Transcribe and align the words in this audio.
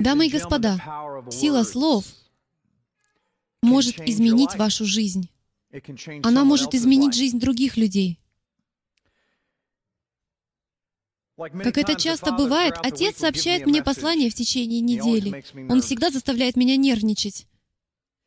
Дамы 0.00 0.26
и 0.26 0.30
господа, 0.30 0.78
сила 1.30 1.62
слов 1.64 2.04
может 3.62 4.00
изменить 4.00 4.54
вашу 4.56 4.84
жизнь. 4.84 5.28
Она 6.22 6.44
может 6.44 6.74
изменить 6.74 7.14
жизнь 7.14 7.40
других 7.40 7.76
людей. 7.76 8.20
Как 11.36 11.78
это 11.78 11.96
часто 11.96 12.32
бывает, 12.32 12.74
отец 12.82 13.16
сообщает 13.16 13.66
мне 13.66 13.82
послание 13.82 14.30
в 14.30 14.34
течение 14.34 14.80
недели. 14.80 15.44
Он 15.68 15.82
всегда 15.82 16.10
заставляет 16.10 16.56
меня 16.56 16.76
нервничать. 16.76 17.46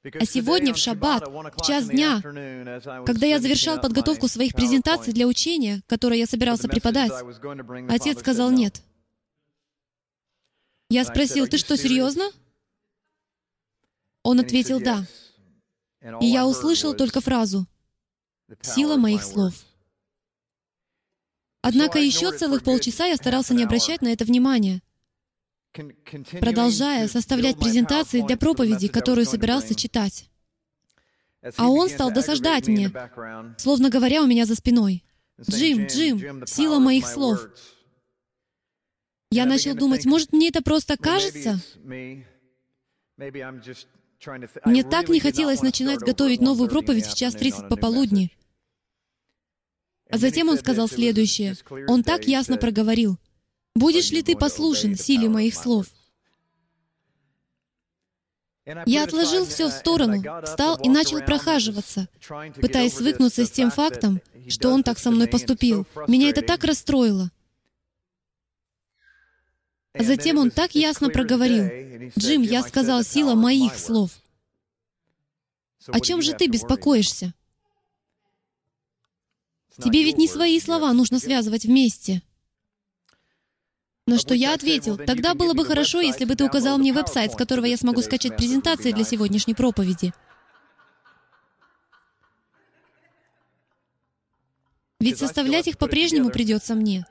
А 0.03 0.25
сегодня 0.25 0.73
в 0.73 0.77
шаббат, 0.77 1.27
в 1.27 1.65
час 1.65 1.87
дня, 1.87 2.21
когда 3.05 3.25
я 3.25 3.39
завершал 3.39 3.79
подготовку 3.81 4.27
своих 4.27 4.53
презентаций 4.53 5.13
для 5.13 5.25
учения, 5.27 5.81
которое 5.87 6.19
я 6.19 6.25
собирался 6.25 6.67
преподать, 6.67 7.11
отец 7.89 8.19
сказал 8.19 8.51
«нет». 8.51 8.83
Я 10.89 11.03
спросил, 11.03 11.47
«Ты 11.47 11.57
что, 11.57 11.75
серьезно?» 11.75 12.29
Он 14.23 14.39
ответил 14.39 14.79
«да». 14.79 15.05
И 16.21 16.25
я 16.27 16.47
услышал 16.47 16.93
только 16.95 17.19
фразу 17.19 17.67
«сила 18.61 18.95
моих 18.95 19.23
слов». 19.23 19.53
Однако 21.61 21.99
еще 21.99 22.31
целых 22.31 22.63
полчаса 22.63 23.07
я 23.07 23.17
старался 23.17 23.53
не 23.53 23.63
обращать 23.63 24.01
на 24.01 24.07
это 24.07 24.23
внимания, 24.23 24.81
продолжая 26.39 27.09
составлять 27.09 27.59
презентации 27.59 28.21
для 28.21 28.37
проповеди, 28.37 28.87
которую 28.87 29.25
собирался 29.25 29.75
читать. 29.75 30.29
А 31.57 31.67
он 31.69 31.89
стал 31.89 32.11
досаждать 32.11 32.67
мне, 32.67 32.91
словно 33.57 33.89
говоря 33.89 34.21
у 34.21 34.27
меня 34.27 34.45
за 34.45 34.55
спиной. 34.55 35.03
«Джим, 35.41 35.87
Джим, 35.87 36.47
сила 36.47 36.79
моих 36.79 37.05
слов». 37.05 37.49
Я 39.31 39.45
начал 39.45 39.75
думать, 39.75 40.05
может, 40.05 40.31
мне 40.31 40.49
это 40.49 40.61
просто 40.61 40.97
кажется? 40.97 41.59
Мне 43.17 44.83
так 44.89 45.09
не 45.09 45.19
хотелось 45.19 45.61
начинать 45.61 45.99
готовить 45.99 46.41
новую 46.41 46.69
проповедь 46.69 47.07
в 47.07 47.15
час 47.15 47.35
тридцать 47.35 47.67
пополудни. 47.67 48.31
А 50.09 50.17
затем 50.17 50.49
он 50.49 50.57
сказал 50.57 50.87
следующее. 50.87 51.55
Он 51.87 52.03
так 52.03 52.25
ясно 52.25 52.57
проговорил. 52.57 53.17
«Будешь 53.75 54.09
ли 54.11 54.23
ты 54.23 54.35
послушен 54.35 54.95
силе 54.95 55.29
моих 55.29 55.53
слов?» 55.53 55.87
Я 58.85 59.03
отложил 59.03 59.45
все 59.45 59.69
в 59.69 59.71
сторону, 59.71 60.23
встал 60.43 60.77
и 60.81 60.89
начал 60.89 61.21
прохаживаться, 61.21 62.09
пытаясь 62.55 62.95
свыкнуться 62.95 63.45
с 63.45 63.51
тем 63.51 63.71
фактом, 63.71 64.21
что 64.49 64.69
он 64.69 64.83
так 64.83 64.99
со 64.99 65.11
мной 65.11 65.27
поступил. 65.27 65.85
Меня 66.07 66.29
это 66.29 66.41
так 66.41 66.63
расстроило. 66.63 67.31
Затем 69.99 70.37
он 70.37 70.51
так 70.51 70.75
ясно 70.75 71.09
проговорил, 71.09 72.11
«Джим, 72.17 72.41
я 72.41 72.63
сказал, 72.63 73.03
сила 73.03 73.35
моих 73.35 73.77
слов». 73.77 74.11
О 75.87 75.99
чем 75.99 76.21
же 76.21 76.33
ты 76.33 76.47
беспокоишься? 76.47 77.33
Тебе 79.77 80.03
ведь 80.03 80.17
не 80.17 80.27
свои 80.27 80.59
слова 80.59 80.91
нужно 80.93 81.19
связывать 81.19 81.65
вместе. 81.65 82.21
На 84.05 84.17
что 84.17 84.33
я 84.33 84.53
ответил, 84.53 84.97
тогда 84.97 85.33
было 85.33 85.53
бы 85.53 85.65
хорошо, 85.65 86.01
если 86.01 86.25
бы 86.25 86.35
ты 86.35 86.45
указал 86.45 86.77
мне 86.77 86.93
веб-сайт, 86.93 87.33
с 87.33 87.35
которого 87.35 87.65
я 87.65 87.77
смогу 87.77 88.01
скачать 88.01 88.37
презентации 88.37 88.91
для 88.91 89.03
сегодняшней 89.03 89.53
проповеди. 89.53 90.13
Ведь 94.99 95.19
составлять 95.19 95.67
их 95.67 95.77
по-прежнему 95.77 96.29
придется 96.31 96.73
мне. 96.73 97.05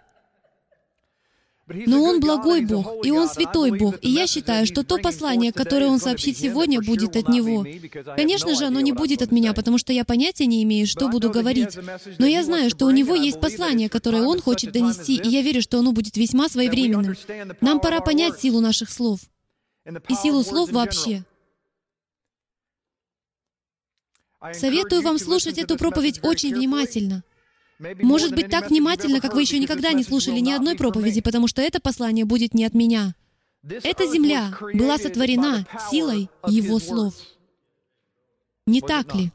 Но 1.68 2.02
Он 2.04 2.20
благой 2.20 2.64
Бог, 2.64 3.04
и 3.04 3.10
Он 3.10 3.28
святой 3.28 3.76
Бог, 3.76 3.96
и 4.00 4.08
я 4.08 4.28
считаю, 4.28 4.66
что 4.66 4.84
то 4.84 4.98
послание, 4.98 5.52
которое 5.52 5.86
Он 5.86 5.98
сообщит 5.98 6.38
сегодня, 6.38 6.80
будет 6.80 7.16
от 7.16 7.28
Него. 7.28 7.66
Конечно 8.14 8.54
же, 8.54 8.66
оно 8.66 8.80
не 8.80 8.92
будет 8.92 9.20
от 9.20 9.32
меня, 9.32 9.52
потому 9.52 9.76
что 9.76 9.92
я 9.92 10.04
понятия 10.04 10.46
не 10.46 10.62
имею, 10.62 10.86
что 10.86 11.08
буду 11.08 11.28
говорить. 11.30 11.76
Но 12.18 12.26
я 12.26 12.44
знаю, 12.44 12.70
что 12.70 12.86
у 12.86 12.90
Него 12.90 13.16
есть 13.16 13.40
послание, 13.40 13.88
которое 13.88 14.22
Он 14.22 14.40
хочет 14.40 14.70
донести, 14.72 15.16
и 15.16 15.28
я 15.28 15.42
верю, 15.42 15.60
что 15.60 15.80
оно 15.80 15.90
будет 15.92 16.16
весьма 16.16 16.48
своевременным. 16.48 17.16
Нам 17.60 17.80
пора 17.80 18.00
понять 18.00 18.40
силу 18.40 18.60
наших 18.60 18.90
слов 18.90 19.20
и 20.08 20.14
силу 20.14 20.44
слов 20.44 20.70
вообще. 20.70 21.24
Советую 24.52 25.02
вам 25.02 25.18
слушать 25.18 25.58
эту 25.58 25.76
проповедь 25.76 26.20
очень 26.22 26.54
внимательно. 26.54 27.24
Может 27.78 28.34
быть, 28.34 28.48
так 28.48 28.70
внимательно, 28.70 29.20
как 29.20 29.34
вы 29.34 29.42
еще 29.42 29.58
никогда 29.58 29.92
не 29.92 30.02
слушали 30.02 30.40
ни 30.40 30.52
одной 30.52 30.76
проповеди, 30.76 31.20
потому 31.20 31.46
что 31.46 31.62
это 31.62 31.80
послание 31.80 32.24
будет 32.24 32.54
не 32.54 32.64
от 32.64 32.74
меня. 32.74 33.14
Эта 33.62 34.06
земля 34.06 34.56
была 34.74 34.96
сотворена 34.98 35.66
силой 35.90 36.30
Его 36.46 36.78
слов. 36.78 37.14
Не 38.66 38.80
так 38.80 39.14
ли? 39.14 39.32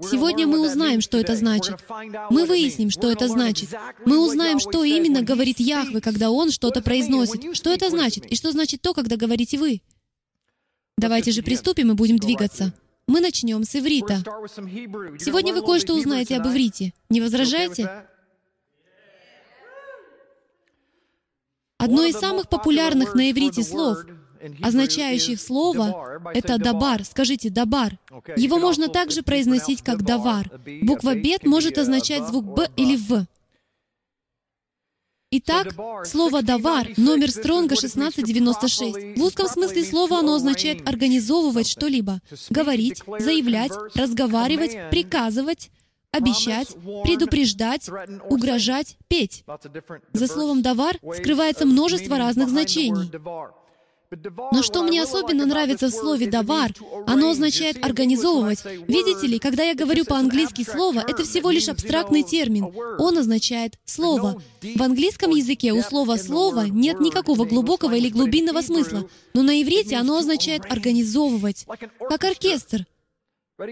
Сегодня 0.00 0.46
мы 0.46 0.60
узнаем, 0.60 1.00
что 1.00 1.18
это 1.18 1.36
значит. 1.36 1.76
Мы 2.30 2.46
выясним, 2.46 2.90
что 2.90 3.10
это 3.10 3.28
значит. 3.28 3.70
Мы 4.04 4.18
узнаем, 4.18 4.58
что 4.58 4.82
именно 4.82 5.22
говорит 5.22 5.60
Яхве, 5.60 6.00
когда 6.00 6.30
Он 6.30 6.50
что-то 6.50 6.82
произносит. 6.82 7.54
Что 7.56 7.70
это 7.70 7.90
значит? 7.90 8.26
И 8.26 8.34
что 8.34 8.50
значит 8.50 8.82
то, 8.82 8.94
когда 8.94 9.16
говорите 9.16 9.58
вы? 9.58 9.80
Давайте 10.98 11.30
же 11.30 11.42
приступим 11.42 11.92
и 11.92 11.94
будем 11.94 12.18
двигаться. 12.18 12.72
Мы 13.06 13.20
начнем 13.20 13.64
с 13.64 13.74
иврита. 13.76 14.22
Сегодня 15.18 15.52
вы 15.52 15.62
кое-что 15.62 15.94
узнаете 15.94 16.36
об 16.36 16.46
иврите. 16.46 16.92
Не 17.10 17.20
возражаете? 17.20 18.06
Одно 21.78 22.04
из 22.04 22.16
самых 22.16 22.48
популярных 22.48 23.14
на 23.14 23.30
иврите 23.30 23.64
слов, 23.64 23.98
означающих 24.62 25.40
слово, 25.40 26.20
это 26.32 26.58
«дабар». 26.58 27.04
Скажите 27.04 27.50
«дабар». 27.50 27.98
Его 28.36 28.58
можно 28.58 28.88
также 28.88 29.22
произносить 29.22 29.82
как 29.82 30.02
«давар». 30.02 30.48
Буква 30.82 31.16
«бет» 31.16 31.44
может 31.44 31.78
означать 31.78 32.26
звук 32.28 32.44
«б» 32.44 32.70
или 32.76 32.96
«в». 32.96 33.26
Итак, 35.34 35.68
слово 36.04 36.42
«давар» 36.42 36.88
номер 36.98 37.30
Стронга 37.30 37.74
1696. 37.74 39.16
В 39.16 39.22
узком 39.22 39.48
смысле 39.48 39.82
слова 39.82 40.18
оно 40.18 40.34
означает 40.34 40.86
организовывать 40.86 41.66
что-либо, 41.66 42.20
говорить, 42.50 43.02
заявлять, 43.18 43.72
разговаривать, 43.94 44.76
приказывать, 44.90 45.70
обещать, 46.10 46.76
предупреждать, 47.02 47.88
угрожать, 48.28 48.98
петь. 49.08 49.42
За 50.12 50.26
словом 50.26 50.60
«давар» 50.60 50.98
скрывается 51.14 51.64
множество 51.64 52.18
разных 52.18 52.50
значений. 52.50 53.10
Но 54.52 54.62
что 54.62 54.82
мне 54.82 55.02
особенно 55.02 55.46
нравится 55.46 55.88
в 55.88 55.90
слове 55.90 56.26
«давар», 56.26 56.72
оно 57.06 57.30
означает 57.30 57.82
«организовывать». 57.82 58.62
Видите 58.86 59.26
ли, 59.26 59.38
когда 59.38 59.64
я 59.64 59.74
говорю 59.74 60.04
по-английски 60.04 60.64
слово, 60.64 61.00
это 61.00 61.24
всего 61.24 61.50
лишь 61.50 61.68
абстрактный 61.68 62.22
термин. 62.22 62.72
Он 62.98 63.16
означает 63.16 63.78
«слово». 63.84 64.42
В 64.62 64.82
английском 64.82 65.30
языке 65.30 65.72
у 65.72 65.82
слова 65.82 66.18
«слово» 66.18 66.66
нет 66.66 67.00
никакого 67.00 67.44
глубокого 67.46 67.94
или 67.94 68.10
глубинного 68.10 68.60
смысла, 68.60 69.08
но 69.34 69.42
на 69.42 69.62
иврите 69.62 69.96
оно 69.96 70.18
означает 70.18 70.70
«организовывать», 70.70 71.66
как 72.08 72.24
оркестр, 72.24 72.86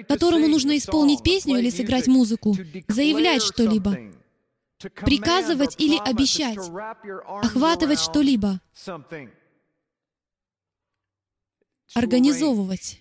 которому 0.08 0.48
нужно 0.48 0.76
исполнить 0.78 1.22
песню 1.22 1.58
или 1.58 1.68
сыграть 1.68 2.06
музыку, 2.06 2.56
заявлять 2.88 3.42
что-либо, 3.42 3.98
приказывать 4.78 5.74
или 5.78 5.98
обещать, 5.98 6.58
охватывать 7.42 8.00
что-либо 8.00 8.60
организовывать. 11.94 13.00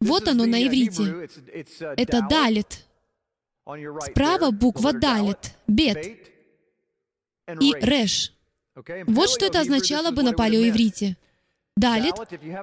Вот 0.00 0.28
оно 0.28 0.46
на 0.46 0.66
иврите. 0.66 1.28
Это 1.96 2.26
далит. 2.28 2.84
Справа 4.10 4.50
буква 4.50 4.92
далит, 4.92 5.54
бет 5.66 6.04
и 7.60 7.74
реш. 7.80 8.32
Вот 9.06 9.28
что 9.30 9.46
это 9.46 9.60
означало 9.60 10.10
бы 10.10 10.22
на 10.22 10.32
палеоиврите. 10.32 11.16
Далит. 11.76 12.14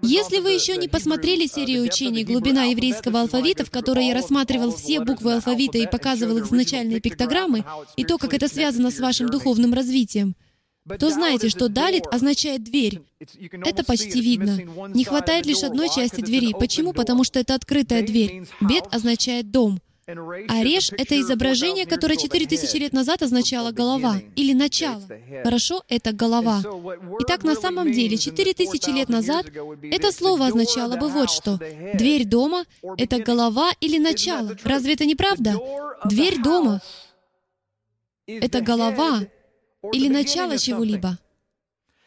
Если 0.01 0.39
вы 0.39 0.51
еще 0.51 0.75
не 0.75 0.89
посмотрели 0.89 1.47
серию 1.47 1.83
учений 1.83 2.25
«Глубина 2.25 2.65
еврейского 2.65 3.21
алфавита», 3.21 3.63
в 3.63 3.71
которой 3.71 4.07
я 4.07 4.13
рассматривал 4.13 4.75
все 4.75 5.00
буквы 5.00 5.35
алфавита 5.35 5.77
и 5.77 5.88
показывал 5.88 6.38
их 6.38 6.45
значальные 6.45 7.00
пиктограммы, 7.00 7.63
и 7.95 8.03
то, 8.03 8.18
как 8.18 8.33
это 8.33 8.50
связано 8.50 8.91
с 8.91 9.00
вашим 9.00 9.27
духовным 9.27 9.73
развитием, 9.73 10.35
то 10.87 11.09
знаете, 11.09 11.49
что 11.49 11.67
«далит» 11.67 12.05
означает 12.11 12.63
«дверь». 12.63 13.01
Это 13.65 13.83
почти 13.83 14.21
видно. 14.21 14.59
Не 14.93 15.03
хватает 15.03 15.45
лишь 15.45 15.63
одной 15.63 15.89
части 15.89 16.21
двери. 16.21 16.53
Почему? 16.57 16.93
Потому 16.93 17.23
что 17.23 17.39
это 17.39 17.55
открытая 17.55 18.03
дверь. 18.03 18.43
«Бет» 18.61 18.85
означает 18.91 19.49
«дом». 19.51 19.79
А 20.07 20.63
реш— 20.63 20.91
это 20.97 21.19
изображение, 21.19 21.87
которое 21.87 22.15
4000 22.15 22.77
лет 22.77 22.93
назад 22.93 23.23
означало 23.23 23.71
«голова» 23.71 24.21
или 24.35 24.53
«начало». 24.53 25.01
Хорошо? 25.43 25.81
Это 25.89 26.11
«голова». 26.11 26.61
Итак, 27.21 27.43
на 27.43 27.55
самом 27.55 27.91
деле, 27.91 28.15
4000 28.15 28.89
лет 28.91 29.09
назад 29.09 29.47
это 29.81 30.11
слово 30.11 30.47
означало 30.47 30.97
бы 30.97 31.07
вот 31.07 31.31
что. 31.31 31.59
Дверь 31.95 32.25
дома— 32.25 32.65
это 32.97 33.17
голова 33.17 33.71
или 33.79 33.97
начало. 33.97 34.55
Разве 34.63 34.93
это 34.93 35.05
не 35.05 35.15
правда? 35.15 35.57
Дверь 36.05 36.39
дома— 36.39 36.81
это 38.27 38.61
голова, 38.61 39.21
или 39.91 40.07
начало 40.07 40.57
чего-либо. 40.57 41.17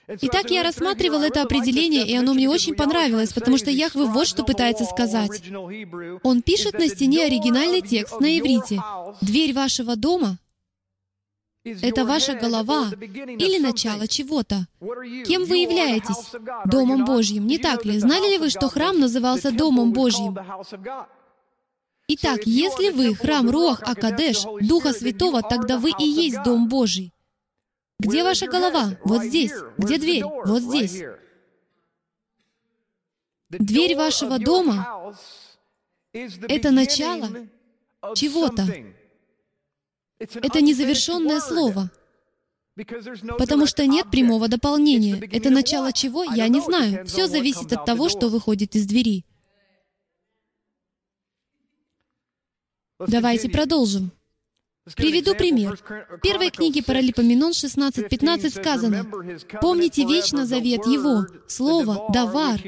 Итак, 0.09 0.51
я 0.51 0.63
рассматривал 0.63 1.23
это 1.23 1.43
определение, 1.43 2.07
и 2.07 2.17
оно 2.17 2.33
мне 2.33 2.49
очень 2.49 2.75
понравилось, 2.75 3.35
потому 3.35 3.59
что 3.59 3.71
Яхве 3.71 4.05
вот 4.05 4.27
что 4.27 4.43
пытается 4.43 4.85
сказать. 4.87 5.43
Он 6.23 6.41
пишет 6.41 6.79
на 6.79 6.89
стене 6.89 7.27
оригинальный 7.27 7.83
текст 7.83 8.19
на 8.19 8.39
иврите. 8.39 8.83
«Дверь 9.21 9.53
вашего 9.53 9.97
дома— 9.97 10.39
это 11.65 12.07
ваша 12.07 12.35
голова 12.35 12.91
или 12.99 13.59
начало 13.59 14.09
чего-то. 14.09 14.67
Кем 15.27 15.45
вы 15.45 15.59
являетесь? 15.59 16.33
Домом 16.65 17.05
Божьим, 17.05 17.47
не 17.47 17.59
так 17.59 17.85
ли? 17.85 17.99
Знали 17.99 18.31
ли 18.31 18.39
вы, 18.39 18.49
что 18.49 18.69
храм 18.69 18.99
назывался 18.99 19.51
Домом 19.51 19.93
Божьим? 19.93 20.39
Итак, 22.09 22.41
если 22.47 22.89
вы 22.89 23.15
храм 23.15 23.51
Руах 23.51 23.83
Акадеш, 23.83 24.45
Духа 24.63 24.95
Святого, 24.95 25.43
тогда 25.43 25.77
вы 25.77 25.91
и 25.99 26.05
есть 26.05 26.43
Дом 26.43 26.67
Божий. 26.67 27.13
Где 27.99 28.23
ваша 28.23 28.47
голова? 28.47 28.97
Вот 29.05 29.25
здесь. 29.25 29.53
Где 29.77 29.99
дверь? 29.99 30.25
Вот 30.25 30.63
здесь. 30.63 31.03
Дверь 33.51 33.97
вашего 33.97 34.39
дома— 34.39 35.15
это 36.13 36.71
начало 36.71 37.49
чего-то. 38.15 38.67
Это 40.19 40.61
незавершенное 40.61 41.41
слово. 41.41 41.91
Потому 43.39 43.67
что 43.67 43.87
нет 43.87 44.11
прямого 44.11 44.49
дополнения. 44.49 45.19
Это 45.33 45.51
начало 45.51 45.93
чего, 45.93 46.23
я 46.23 46.47
не 46.49 46.61
знаю. 46.61 47.05
Все 47.07 47.27
зависит 47.27 47.73
от 47.73 47.85
того, 47.85 48.09
что 48.09 48.29
выходит 48.29 48.77
из 48.77 48.87
двери. 48.87 49.25
Давайте 52.99 53.49
продолжим. 53.49 54.13
Приведу 54.97 55.35
пример. 55.35 55.79
В 56.11 56.19
первой 56.21 56.51
книге 56.51 56.83
Паралипоменон 56.83 57.53
16.15 57.53 58.51
сказано, 58.51 59.07
«Помните 59.61 60.05
вечно 60.05 60.47
завет 60.47 60.87
Его, 60.87 61.27
Слово, 61.47 62.07
Давар, 62.13 62.61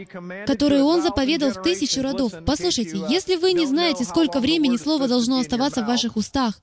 которое 0.46 0.82
Он 0.82 1.02
заповедал 1.02 1.50
в 1.50 1.62
тысячу 1.62 2.02
родов». 2.02 2.32
Послушайте, 2.46 3.02
если 3.08 3.36
вы 3.36 3.52
не 3.52 3.66
знаете, 3.66 4.04
сколько 4.04 4.40
времени 4.40 4.76
Слово 4.76 5.08
должно 5.08 5.38
оставаться 5.38 5.82
в 5.82 5.86
ваших 5.86 6.16
устах, 6.16 6.60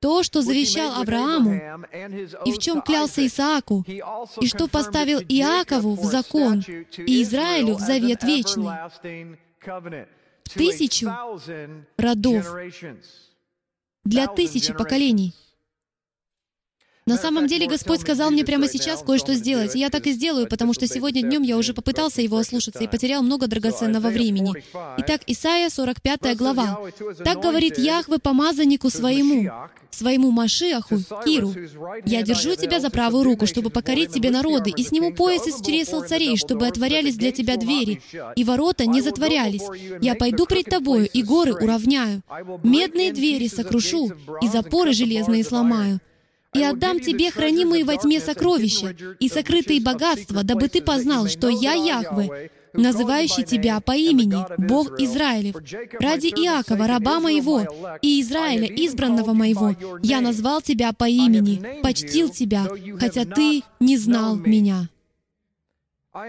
то, 0.00 0.22
что 0.22 0.42
завещал 0.42 1.00
Аврааму, 1.00 1.54
и 2.44 2.52
в 2.52 2.58
чем 2.58 2.82
клялся 2.82 3.26
Исааку, 3.26 3.84
и 3.88 4.46
что 4.46 4.68
поставил 4.68 5.20
Иакову 5.20 5.94
в 5.94 6.04
закон, 6.04 6.62
и 6.96 7.22
Израилю 7.22 7.74
в 7.74 7.80
завет 7.80 8.22
вечный, 8.22 8.68
тысячу 10.48 11.10
родов. 11.96 12.46
Для 14.04 14.26
тысячи 14.26 14.72
поколений. 14.72 15.34
На 17.08 17.16
самом 17.16 17.46
деле 17.46 17.66
Господь 17.66 18.02
сказал 18.02 18.30
мне 18.30 18.44
прямо 18.44 18.68
сейчас 18.68 19.02
кое-что 19.02 19.32
сделать, 19.32 19.74
и 19.74 19.78
я 19.78 19.88
так 19.88 20.06
и 20.06 20.12
сделаю, 20.12 20.46
потому 20.46 20.74
что 20.74 20.86
сегодня 20.86 21.22
днем 21.22 21.40
я 21.40 21.56
уже 21.56 21.72
попытался 21.72 22.20
его 22.20 22.36
ослушаться 22.36 22.84
и 22.84 22.86
потерял 22.86 23.22
много 23.22 23.46
драгоценного 23.46 24.08
времени. 24.08 24.52
Итак, 24.98 25.22
Исайя 25.26 25.70
45 25.70 26.36
глава. 26.36 26.78
«Так 27.24 27.40
говорит 27.40 27.78
Яхве 27.78 28.18
помазаннику 28.18 28.90
своему, 28.90 29.50
своему 29.88 30.30
Машиаху, 30.30 30.98
Киру, 31.24 31.54
«Я 32.04 32.20
держу 32.20 32.56
тебя 32.56 32.78
за 32.78 32.90
правую 32.90 33.24
руку, 33.24 33.46
чтобы 33.46 33.70
покорить 33.70 34.12
тебе 34.12 34.30
народы, 34.30 34.70
и 34.76 34.82
сниму 34.82 35.14
пояс 35.14 35.46
из 35.46 35.64
чресел 35.64 36.04
царей, 36.04 36.36
чтобы 36.36 36.66
отворялись 36.66 37.16
для 37.16 37.32
тебя 37.32 37.56
двери, 37.56 38.02
и 38.36 38.44
ворота 38.44 38.84
не 38.84 39.00
затворялись. 39.00 39.64
Я 40.02 40.14
пойду 40.14 40.44
пред 40.44 40.66
тобою, 40.66 41.08
и 41.10 41.22
горы 41.22 41.54
уравняю. 41.54 42.20
Медные 42.62 43.14
двери 43.14 43.48
сокрушу, 43.48 44.10
и 44.42 44.48
запоры 44.48 44.92
железные 44.92 45.42
сломаю 45.42 46.00
и 46.54 46.62
отдам 46.62 47.00
тебе 47.00 47.30
хранимые 47.30 47.84
во 47.84 47.96
тьме 47.96 48.20
сокровища 48.20 48.94
и 49.20 49.28
сокрытые 49.28 49.80
богатства, 49.80 50.42
дабы 50.42 50.68
ты 50.68 50.82
познал, 50.82 51.28
что 51.28 51.48
я 51.48 51.74
Яхве, 51.74 52.50
называющий 52.72 53.44
тебя 53.44 53.80
по 53.80 53.92
имени, 53.92 54.44
Бог 54.58 54.98
Израилев. 55.00 55.56
Ради 56.00 56.28
Иакова, 56.28 56.86
раба 56.86 57.20
моего, 57.20 57.66
и 58.02 58.20
Израиля, 58.20 58.66
избранного 58.66 59.32
моего, 59.32 59.74
я 60.02 60.20
назвал 60.20 60.62
тебя 60.62 60.92
по 60.92 61.08
имени, 61.08 61.82
почтил 61.82 62.28
тебя, 62.30 62.66
хотя 62.98 63.24
ты 63.24 63.62
не 63.80 63.96
знал 63.96 64.36
меня. 64.36 64.88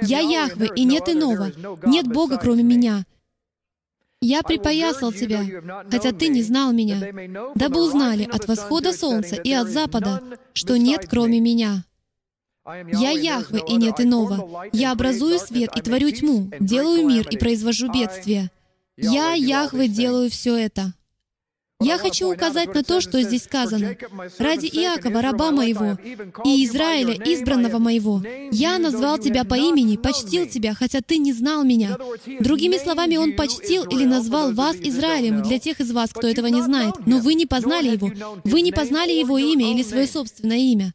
Я 0.02 0.20
Яхве, 0.20 0.70
и 0.76 0.84
нет 0.84 1.10
иного, 1.10 1.52
нет 1.86 2.08
Бога, 2.08 2.38
кроме 2.38 2.64
меня. 2.64 3.06
Я 4.22 4.44
припоясал 4.44 5.14
тебя, 5.14 5.46
хотя 5.90 6.12
ты 6.12 6.28
не 6.28 6.44
знал 6.44 6.74
меня, 6.74 7.00
дабы 7.56 7.82
узнали 7.82 8.24
от 8.24 8.48
восхода 8.48 8.92
солнца 8.92 9.36
и 9.36 9.54
от 9.54 9.70
запада, 9.70 10.22
что 10.54 10.78
нет 10.78 11.08
кроме 11.10 11.40
меня. 11.40 11.86
Я 12.66 13.12
Яхве, 13.12 13.62
и 13.68 13.76
нет 13.76 14.00
иного. 14.00 14.66
Я 14.74 14.92
образую 14.92 15.40
свет 15.40 15.72
и 15.76 15.82
творю 15.82 16.12
тьму, 16.12 16.52
делаю 16.60 17.08
мир 17.08 17.28
и 17.30 17.38
произвожу 17.38 17.92
бедствие. 17.92 18.52
Я, 18.98 19.34
Яхве, 19.34 19.88
делаю 19.88 20.30
все 20.30 20.58
это. 20.58 20.94
Я 21.82 21.98
хочу 21.98 22.30
указать 22.30 22.76
на 22.76 22.84
то, 22.84 23.00
что 23.00 23.22
здесь 23.22 23.44
сказано. 23.44 23.96
«Ради 24.38 24.66
Иакова, 24.66 25.22
раба 25.22 25.52
моего, 25.52 25.98
и 26.44 26.66
Израиля, 26.66 27.14
избранного 27.14 27.78
моего, 27.78 28.22
я 28.52 28.78
назвал 28.80 29.18
тебя 29.18 29.46
по 29.46 29.54
имени, 29.54 29.96
почтил 29.96 30.46
тебя, 30.46 30.74
хотя 30.74 31.00
ты 31.00 31.20
не 31.20 31.32
знал 31.32 31.64
меня». 31.64 31.98
Другими 32.42 32.78
словами, 32.78 33.16
Он 33.16 33.32
почтил 33.32 33.86
или 33.86 34.04
назвал 34.04 34.52
вас 34.52 34.76
Израилем, 34.76 35.42
для 35.42 35.58
тех 35.58 35.80
из 35.80 35.94
вас, 35.94 36.10
кто 36.12 36.28
этого 36.28 36.48
не 36.48 36.62
знает. 36.62 36.96
Но 37.06 37.20
вы 37.20 37.34
не 37.34 37.46
познали 37.46 37.92
Его. 37.92 38.12
Вы 38.44 38.60
не 38.60 38.74
познали 38.74 39.14
Его 39.14 39.38
имя 39.38 39.72
или 39.72 39.82
свое 39.82 40.06
собственное 40.06 40.58
имя. 40.58 40.94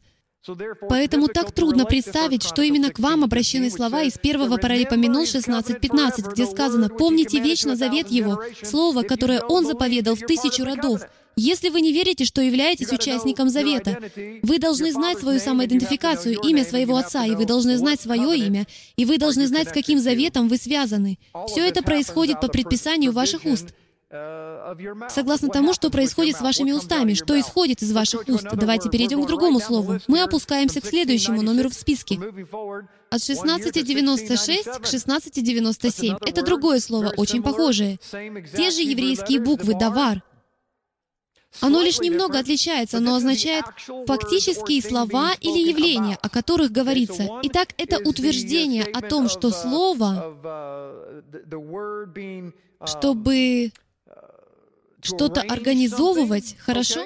Поэтому 0.89 1.27
так 1.27 1.51
трудно 1.51 1.85
представить, 1.85 2.43
что 2.43 2.61
именно 2.61 2.91
к 2.91 2.99
вам 2.99 3.23
обращены 3.23 3.69
слова 3.69 4.03
из 4.03 4.17
первого 4.17 4.57
Паралипоменон 4.57 5.23
16.15, 5.23 6.33
где 6.33 6.45
сказано 6.45 6.89
«Помните 6.89 7.39
вечно 7.39 7.75
завет 7.75 8.09
Его, 8.09 8.41
слово, 8.63 9.03
которое 9.03 9.41
Он 9.41 9.65
заповедал 9.65 10.15
в 10.15 10.19
тысячу 10.19 10.63
родов». 10.63 11.01
Если 11.37 11.67
вы 11.67 11.81
не 11.81 11.91
верите, 11.91 12.23
что 12.23 12.41
являетесь 12.41 12.93
участником 12.93 13.49
завета, 13.49 13.99
вы 14.41 14.57
должны 14.57 14.93
знать 14.93 15.19
свою 15.19 15.39
самоидентификацию, 15.39 16.39
имя 16.41 16.63
своего 16.63 16.95
отца, 16.95 17.25
и 17.25 17.35
вы 17.35 17.45
должны 17.45 17.77
знать 17.77 17.99
свое 17.99 18.37
имя, 18.37 18.65
и 18.95 19.03
вы 19.03 19.17
должны 19.17 19.45
знать, 19.47 19.67
с 19.67 19.73
каким 19.73 19.99
заветом 19.99 20.47
вы 20.47 20.55
связаны. 20.55 21.19
Все 21.47 21.67
это 21.67 21.83
происходит 21.83 22.39
по 22.39 22.47
предписанию 22.47 23.11
ваших 23.11 23.45
уст— 23.45 23.73
Согласно 24.09 25.49
тому, 25.49 25.73
что 25.73 25.89
происходит 25.89 26.37
с 26.37 26.41
вашими 26.41 26.71
устами, 26.71 27.15
что 27.15 27.39
исходит 27.39 27.81
из 27.81 27.91
ваших 27.91 28.27
уст. 28.27 28.45
Давайте 28.53 28.89
перейдем 28.89 29.23
к 29.23 29.27
другому 29.27 29.59
слову. 29.59 29.99
Мы 30.07 30.21
опускаемся 30.21 30.79
к 30.79 30.85
следующему 30.85 31.41
номеру 31.41 31.69
в 31.69 31.73
списке. 31.73 32.15
От 32.15 33.21
1696 33.21 34.65
к 34.65 34.85
1697. 34.85 36.17
Это 36.21 36.43
другое 36.43 36.79
слово, 36.79 37.13
очень 37.17 37.41
похожее. 37.41 37.97
Те 38.11 38.69
же 38.69 38.81
еврейские 38.81 39.39
буквы 39.39 39.73
«давар». 39.73 40.21
Оно 41.61 41.81
лишь 41.81 42.01
немного 42.01 42.39
отличается, 42.39 42.99
но 42.99 43.15
означает 43.15 43.63
фактические 44.05 44.81
слова 44.81 45.31
или 45.39 45.69
явления, 45.69 46.17
о 46.21 46.29
которых 46.29 46.71
говорится. 46.71 47.27
Итак, 47.43 47.69
это 47.77 47.97
утверждение 47.97 48.83
о 48.83 49.01
том, 49.01 49.29
что 49.29 49.51
слово, 49.51 50.35
чтобы 52.85 53.71
что-то 55.05 55.41
организовывать, 55.41 56.55
хорошо? 56.59 57.05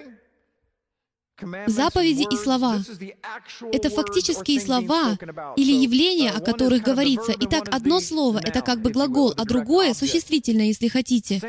Заповеди 1.68 2.26
и 2.32 2.36
слова— 2.36 2.82
это 3.72 3.90
фактические 3.90 4.60
слова 4.60 5.18
или 5.56 5.72
явления, 5.72 6.32
о 6.32 6.40
которых 6.40 6.84
говорится. 6.84 7.34
Итак, 7.40 7.70
одно 7.72 8.00
слово— 8.00 8.40
это 8.44 8.62
как 8.62 8.82
бы 8.82 8.92
глагол, 8.92 9.34
а 9.38 9.46
другое— 9.46 9.94
существительное, 9.96 10.68
если 10.68 10.88
хотите. 10.88 11.42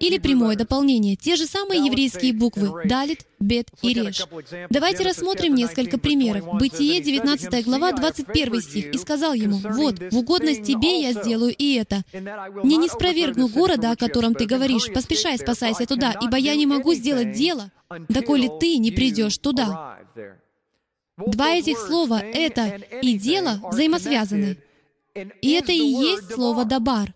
Или 0.00 0.18
прямое 0.18 0.56
дополнение. 0.56 1.16
Те 1.16 1.36
же 1.36 1.46
самые 1.46 1.84
еврейские 1.84 2.32
буквы— 2.32 2.82
далит, 2.84 3.26
бет 3.38 3.68
и 3.82 3.94
реш. 3.94 4.22
Давайте 4.70 5.04
рассмотрим 5.04 5.54
несколько 5.54 5.98
примеров. 5.98 6.46
Бытие, 6.58 7.00
19 7.00 7.64
глава, 7.64 7.92
21 7.92 8.60
стих. 8.60 8.94
«И 8.94 8.98
сказал 8.98 9.34
ему, 9.34 9.58
вот, 9.58 9.98
в 10.10 10.16
угодность 10.16 10.64
тебе 10.64 11.02
я 11.02 11.12
сделаю 11.12 11.54
и 11.56 11.74
это. 11.74 12.02
Не 12.64 12.76
не 12.76 12.88
спровергну 12.88 13.48
города, 13.48 13.92
о 13.92 13.96
котором 13.96 14.34
ты 14.34 14.46
говоришь. 14.46 14.92
Поспешай, 14.92 15.38
спасайся 15.38 15.86
туда, 15.86 16.14
ибо 16.20 16.36
я 16.36 16.54
не 16.54 16.66
могу 16.66 16.94
сделать 16.94 17.32
дело, 17.32 17.70
доколе 18.08 18.50
ты 18.60 18.76
не 18.78 18.90
придешь 18.90 19.27
туда. 19.36 19.98
Два 21.18 21.56
этих 21.56 21.78
слова 21.78 22.20
«это» 22.20 22.80
и 23.02 23.18
«дело» 23.18 23.60
взаимосвязаны. 23.70 24.56
И 25.42 25.50
это 25.52 25.72
и 25.72 25.76
есть 25.76 26.32
слово 26.32 26.64
«дабар». 26.64 27.12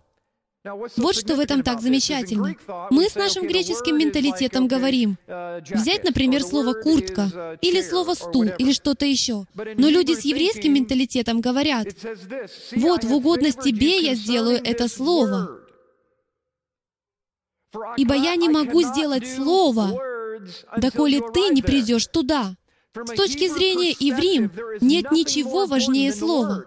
Вот 0.95 1.15
что 1.15 1.35
в 1.35 1.39
этом 1.41 1.61
так 1.61 1.81
замечательно. 1.81 2.55
Мы 2.89 3.09
с 3.09 3.15
нашим 3.15 3.47
греческим 3.47 3.97
менталитетом 3.97 4.67
говорим, 4.67 5.17
взять, 5.27 6.03
например, 6.05 6.41
слово 6.41 6.73
«куртка» 6.73 7.57
или 7.61 7.81
слово 7.81 8.13
«стул» 8.13 8.45
или 8.57 8.71
что-то 8.71 9.05
еще. 9.05 9.45
Но 9.55 9.89
люди 9.89 10.13
с 10.13 10.21
еврейским 10.21 10.73
менталитетом 10.73 11.41
говорят, 11.41 11.87
вот 12.75 13.03
в 13.03 13.13
угодность 13.13 13.61
тебе 13.61 13.99
я 13.99 14.15
сделаю 14.15 14.59
это 14.63 14.87
слово. 14.87 15.59
Ибо 17.97 18.15
я 18.15 18.35
не 18.35 18.49
могу 18.49 18.83
сделать 18.83 19.27
слово, 19.27 19.99
доколе 20.77 21.21
ты 21.33 21.49
не 21.49 21.61
придешь 21.61 22.07
туда. 22.07 22.55
С 22.95 23.11
точки 23.15 23.47
зрения 23.49 23.91
Иврим 23.91 24.51
нет 24.81 25.11
ничего 25.11 25.65
важнее 25.65 26.13
слова. 26.13 26.65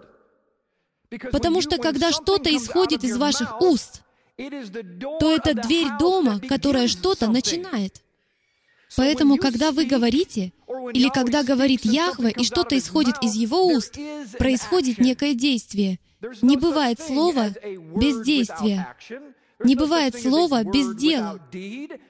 Потому 1.31 1.61
что 1.61 1.77
когда 1.77 2.11
что-то 2.11 2.53
исходит 2.55 3.03
из 3.03 3.17
ваших 3.17 3.61
уст, 3.61 4.01
то 4.35 5.31
это 5.31 5.53
дверь 5.53 5.87
дома, 5.99 6.39
которая 6.39 6.87
что-то 6.87 7.27
начинает. 7.27 8.03
Поэтому, 8.95 9.37
когда 9.37 9.71
вы 9.71 9.85
говорите, 9.85 10.53
или 10.93 11.09
когда 11.09 11.43
говорит 11.43 11.85
Яхве, 11.85 12.31
и 12.31 12.43
что-то 12.43 12.77
исходит 12.77 13.15
из 13.21 13.35
его 13.35 13.67
уст, 13.67 13.97
происходит 14.37 14.99
некое 14.99 15.33
действие. 15.33 15.99
Не 16.41 16.57
бывает 16.57 16.99
слова 16.99 17.49
без 17.95 18.21
действия. 18.21 18.95
Не 19.63 19.75
бывает 19.75 20.19
слова 20.19 20.63
без 20.63 20.95
дела. 20.95 21.39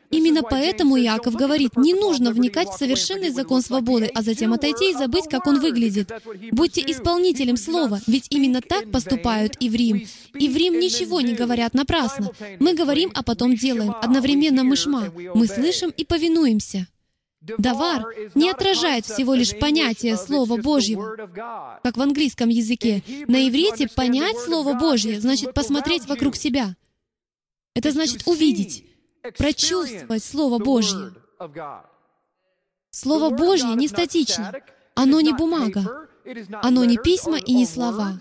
Именно 0.10 0.42
поэтому 0.44 0.98
Иаков 1.00 1.36
говорит, 1.36 1.76
не 1.76 1.94
нужно 1.94 2.32
вникать 2.32 2.70
в 2.70 2.78
совершенный 2.78 3.30
закон 3.30 3.62
свободы, 3.62 4.10
а 4.14 4.22
затем 4.22 4.54
отойти 4.54 4.92
и 4.92 4.94
забыть, 4.94 5.28
как 5.30 5.48
он 5.48 5.60
выглядит. 5.60 6.12
Будьте 6.52 6.82
исполнителем 6.82 7.58
слова, 7.58 8.00
ведь 8.08 8.28
именно 8.30 8.62
так 8.62 8.92
поступают 8.92 9.58
и 9.60 9.70
в 9.70 9.76
Рим. 9.76 10.06
И 10.34 10.48
в 10.48 10.56
Рим 10.56 10.80
ничего 10.80 11.22
не 11.22 11.34
говорят 11.34 11.74
напрасно. 11.74 12.32
Мы 12.60 12.74
говорим, 12.74 13.12
а 13.14 13.24
потом 13.24 13.56
делаем. 13.56 13.94
Одновременно 14.02 14.64
мы 14.64 14.76
шма. 14.76 15.12
Мы 15.34 15.48
слышим 15.48 15.90
и 15.90 16.06
повинуемся. 16.06 16.88
Давар 17.58 18.04
не 18.36 18.50
отражает 18.50 19.06
всего 19.06 19.34
лишь 19.34 19.58
понятие 19.58 20.18
Слова 20.18 20.58
Божьего, 20.58 21.16
как 21.84 21.96
в 21.96 22.02
английском 22.02 22.50
языке. 22.50 23.04
На 23.28 23.48
иврите 23.48 23.88
понять 23.88 24.38
Слово 24.38 24.74
Божье 24.74 25.20
значит 25.22 25.54
посмотреть 25.54 26.08
вокруг 26.08 26.36
себя— 26.36 26.76
это 27.78 27.92
значит 27.92 28.24
увидеть, 28.26 28.86
прочувствовать 29.38 30.24
Слово 30.24 30.60
Божье. 30.60 31.14
Слово 32.92 33.30
Божье 33.30 33.74
не 33.76 33.88
статично. 33.88 34.54
Оно 34.96 35.22
не 35.22 35.34
бумага. 35.34 36.08
Оно 36.62 36.86
не 36.86 36.98
письма 36.98 37.38
и 37.38 37.54
не 37.54 37.66
слова. 37.66 38.20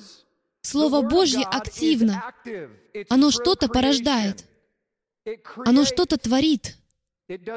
Слово 0.63 1.03
Божье 1.03 1.45
активно. 1.45 2.33
Оно 3.09 3.31
что-то 3.31 3.69
порождает. 3.69 4.45
Оно 5.65 5.85
что-то 5.85 6.19
творит. 6.19 6.77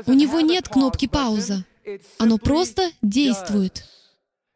У 0.08 0.14
него 0.14 0.42
нет 0.42 0.68
кнопки 0.70 1.08
пауза. 1.08 1.66
Оно 2.18 2.38
просто 2.38 2.92
действует. 3.02 3.86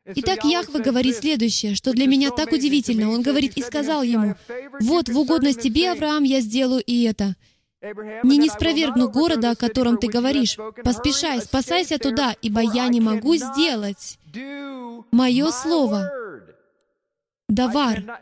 Итак, 0.06 0.44
Яхве 0.44 0.82
говорит 0.82 1.16
следующее, 1.16 1.76
что 1.76 1.94
для 1.94 2.08
меня 2.08 2.32
так 2.32 2.52
удивительно. 2.52 3.10
Он 3.10 3.22
говорит, 3.22 3.54
и 3.56 3.62
сказал 3.62 4.04
ему, 4.04 4.36
«Вот, 4.82 5.08
в 5.08 5.18
угодность 5.18 5.62
тебе, 5.62 5.92
Авраам, 5.92 6.24
я 6.24 6.42
сделаю 6.42 6.84
и 6.84 7.04
это. 7.04 7.36
Не 8.24 8.38
не 8.38 8.50
спровергну 8.50 9.10
города, 9.10 9.52
о 9.52 9.56
котором 9.56 9.98
ты 9.98 10.08
говоришь. 10.08 10.58
Поспешай, 10.84 11.42
спасайся 11.42 11.98
туда, 11.98 12.36
ибо 12.42 12.62
я 12.62 12.88
не 12.88 13.02
могу 13.02 13.36
сделать 13.36 14.18
мое 15.12 15.52
слово, 15.52 16.10
Давар. 17.50 18.22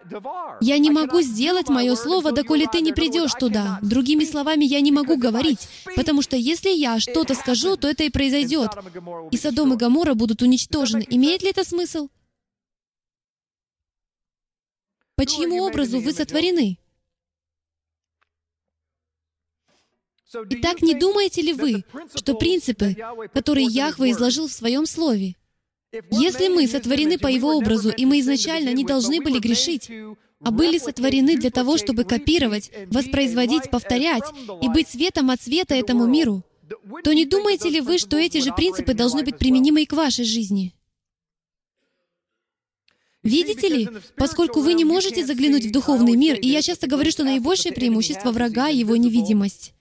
Я 0.61 0.77
не 0.79 0.89
могу 0.89 1.21
сделать 1.21 1.69
мое 1.69 1.95
слово, 1.95 2.31
доколе 2.31 2.67
ты 2.71 2.81
не 2.81 2.91
придешь 2.91 3.33
туда. 3.33 3.79
Другими 3.81 4.25
словами, 4.25 4.65
я 4.65 4.81
не 4.81 4.91
могу 4.91 5.15
говорить, 5.15 5.67
потому 5.95 6.21
что 6.21 6.35
если 6.35 6.69
я 6.69 6.99
что-то 6.99 7.35
скажу, 7.35 7.77
то 7.77 7.87
это 7.87 8.03
и 8.03 8.09
произойдет. 8.09 8.71
И 9.31 9.37
Содом 9.37 9.73
и 9.73 9.77
Гамора 9.77 10.15
будут 10.15 10.41
уничтожены. 10.41 11.05
Имеет 11.09 11.43
ли 11.43 11.51
это 11.51 11.63
смысл? 11.63 12.09
По 15.15 15.25
чьему 15.25 15.63
образу 15.63 15.99
вы 15.99 16.13
сотворены? 16.13 16.79
Итак, 20.33 20.81
не 20.81 20.93
думаете 20.93 21.41
ли 21.41 21.53
вы, 21.53 21.83
что 22.15 22.35
принципы, 22.35 22.95
которые 23.33 23.65
Яхве 23.65 24.11
изложил 24.11 24.47
в 24.47 24.53
своем 24.53 24.85
слове, 24.85 25.35
если 26.09 26.47
мы 26.47 26.67
сотворены 26.67 27.17
по 27.17 27.27
Его 27.27 27.55
образу, 27.55 27.89
и 27.89 28.05
мы 28.05 28.19
изначально 28.21 28.73
не 28.73 28.85
должны 28.85 29.21
были 29.21 29.39
грешить, 29.39 29.91
а 30.43 30.51
были 30.51 30.77
сотворены 30.77 31.37
для 31.37 31.51
того, 31.51 31.77
чтобы 31.77 32.05
копировать, 32.05 32.71
воспроизводить, 32.87 33.69
повторять 33.69 34.23
и 34.61 34.69
быть 34.69 34.87
светом 34.87 35.29
от 35.31 35.41
света 35.41 35.75
этому 35.75 36.07
миру, 36.07 36.43
то 37.03 37.13
не 37.13 37.25
думаете 37.25 37.69
ли 37.69 37.81
вы, 37.81 37.97
что 37.97 38.17
эти 38.17 38.39
же 38.39 38.53
принципы 38.53 38.93
должны 38.93 39.23
быть 39.23 39.37
применимы 39.37 39.83
и 39.83 39.85
к 39.85 39.93
вашей 39.93 40.23
жизни? 40.23 40.73
Видите 43.21 43.67
ли, 43.67 43.89
поскольку 44.15 44.61
вы 44.61 44.73
не 44.73 44.85
можете 44.85 45.25
заглянуть 45.25 45.65
в 45.65 45.71
духовный 45.71 46.15
мир, 46.15 46.39
и 46.39 46.47
я 46.47 46.61
часто 46.61 46.87
говорю, 46.87 47.11
что 47.11 47.23
наибольшее 47.23 47.73
преимущество 47.73 48.31
врага— 48.31 48.67
его 48.69 48.95
невидимость. 48.95 49.73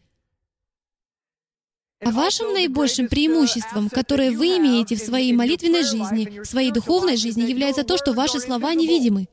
А 2.02 2.11
вашим 2.12 2.54
наибольшим 2.54 3.09
преимуществом, 3.09 3.90
которое 3.90 4.30
вы 4.30 4.57
имеете 4.57 4.97
в 4.97 5.00
своей 5.00 5.35
молитвенной 5.35 5.85
жизни, 5.85 6.40
в 6.40 6.47
своей 6.47 6.73
духовной 6.73 7.16
жизни, 7.16 7.42
является 7.42 7.85
то, 7.85 7.99
что 7.99 8.14
ваши 8.14 8.40
слова 8.40 8.75
невидимы. 8.75 9.28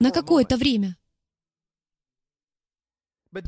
На 0.00 0.10
какое-то 0.10 0.56
время. 0.56 0.96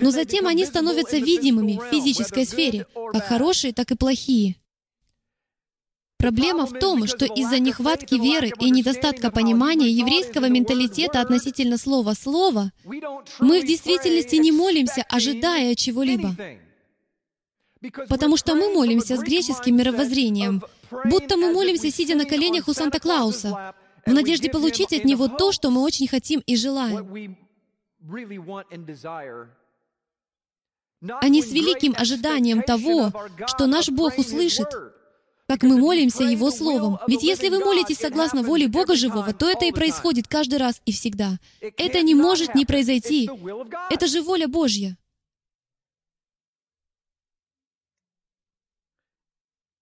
Но 0.01 0.11
затем 0.11 0.47
они 0.47 0.65
становятся 0.67 1.19
видимыми 1.19 1.81
в 1.83 1.91
физической 1.91 2.47
сфере, 2.47 2.87
как 3.13 3.25
хорошие, 3.25 3.73
так 3.73 3.91
и 3.91 3.97
плохие. 3.97 4.57
Проблема 6.17 6.67
в 6.67 6.79
том, 6.79 7.07
что 7.07 7.25
из-за 7.25 7.59
нехватки 7.59 8.15
веры 8.15 8.53
и 8.61 8.71
недостатка 8.71 9.31
понимания 9.31 9.89
еврейского 9.89 10.49
менталитета 10.49 11.21
относительно 11.21 11.79
слова 11.79 12.15
«слово», 12.15 12.73
мы 12.85 13.61
в 13.61 13.67
действительности 13.67 14.37
не 14.37 14.53
молимся, 14.53 15.05
ожидая 15.09 15.75
чего-либо. 15.75 16.37
Потому 18.09 18.37
что 18.37 18.55
мы 18.55 18.73
молимся 18.73 19.17
с 19.17 19.21
греческим 19.21 19.77
мировоззрением, 19.77 20.63
будто 21.05 21.37
мы 21.37 21.53
молимся, 21.53 21.91
сидя 21.91 22.17
на 22.17 22.25
коленях 22.25 22.69
у 22.69 22.73
Санта-Клауса, 22.73 23.75
в 24.05 24.13
надежде 24.13 24.51
получить 24.51 24.93
от 24.93 25.05
него 25.05 25.29
то, 25.29 25.53
что 25.53 25.71
мы 25.71 25.83
очень 25.83 26.09
хотим 26.09 26.41
и 26.41 26.57
желаем. 26.57 27.37
А 31.21 31.29
не 31.29 31.43
с 31.43 31.53
великим 31.53 31.95
ожиданием 31.97 32.63
того, 32.63 33.13
что 33.47 33.67
наш 33.67 33.89
Бог 33.91 34.19
услышит, 34.19 34.69
как 35.47 35.63
мы 35.63 35.79
молимся 35.79 36.25
Его 36.25 36.51
Словом. 36.51 36.99
Ведь 37.07 37.23
если 37.23 37.49
вы 37.49 37.61
молитесь 37.61 37.99
согласно 37.99 38.43
воле 38.43 38.69
Бога 38.69 38.97
Живого, 38.97 39.33
то 39.33 39.49
это 39.49 39.65
и 39.65 39.73
происходит 39.73 40.27
каждый 40.27 40.59
раз 40.59 40.83
и 40.85 40.93
всегда. 40.93 41.39
Это 41.61 42.03
не 42.03 42.15
может 42.15 42.55
не 42.55 42.67
произойти. 42.67 43.31
Это 43.91 44.07
же 44.07 44.23
воля 44.23 44.49
Божья. 44.49 44.97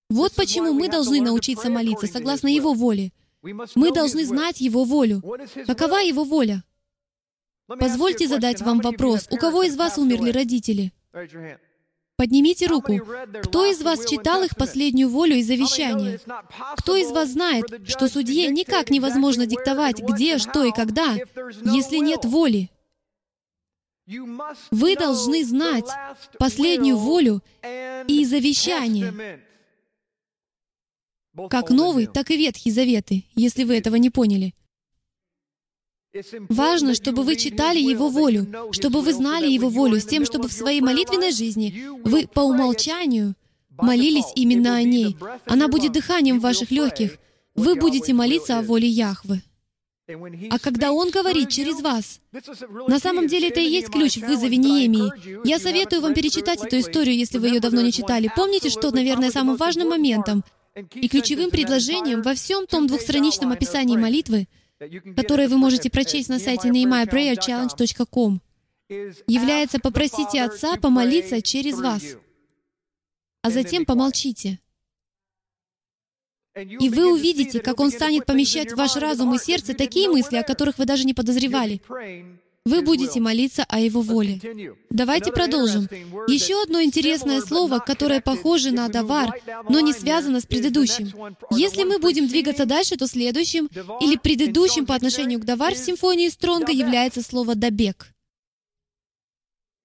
Вот 0.09 0.33
почему 0.35 0.73
мы 0.73 0.89
должны 0.89 1.21
научиться 1.21 1.71
молиться 1.71 2.07
согласно 2.07 2.49
Его 2.49 2.75
воле. 2.75 3.13
Мы 3.75 3.93
должны 3.93 4.25
знать 4.25 4.61
Его 4.61 4.85
волю. 4.85 5.23
Какова 5.67 5.97
Его 5.97 6.25
воля? 6.25 6.63
Позвольте 7.67 8.29
задать 8.29 8.63
вам 8.63 8.81
вопрос. 8.81 9.27
У 9.31 9.37
кого 9.37 9.65
из 9.65 9.77
вас 9.77 9.99
умерли 9.99 10.31
родители? 10.31 10.93
Поднимите 12.17 12.67
руку. 12.67 12.99
Кто 13.43 13.67
из 13.67 13.83
вас 13.83 14.07
читал 14.07 14.43
их 14.43 14.57
последнюю 14.57 15.11
волю 15.11 15.37
и 15.37 15.43
завещание? 15.43 16.19
Кто 16.77 16.97
из 16.97 17.11
вас 17.11 17.31
знает, 17.31 17.67
что 17.87 18.09
судье 18.09 18.49
никак 18.49 18.91
невозможно 18.91 19.45
диктовать, 19.45 20.01
где, 20.01 20.39
что 20.39 20.65
и 20.65 20.73
когда, 20.73 21.17
если 21.63 21.99
нет 21.99 22.25
воли? 22.25 22.71
Вы 24.71 24.97
должны 24.97 25.45
знать 25.45 25.89
последнюю 26.39 26.97
волю 26.97 27.43
и 28.07 28.25
завещание 28.25 29.43
как 31.51 31.71
Новый, 31.71 32.07
так 32.07 32.31
и 32.31 32.37
Ветхий 32.37 32.71
Заветы, 32.71 33.25
если 33.35 33.65
вы 33.65 33.77
этого 33.77 33.97
не 33.97 34.11
поняли. 34.11 34.55
Важно, 36.49 36.95
чтобы 36.95 37.23
вы 37.23 37.37
читали 37.37 37.79
Его 37.79 38.09
волю, 38.09 38.47
чтобы 38.73 39.03
вы 39.03 39.13
знали 39.13 39.49
Его 39.49 39.69
волю, 39.69 40.01
с 40.01 40.07
тем, 40.07 40.25
чтобы 40.25 40.49
в 40.49 40.53
своей 40.53 40.81
молитвенной 40.81 41.33
жизни 41.33 41.89
вы 42.05 42.27
по 42.27 42.41
умолчанию 42.41 43.35
молились 43.79 44.33
именно 44.35 44.77
о 44.77 44.83
ней. 44.83 45.17
Она 45.45 45.69
будет 45.69 45.93
дыханием 45.93 46.39
в 46.39 46.43
ваших 46.43 46.71
легких. 46.71 47.19
Вы 47.55 47.75
будете 47.75 48.13
молиться 48.13 48.59
о 48.59 48.63
воле 48.63 48.89
Яхвы. 48.89 49.43
А 50.51 50.59
когда 50.61 50.93
Он 50.93 51.11
говорит 51.11 51.49
через 51.49 51.81
вас, 51.81 52.21
на 52.87 52.99
самом 53.01 53.27
деле 53.27 53.49
это 53.49 53.61
и 53.61 53.69
есть 53.69 53.89
ключ 53.89 54.19
в 54.19 54.27
вызове 54.27 54.57
Неемии. 54.57 55.11
Я 55.47 55.59
советую 55.59 56.01
вам 56.01 56.15
перечитать 56.15 56.63
эту 56.63 56.79
историю, 56.79 57.17
если 57.17 57.39
вы 57.39 57.49
ее 57.49 57.61
давно 57.61 57.81
не 57.81 57.93
читали. 57.93 58.31
Помните, 58.35 58.71
что, 58.71 58.93
наверное, 58.93 59.33
самым 59.33 59.57
важным 59.57 59.89
моментом 59.89 60.45
и 60.95 61.09
ключевым 61.09 61.51
предложением 61.51 62.23
во 62.23 62.35
всем 62.35 62.67
том 62.67 62.87
двухстраничном 62.87 63.53
описании 63.53 63.97
молитвы, 63.97 64.47
которое 65.17 65.49
вы 65.49 65.57
можете 65.57 65.91
прочесть 65.91 66.29
на 66.29 66.39
сайте 66.39 66.69
nehemiahprayerchallenge.com, 66.69 68.41
является 69.27 69.79
«Попросите 69.81 70.43
Отца 70.43 70.77
помолиться 70.77 71.41
через 71.41 71.79
вас, 71.79 72.17
а 73.43 73.51
затем 73.51 73.85
помолчите». 73.85 74.59
И 76.55 76.89
вы 76.89 77.13
увидите, 77.13 77.61
как 77.61 77.81
Он 77.81 77.91
станет 77.91 78.25
помещать 78.25 78.73
в 78.73 78.77
ваш 78.77 78.97
разум 78.97 79.35
и 79.35 79.39
сердце 79.39 79.75
такие 79.75 80.09
мысли, 80.09 80.37
о 80.37 80.43
которых 80.43 80.79
вы 80.79 80.87
даже 80.87 81.05
не 81.05 81.13
подозревали. 81.13 81.83
Вы 82.67 82.83
будете 82.83 83.21
молиться 83.21 83.65
о 83.69 83.79
Его 83.79 84.03
воле. 84.03 84.41
Давайте 84.91 85.33
продолжим. 85.33 85.89
Еще 86.27 86.61
одно 86.61 86.83
интересное 86.83 87.41
слово, 87.41 87.79
которое 87.79 88.21
похоже 88.21 88.73
на 88.73 88.89
«давар», 88.89 89.33
но 89.69 89.79
не 89.79 89.93
связано 89.93 90.41
с 90.41 90.47
предыдущим. 90.47 91.13
Если 91.53 91.85
мы 91.85 92.01
будем 92.01 92.27
двигаться 92.27 92.67
дальше, 92.67 92.97
то 92.97 93.07
следующим 93.07 93.71
или 94.01 94.17
предыдущим 94.17 94.85
по 94.85 94.97
отношению 94.97 95.39
к 95.41 95.45
«давар» 95.45 95.75
в 95.75 95.79
симфонии 95.79 96.29
Стронга 96.29 96.73
является 96.73 97.23
слово 97.23 97.55
«добег». 97.55 98.13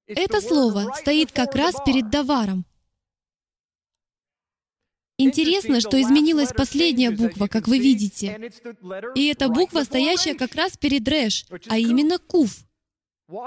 Это 0.08 0.42
слово 0.42 0.92
стоит 0.98 1.32
как 1.32 1.54
раз 1.56 1.76
перед 1.86 2.10
«даваром». 2.10 2.66
Интересно, 5.20 5.82
что 5.82 6.02
изменилась 6.02 6.52
последняя 6.52 7.12
буква, 7.12 7.46
как 7.46 7.68
вы 7.68 7.78
видите. 7.78 8.52
И 9.14 9.28
эта 9.28 9.50
буква, 9.50 9.84
стоящая 9.84 10.34
как 10.34 10.56
раз 10.56 10.78
перед 10.78 11.08
«рэш», 11.08 11.46
а 11.68 11.78
именно 11.78 12.18
«кув». 12.18 12.50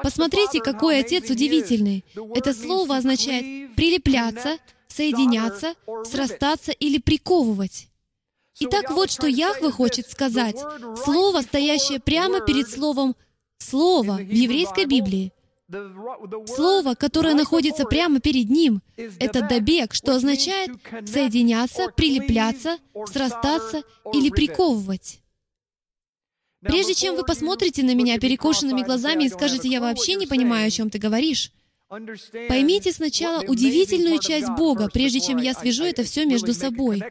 Посмотрите, 0.03 0.61
какой 0.61 1.01
отец 1.01 1.29
удивительный. 1.31 2.05
Это 2.35 2.55
слово 2.55 2.97
означает 2.97 3.75
прилепляться, 3.75 4.59
соединяться, 4.89 5.75
срастаться 6.05 6.73
или 6.73 6.99
приковывать. 6.99 7.89
Итак, 8.61 8.91
вот 8.91 9.11
что 9.11 9.27
Яхве 9.27 9.71
хочет 9.71 10.09
сказать. 10.09 10.59
Слово, 11.05 11.41
стоящее 11.41 12.01
прямо 12.01 12.41
перед 12.41 12.69
словом 12.71 13.17
«слово» 13.59 14.17
в 14.17 14.31
еврейской 14.31 14.87
Библии. 14.87 15.33
Слово, 16.47 16.95
которое 16.95 17.35
находится 17.35 17.85
прямо 17.85 18.21
перед 18.21 18.49
ним, 18.49 18.81
это 18.97 19.43
«добег», 19.43 19.95
что 19.95 20.15
означает 20.15 20.71
соединяться, 21.07 21.89
прилепляться, 21.97 22.79
срастаться 23.07 23.83
или 24.13 24.31
приковывать. 24.31 25.21
Прежде 26.65 26.95
чем 26.95 27.17
вы 27.17 27.25
посмотрите 27.25 27.83
на 27.83 27.95
меня 27.95 28.19
перекошенными 28.19 28.83
глазами 28.83 29.25
и 29.25 29.29
скажете, 29.29 29.69
«Я 29.69 29.81
вообще 29.81 30.15
не 30.15 30.27
понимаю, 30.27 30.69
о 30.69 30.71
чем 30.71 30.91
ты 30.91 30.99
говоришь», 30.99 31.53
поймите 32.49 32.93
сначала 32.93 33.43
удивительную 33.43 34.19
часть 34.19 34.49
Бога, 34.57 34.89
прежде 34.93 35.21
чем 35.21 35.39
я 35.39 35.55
свяжу 35.55 35.85
это 35.85 36.03
все 36.03 36.25
между 36.25 36.55
собой. 36.55 37.03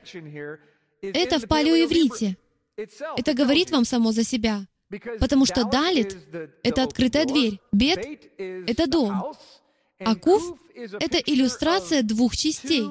Это 1.02 1.40
в 1.40 1.48
палеоиврите. 1.48 2.38
Это 3.18 3.34
говорит 3.34 3.72
вам 3.72 3.86
само 3.86 4.12
за 4.12 4.24
себя. 4.24 4.66
Потому 5.20 5.46
что 5.46 5.64
Далит— 5.64 6.18
это 6.64 6.84
открытая 6.84 7.26
дверь, 7.26 7.60
Бет— 7.72 8.06
это 8.38 8.88
дом, 8.88 9.34
а 10.00 10.16
Куф— 10.16 10.54
это 10.76 11.18
иллюстрация 11.18 12.04
двух 12.04 12.36
частей. 12.36 12.86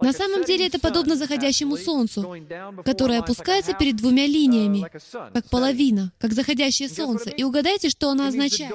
На 0.00 0.12
самом 0.12 0.44
деле 0.44 0.66
это 0.66 0.78
подобно 0.78 1.16
заходящему 1.16 1.76
солнцу, 1.76 2.36
которое 2.84 3.18
опускается 3.18 3.72
перед 3.74 3.96
двумя 3.96 4.26
линиями, 4.26 4.86
как 5.32 5.48
половина, 5.50 6.12
как 6.18 6.32
заходящее 6.32 6.88
солнце. 6.88 7.30
И 7.30 7.42
угадайте, 7.42 7.88
что 7.88 8.10
она 8.10 8.28
означает. 8.28 8.72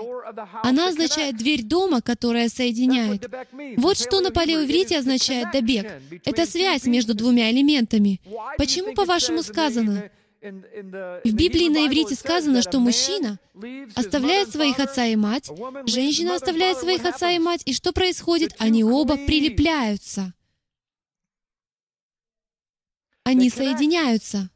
Она 0.63 0.89
означает 0.89 1.37
дверь 1.37 1.63
дома, 1.63 2.01
которая 2.01 2.49
соединяет. 2.49 3.29
Вот 3.77 3.97
что 3.97 4.19
на 4.19 4.31
палеоиврите 4.31 4.97
означает 4.97 5.51
«добег». 5.51 5.91
Это 6.25 6.45
связь 6.45 6.85
между 6.85 7.13
двумя 7.13 7.51
элементами. 7.51 8.19
Почему, 8.57 8.93
по-вашему, 8.93 9.43
сказано, 9.43 10.09
в 10.41 11.31
Библии 11.33 11.69
на 11.69 11.87
иврите 11.87 12.15
сказано, 12.15 12.61
что 12.61 12.79
мужчина 12.79 13.39
оставляет 13.95 14.51
своих 14.51 14.77
отца 14.79 15.05
и 15.05 15.15
мать, 15.15 15.49
женщина 15.85 16.35
оставляет 16.35 16.79
своих 16.79 17.05
отца 17.05 17.31
и 17.31 17.39
мать, 17.39 17.61
и 17.65 17.73
что 17.73 17.93
происходит? 17.93 18.53
Они 18.57 18.83
оба 18.83 19.15
прилепляются. 19.15 20.33
Они 23.23 23.49
соединяются. 23.49 24.49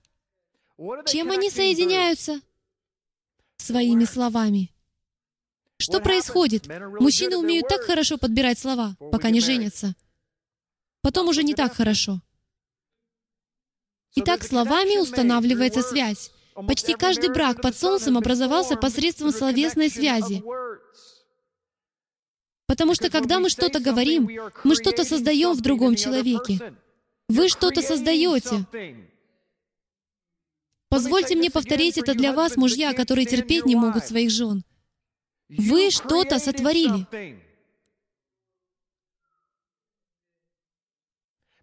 Чем 1.06 1.32
они 1.32 1.50
соединяются? 1.50 2.42
Своими 3.58 4.06
словами. 4.06 4.72
Что 5.78 6.00
происходит? 6.00 6.68
Мужчины 7.00 7.38
умеют 7.38 7.68
так 7.68 7.82
хорошо 7.82 8.18
подбирать 8.18 8.60
слова, 8.60 8.96
пока 9.12 9.30
не 9.30 9.42
женятся. 9.42 9.96
Потом 11.02 11.30
уже 11.30 11.44
не 11.44 11.54
так 11.54 11.74
хорошо. 11.74 12.22
Итак, 14.15 14.44
словами 14.44 14.98
устанавливается 15.00 15.82
связь. 15.82 16.32
Почти 16.68 16.94
каждый 16.94 17.30
брак 17.30 17.62
под 17.62 17.78
солнцем 17.78 18.18
образовался 18.18 18.76
посредством 18.76 19.32
словесной 19.32 19.89
связи. 19.89 20.44
Потому 22.65 22.96
что 22.96 23.10
когда 23.10 23.39
мы 23.39 23.50
что-то 23.50 23.80
говорим, 23.80 24.30
мы 24.63 24.76
что-то 24.76 25.06
создаем 25.06 25.54
в 25.54 25.62
другом 25.62 25.96
человеке. 25.96 26.76
Вы 27.30 27.50
что-то 27.50 27.82
создаете. 27.82 28.66
Позвольте 30.90 31.36
мне 31.36 31.52
повторить 31.52 31.98
это 31.98 32.13
для 32.13 32.34
вас, 32.34 32.56
мужья, 32.56 32.94
которые 32.94 33.26
терпеть 33.26 33.66
не 33.66 33.76
могут 33.76 34.06
своих 34.06 34.32
жен. 34.32 34.63
Вы 35.50 35.92
что-то 35.92 36.40
сотворили. 36.40 37.06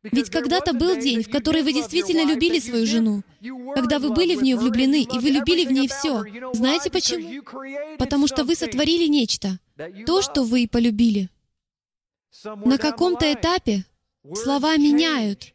Ведь 0.02 0.28
когда-то 0.28 0.74
был 0.74 1.00
день, 1.00 1.22
в 1.22 1.30
который 1.30 1.62
вы 1.62 1.72
действительно 1.72 2.26
любили 2.26 2.58
свою 2.58 2.86
жену, 2.86 3.22
когда 3.74 3.98
вы 3.98 4.12
были 4.12 4.36
в 4.36 4.42
нее 4.42 4.56
влюблены, 4.56 5.02
и 5.02 5.18
вы 5.18 5.30
любили 5.30 5.64
в 5.64 5.72
ней 5.72 5.88
все. 5.88 6.22
Знаете 6.52 6.90
почему? 6.90 7.42
Потому 7.98 8.26
что 8.26 8.44
вы 8.44 8.54
сотворили 8.54 9.06
нечто, 9.06 9.58
то, 10.04 10.20
что 10.20 10.44
вы 10.44 10.68
полюбили. 10.68 11.30
На 12.44 12.76
каком-то 12.76 13.32
этапе 13.32 13.86
Слова 14.32 14.76
меняют, 14.78 15.52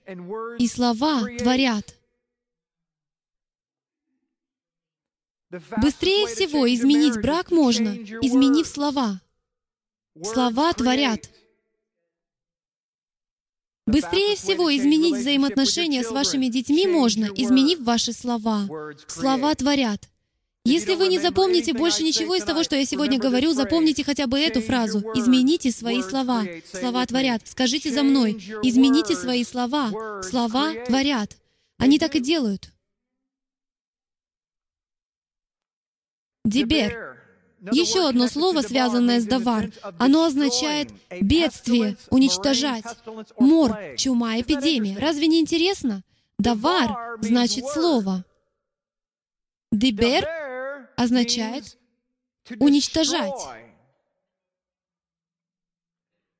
и 0.60 0.68
слова 0.68 1.26
творят. 1.40 1.96
Быстрее 5.82 6.28
всего 6.28 6.72
изменить 6.72 7.20
брак 7.20 7.50
можно, 7.50 7.96
изменив 8.22 8.68
слова. 8.68 9.22
Слова 10.24 10.72
творят. 10.74 11.32
Быстрее 13.88 14.36
всего 14.36 14.76
изменить 14.76 15.16
взаимоотношения 15.16 16.04
с 16.04 16.12
вашими 16.12 16.46
детьми 16.46 16.86
можно, 16.86 17.26
изменив 17.26 17.80
ваши 17.80 18.14
слова. 18.14 18.68
Слова 19.08 19.56
творят. 19.56 20.08
Если 20.66 20.96
вы 20.96 21.08
не 21.08 21.20
запомните 21.20 21.74
больше 21.74 22.04
ничего 22.04 22.36
из 22.36 22.44
того, 22.44 22.64
что 22.64 22.76
я 22.76 22.86
сегодня 22.86 23.18
говорю, 23.18 23.54
запомните 23.54 24.04
хотя 24.04 24.28
бы 24.28 24.40
эту 24.40 24.62
фразу. 24.62 25.00
Измените 25.16 25.72
свои 25.72 26.02
слова. 26.02 26.46
Слова 26.72 27.06
творят. 27.06 27.42
Скажите 27.46 27.92
за 27.92 28.04
мной. 28.04 28.34
Измените 28.62 29.16
свои 29.16 29.44
слова. 29.44 30.22
Слова 30.22 30.74
творят. 30.86 31.38
Они 31.78 31.98
так 31.98 32.16
и 32.16 32.20
делают. 32.20 32.72
Дебер. 36.44 37.18
Еще 37.72 38.08
одно 38.08 38.28
слово, 38.28 38.62
связанное 38.62 39.20
с 39.20 39.26
давар. 39.26 39.72
Оно 39.98 40.26
означает 40.26 40.90
бедствие, 41.20 41.98
уничтожать. 42.10 42.86
Мор, 43.38 43.78
чума, 43.98 44.40
эпидемия. 44.40 44.98
Разве 44.98 45.28
не 45.28 45.40
интересно? 45.40 46.04
Давар 46.38 47.18
значит 47.22 47.66
слово. 47.66 48.24
Дебер 49.72 50.26
означает 51.00 51.78
уничтожать. 52.60 53.42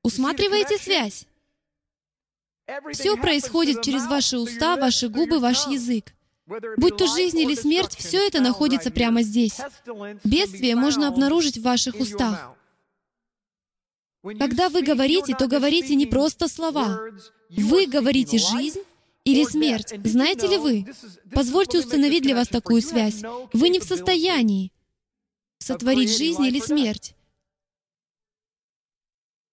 Усматриваете 0.02 0.76
связь? 0.76 1.26
Все 2.92 3.16
происходит 3.16 3.82
через 3.82 4.06
ваши 4.06 4.38
уста, 4.38 4.76
ваши 4.76 5.08
губы, 5.08 5.38
ваш 5.40 5.66
язык. 5.66 6.14
Будь 6.76 6.96
то 6.96 7.06
жизнь 7.06 7.38
или 7.38 7.54
смерть, 7.54 7.96
все 7.96 8.26
это 8.26 8.40
находится 8.40 8.90
прямо 8.90 9.22
здесь. 9.22 9.58
Бедствие 10.24 10.76
можно 10.76 11.08
обнаружить 11.08 11.56
в 11.56 11.62
ваших 11.62 11.94
устах. 11.94 12.54
Когда 14.22 14.68
вы 14.68 14.82
говорите, 14.82 15.34
то 15.34 15.46
говорите 15.46 15.94
не 15.94 16.06
просто 16.06 16.48
слова. 16.48 17.00
Вы 17.48 17.86
говорите 17.86 18.38
жизнь 18.38 18.80
или 19.32 19.44
смерть. 19.44 19.94
Знаете 20.04 20.46
ли 20.46 20.56
вы? 20.56 20.86
Позвольте 21.32 21.78
установить 21.78 22.22
для 22.22 22.34
вас 22.34 22.48
такую 22.48 22.82
связь. 22.82 23.22
Вы 23.52 23.68
не 23.68 23.80
в 23.80 23.84
состоянии 23.84 24.72
сотворить 25.58 26.16
жизнь 26.16 26.44
или 26.44 26.60
смерть. 26.60 27.14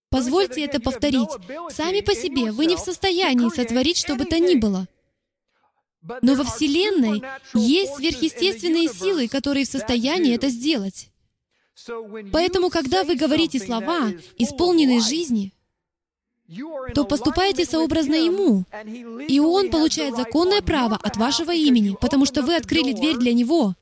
Позвольте 0.10 0.64
это 0.64 0.80
повторить. 0.80 1.30
Сами 1.70 2.02
по 2.02 2.16
себе 2.16 2.52
вы 2.52 2.66
не 2.66 2.76
в 2.76 2.80
состоянии 2.80 3.50
сотворить 3.50 3.98
что 3.98 4.16
бы 4.16 4.26
то 4.26 4.40
ни 4.40 4.56
было. 4.56 4.88
Но 6.22 6.36
во 6.36 6.44
Вселенной 6.44 7.22
есть 7.54 7.96
сверхъестественные 7.96 8.88
силы, 8.88 9.28
которые 9.28 9.66
в 9.66 9.70
состоянии 9.70 10.34
это 10.34 10.50
сделать. 10.50 11.10
Поэтому, 12.32 12.70
когда 12.70 13.04
вы 13.04 13.16
говорите 13.16 13.60
слова, 13.60 14.12
исполненные 14.38 15.02
жизни, 15.02 15.54
то 16.94 17.04
поступаете 17.04 17.66
сообразно 17.66 18.16
Ему, 18.16 18.64
и 19.28 19.40
Он 19.40 19.70
получает 19.70 20.16
законное 20.16 20.62
право 20.62 20.96
от 20.96 21.18
вашего 21.18 21.54
имени, 21.54 21.96
потому 22.00 22.26
что 22.26 22.42
вы 22.42 22.56
открыли 22.56 22.94
дверь 22.94 23.18
для 23.18 23.34
Него, 23.34 23.76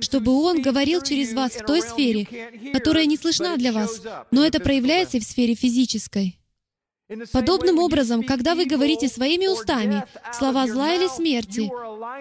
чтобы 0.00 0.32
Он 0.32 0.60
говорил 0.60 1.00
через 1.02 1.32
вас 1.32 1.52
в 1.52 1.64
той 1.64 1.82
сфере, 1.82 2.26
которая 2.72 3.06
не 3.06 3.16
слышна 3.16 3.56
для 3.56 3.72
вас, 3.72 4.02
но 4.30 4.44
это 4.44 4.60
проявляется 4.60 5.18
в 5.18 5.24
сфере 5.24 5.54
физической. 5.54 6.38
Подобным 7.32 7.78
образом, 7.78 8.22
когда 8.22 8.54
вы 8.54 8.64
говорите 8.64 9.08
своими 9.08 9.46
устами 9.46 10.04
слова 10.32 10.66
зла 10.66 10.94
или 10.94 11.08
смерти, 11.08 11.70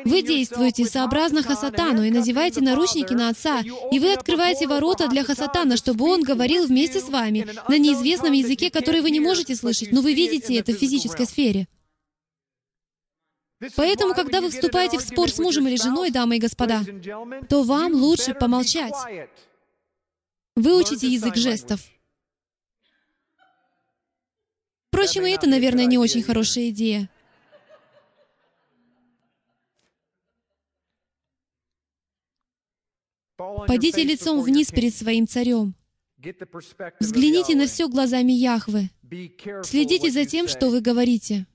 вы 0.06 0.22
действуете 0.22 0.86
сообразно 0.86 1.44
Хасатану 1.44 2.04
и 2.04 2.12
надеваете 2.12 2.62
наручники 2.62 3.14
на 3.14 3.30
Отца, 3.30 3.62
и 3.92 4.00
вы 4.00 4.14
открываете 4.14 4.68
ворота 4.68 5.08
для 5.08 5.24
Хасатана, 5.24 5.78
чтобы 5.78 6.06
Он 6.06 6.24
говорил 6.24 6.66
вместе 6.66 7.00
с 7.00 7.10
вами 7.10 7.48
на 7.68 7.78
неизвестном 7.78 8.34
языке, 8.34 8.70
который 8.70 9.02
вы 9.02 9.12
не 9.12 9.20
можете 9.20 9.56
слышать, 9.56 9.92
но 9.92 10.02
вы 10.02 10.14
видите 10.14 10.56
это 10.56 10.74
в 10.74 10.78
физической 10.78 11.26
сфере. 11.26 11.68
Поэтому, 13.76 14.16
когда 14.16 14.42
вы 14.42 14.50
вступаете 14.50 14.98
в 14.98 15.02
спор 15.02 15.30
с 15.30 15.38
мужем 15.38 15.68
или 15.68 15.76
женой, 15.76 16.10
дамы 16.10 16.38
и 16.38 16.40
господа, 16.40 16.84
то 17.48 17.64
вам 17.64 17.94
лучше 17.94 18.34
помолчать. 18.34 18.96
Выучите 20.56 21.08
язык 21.08 21.36
жестов. 21.36 21.82
Впрочем, 24.92 25.26
и 25.26 25.32
это, 25.32 25.48
наверное, 25.48 25.86
не 25.86 25.98
очень 25.98 26.22
хорошая 26.22 26.70
идея. 26.70 27.10
Пойдите 33.38 34.04
лицом 34.04 34.42
вниз 34.42 34.70
перед 34.70 34.94
своим 34.94 35.28
царем. 35.28 35.76
Взгляните 37.00 37.56
на 37.56 37.68
все 37.68 37.88
глазами 37.88 38.34
Яхвы. 38.34 38.90
Следите 39.64 40.12
за 40.12 40.26
тем, 40.26 40.50
что 40.50 40.70
вы 40.70 40.82
говорите. 40.82 41.48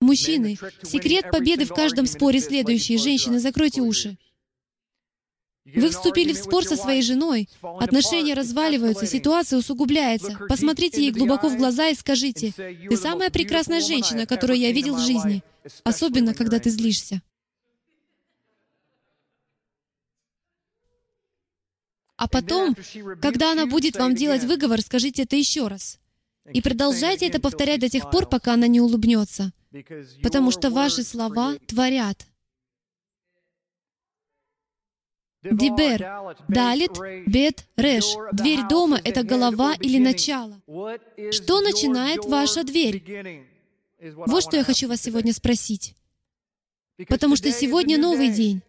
Мужчины, 0.00 0.56
секрет 0.82 1.30
победы 1.30 1.66
в 1.66 1.74
каждом 1.74 2.06
споре 2.06 2.40
следующий. 2.40 2.96
Женщины, 2.96 3.38
закройте 3.38 3.82
уши. 3.82 4.16
Вы 5.66 5.90
вступили 5.90 6.32
в 6.32 6.38
спор 6.38 6.64
со 6.64 6.76
своей 6.76 7.02
женой, 7.02 7.48
отношения 7.62 8.34
разваливаются, 8.34 9.06
ситуация 9.06 9.58
усугубляется. 9.58 10.38
Посмотрите 10.48 11.02
ей 11.02 11.12
глубоко 11.12 11.48
в 11.48 11.56
глаза 11.56 11.88
и 11.88 11.94
скажите, 11.94 12.52
«Ты 12.52 12.96
самая 12.96 13.30
прекрасная 13.30 13.80
женщина, 13.80 14.26
которую 14.26 14.58
я 14.58 14.72
видел 14.72 14.96
в 14.96 15.04
жизни, 15.04 15.42
особенно 15.84 16.34
когда 16.34 16.58
ты 16.58 16.70
злишься». 16.70 17.20
А 22.16 22.28
потом, 22.28 22.76
когда 23.22 23.52
она 23.52 23.64
будет 23.64 23.96
вам 23.96 24.14
делать 24.14 24.44
выговор, 24.44 24.82
скажите 24.82 25.22
это 25.22 25.36
еще 25.36 25.68
раз. 25.68 25.98
И 26.52 26.60
продолжайте 26.60 27.26
это 27.26 27.40
повторять 27.40 27.80
до 27.80 27.88
тех 27.88 28.10
пор, 28.10 28.26
пока 28.26 28.54
она 28.54 28.66
не 28.66 28.80
улыбнется. 28.80 29.52
Потому 30.22 30.50
что 30.50 30.70
ваши 30.70 31.02
слова 31.02 31.56
творят. 31.66 32.26
Дибер, 35.42 36.06
Далит, 36.48 36.92
Бет, 37.26 37.64
Реш. 37.76 38.04
Дверь 38.32 38.60
дома— 38.68 39.00
это 39.04 39.22
голова 39.22 39.74
или 39.80 39.98
начало. 39.98 40.60
Что 41.30 41.60
начинает 41.60 42.24
ваша 42.26 42.62
дверь? 42.62 43.46
Вот 44.26 44.42
что 44.42 44.56
я 44.56 44.64
хочу 44.64 44.88
вас 44.88 45.00
сегодня 45.00 45.32
спросить. 45.32 45.94
Потому 47.08 47.36
что 47.36 47.50
сегодня 47.50 47.98
новый 47.98 48.28
день. 48.28 48.60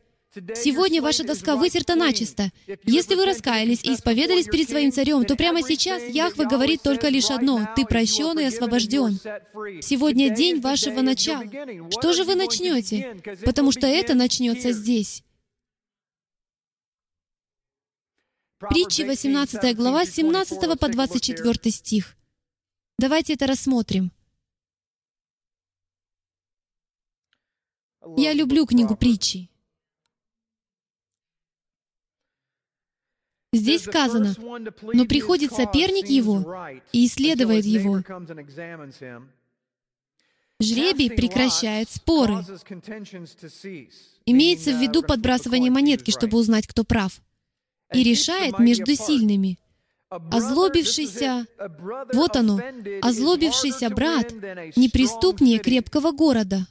Сегодня 0.55 1.01
ваша 1.01 1.25
доска 1.25 1.57
вытерта 1.57 1.95
начисто. 1.95 2.51
Если 2.85 3.15
вы 3.15 3.25
раскаялись 3.25 3.83
и 3.83 3.93
исповедались 3.93 4.45
перед 4.45 4.69
своим 4.69 4.93
царем, 4.93 5.25
то 5.25 5.35
прямо 5.35 5.61
сейчас 5.61 6.03
Яхве 6.03 6.45
говорит 6.45 6.81
только 6.81 7.09
лишь 7.09 7.29
одно— 7.29 7.67
ты 7.75 7.85
прощен 7.85 8.39
и 8.39 8.45
освобожден. 8.45 9.19
Сегодня 9.81 10.29
день 10.29 10.61
вашего 10.61 11.01
начала. 11.01 11.43
Что 11.89 12.13
же 12.13 12.23
вы 12.23 12.35
начнете? 12.35 13.17
Потому 13.43 13.73
что 13.73 13.87
это 13.87 14.13
начнется 14.13 14.71
здесь. 14.71 15.21
Притчи, 18.69 19.03
18 19.03 19.75
глава, 19.75 20.05
17 20.05 20.79
по 20.79 20.87
24 20.87 21.71
стих. 21.71 22.15
Давайте 22.99 23.33
это 23.33 23.47
рассмотрим. 23.47 24.11
Я 28.17 28.33
люблю 28.33 28.65
книгу 28.67 28.95
притчи. 28.95 29.49
Здесь 33.53 33.83
сказано, 33.83 34.35
но 34.93 35.05
приходит 35.05 35.51
соперник 35.51 36.07
его 36.07 36.71
и 36.93 37.07
исследует 37.07 37.65
его. 37.65 38.01
Жребий 40.59 41.09
прекращает 41.09 41.89
споры. 41.89 42.45
Имеется 44.25 44.71
в 44.71 44.79
виду 44.81 45.01
подбрасывание 45.01 45.71
монетки, 45.71 46.11
чтобы 46.11 46.37
узнать, 46.37 46.67
кто 46.67 46.83
прав 46.83 47.19
и 47.93 48.03
решает 48.03 48.59
между 48.59 48.95
сильными. 48.95 49.57
Озлобившийся, 50.09 51.45
вот 52.13 52.35
оно, 52.35 52.59
озлобившийся 53.01 53.89
брат 53.89 54.31
неприступнее 54.75 55.59
крепкого 55.59 56.11
города, 56.11 56.67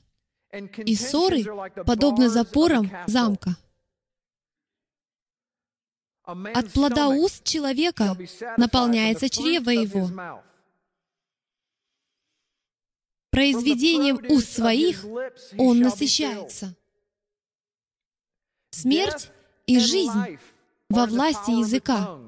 и 0.53 0.95
ссоры 0.95 1.45
подобны 1.87 2.29
запорам 2.29 2.91
замка. 3.07 3.57
От 6.23 6.73
плода 6.73 7.09
уст 7.09 7.43
человека 7.45 8.17
наполняется 8.57 9.29
чрево 9.31 9.71
его. 9.71 10.11
Произведением 13.31 14.21
уст 14.29 14.53
своих 14.53 15.05
он 15.57 15.81
насыщается. 15.81 16.77
Смерть 18.71 19.31
и 19.67 19.79
жизнь 19.79 20.39
во 20.91 21.07
власти 21.07 21.53
языка, 21.53 22.19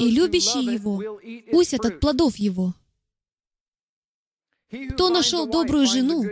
и 0.00 0.10
любящие 0.10 0.64
его 0.64 1.00
укусят 1.48 1.84
от 1.84 2.00
плодов 2.00 2.36
его. 2.36 2.74
Кто 4.94 5.10
нашел 5.10 5.46
добрую 5.46 5.86
жену, 5.86 6.24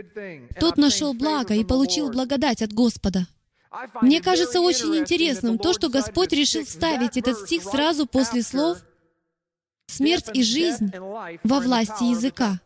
тот 0.59 0.77
нашел 0.77 1.13
благо 1.13 1.53
и 1.53 1.63
получил 1.63 2.09
благодать 2.11 2.61
от 2.61 2.73
Господа. 2.73 3.27
Мне 4.01 4.21
кажется 4.21 4.59
очень 4.59 4.97
интересным 4.97 5.57
то, 5.57 5.73
что 5.73 5.89
Господь 5.89 6.33
решил 6.33 6.65
вставить 6.65 7.17
этот 7.17 7.37
стих 7.37 7.63
сразу 7.63 8.05
после 8.05 8.41
слов 8.41 8.79
«смерть 9.87 10.29
и 10.33 10.43
жизнь 10.43 10.91
во 11.43 11.59
власти 11.59 12.03
языка». 12.09 12.59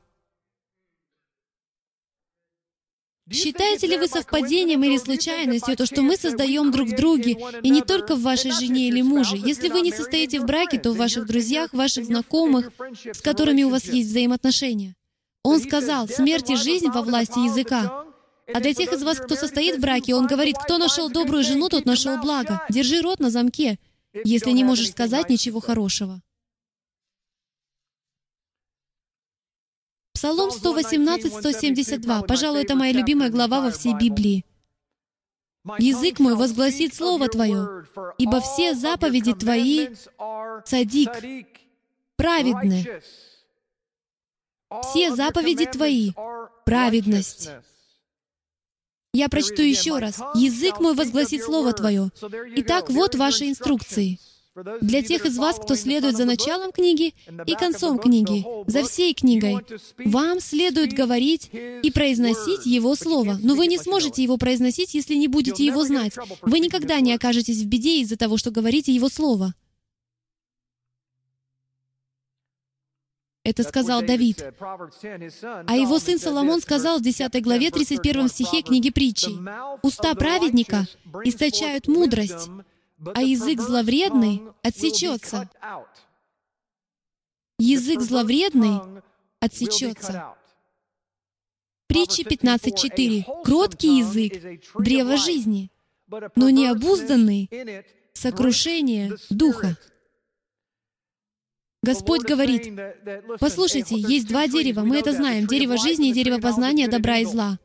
Считаете 3.32 3.88
ли 3.88 3.98
вы 3.98 4.08
совпадением 4.08 4.84
или 4.84 4.98
случайностью 4.98 5.76
то, 5.76 5.88
что 5.88 6.04
мы 6.04 6.16
создаем 6.16 6.72
друг 6.72 6.90
в 6.90 6.96
друге, 6.96 7.38
и 7.64 7.70
не 7.70 7.82
только 7.82 8.16
в 8.16 8.22
вашей 8.22 8.52
жене 8.52 8.88
или 8.88 9.02
муже? 9.02 9.36
Если 9.36 9.70
вы 9.70 9.82
не 9.82 9.92
состоите 9.92 10.40
в 10.40 10.46
браке, 10.46 10.78
то 10.78 10.92
в 10.92 10.98
ваших 10.98 11.26
друзьях, 11.26 11.74
ваших 11.74 12.06
знакомых, 12.06 12.72
с 13.12 13.22
которыми 13.22 13.64
у 13.64 13.70
вас 13.70 13.86
есть 13.86 14.10
взаимоотношения. 14.10 14.96
Он 15.44 15.60
сказал, 15.60 16.08
смерть 16.08 16.52
и 16.52 16.56
жизнь 16.56 16.90
во 16.90 17.02
власти 17.02 17.40
языка. 17.40 18.06
А 18.54 18.60
для 18.60 18.76
тех 18.76 18.94
из 18.94 19.02
вас, 19.02 19.18
кто 19.20 19.36
состоит 19.36 19.78
в 19.78 19.82
браке, 19.82 20.14
он 20.14 20.28
говорит, 20.28 20.58
кто 20.58 20.78
нашел 20.78 21.10
добрую 21.10 21.44
жену, 21.44 21.68
тот 21.70 21.86
нашел 21.86 22.18
благо. 22.18 22.62
Держи 22.70 23.02
рот 23.02 23.20
на 23.20 23.32
замке, 23.32 23.80
если 24.24 24.52
не 24.52 24.64
можешь 24.64 24.92
сказать 24.92 25.30
ничего 25.30 25.60
хорошего. 25.60 26.22
Псалом 30.16 30.50
118-172. 30.50 32.26
Пожалуй, 32.26 32.64
это 32.64 32.76
моя 32.76 32.94
любимая 32.94 33.30
глава 33.30 33.60
во 33.60 33.70
всей 33.70 33.94
Библии. 33.94 34.46
«Язык 35.78 36.20
мой 36.20 36.36
возгласит 36.36 36.94
Слово 36.94 37.28
Твое, 37.28 37.86
ибо 38.18 38.40
все 38.40 38.76
заповеди 38.76 39.34
Твои— 39.34 39.90
садик, 40.66 41.12
праведны. 42.16 43.02
Все 44.84 45.14
заповеди 45.14 45.66
Твои— 45.66 46.12
праведность». 46.66 47.50
Я 49.14 49.28
прочту 49.28 49.64
еще 49.64 49.98
раз. 49.98 50.22
«Язык 50.34 50.80
мой 50.80 50.94
возгласит 50.94 51.44
Слово 51.44 51.74
Твое». 51.74 52.10
Итак, 52.58 52.90
вот 52.90 53.16
ваши 53.16 53.50
инструкции— 53.50 54.20
для 54.82 55.04
тех 55.04 55.26
из 55.26 55.38
вас, 55.38 55.60
кто 55.60 55.76
следует 55.76 56.16
за 56.16 56.26
началом 56.26 56.72
книги 56.72 57.14
и 57.46 57.54
концом 57.56 58.00
книги, 58.00 58.46
за 58.68 58.84
всей 58.84 59.14
книгой, 59.14 59.58
вам 59.98 60.40
следует 60.40 60.94
говорить 60.94 61.50
и 61.52 61.92
произносить 61.92 62.66
Его 62.66 62.96
Слово. 62.96 63.38
Но 63.42 63.56
вы 63.56 63.68
не 63.68 63.78
сможете 63.78 64.24
его 64.24 64.38
произносить, 64.38 64.94
если 64.94 65.16
не 65.16 65.28
будете 65.28 65.66
его 65.66 65.84
знать. 65.84 66.14
Вы 66.42 66.60
никогда 66.60 67.00
не 67.02 67.14
окажетесь 67.14 67.62
в 67.62 67.68
беде 67.68 68.00
из-за 68.02 68.18
того, 68.18 68.38
что 68.38 68.52
говорите 68.52 68.94
Его 68.94 69.10
Слово. 69.10 69.54
Это 73.44 73.62
сказал 73.62 74.02
Давид. 74.02 74.44
А 75.68 75.76
его 75.76 76.00
сын 76.00 76.18
Соломон 76.18 76.62
сказал 76.62 76.98
в 76.98 77.04
10 77.04 77.44
главе 77.44 77.70
31 77.70 78.28
стихе 78.28 78.64
книги 78.64 78.90
притчи. 78.90 79.30
«Уста 79.84 80.16
праведника 80.16 80.88
источают 81.24 81.88
мудрость, 81.88 82.50
а 83.14 83.22
язык 83.22 83.60
зловредный 83.60 84.42
отсечется. 84.62 85.50
Язык 87.58 88.02
зловредный 88.02 88.80
отсечется. 89.40 90.36
Притча 91.88 92.24
15.4. 92.24 93.44
Кроткий 93.44 94.00
язык— 94.00 94.62
древо 94.80 95.18
жизни, 95.18 95.70
но 96.36 96.50
необузданный— 96.50 97.50
сокрушение 98.14 99.16
духа. 99.30 99.78
Господь 101.84 102.24
говорит, 102.24 102.74
послушайте, 103.40 103.96
есть 103.96 104.28
два 104.28 104.48
дерева, 104.48 104.82
мы 104.82 104.98
это 104.98 105.12
знаем, 105.12 105.46
дерево 105.46 105.78
жизни 105.78 106.10
и 106.10 106.14
дерево 106.14 106.40
познания 106.42 106.88
добра 106.88 107.20
и 107.20 107.26
зла. 107.26 107.60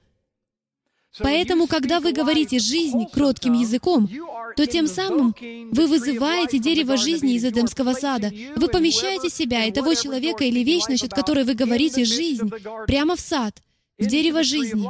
Поэтому, 1.19 1.67
когда 1.67 2.01
вы 2.01 2.13
говорите 2.13 2.59
«жизнь» 2.59 3.05
кротким 3.13 3.55
языком, 3.55 4.09
то 4.57 4.67
тем 4.67 4.87
самым 4.87 5.35
вы 5.73 5.87
вызываете 5.87 6.59
дерево 6.59 6.97
жизни 6.97 7.35
из 7.35 7.45
Эдемского 7.45 7.95
сада. 7.95 8.31
Вы 8.57 8.69
помещаете 8.69 9.29
себя 9.29 9.65
и 9.65 9.73
того 9.73 9.95
человека 9.95 10.45
или 10.45 10.61
вещь, 10.61 10.85
насчет 10.89 11.13
которой 11.13 11.45
вы 11.45 11.55
говорите 11.55 12.05
«жизнь», 12.05 12.51
прямо 12.87 13.17
в 13.17 13.21
сад, 13.21 13.61
в 13.99 14.07
дерево 14.07 14.45
жизни. 14.45 14.89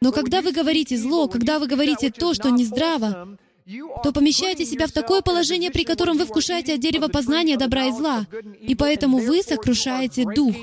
Но 0.00 0.12
когда 0.12 0.40
вы 0.40 0.52
говорите 0.52 0.96
зло, 0.96 1.26
когда 1.28 1.58
вы 1.58 1.66
говорите 1.66 2.10
то, 2.10 2.32
что 2.32 2.50
не 2.50 2.64
здраво, 2.64 3.36
то 4.04 4.12
помещаете 4.12 4.64
себя 4.64 4.86
в 4.86 4.92
такое 4.92 5.20
положение, 5.20 5.72
при 5.72 5.84
котором 5.84 6.16
вы 6.16 6.26
вкушаете 6.26 6.74
от 6.74 6.80
дерева 6.80 7.08
познания 7.08 7.56
добра 7.56 7.86
и 7.86 7.92
зла, 7.92 8.26
и 8.60 8.76
поэтому 8.76 9.18
вы 9.18 9.42
сокрушаете 9.42 10.24
дух. 10.24 10.54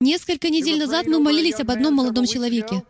Несколько 0.00 0.50
недель 0.50 0.78
назад 0.78 1.06
мы 1.06 1.18
молились 1.20 1.60
об 1.60 1.70
одном 1.70 1.94
молодом 1.94 2.26
человеке. 2.26 2.84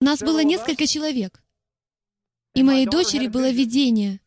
Нас 0.00 0.20
было 0.20 0.42
несколько 0.42 0.86
человек. 0.86 1.42
И 2.54 2.62
моей 2.62 2.86
дочери 2.86 3.26
было 3.26 3.50
видение. 3.50 4.20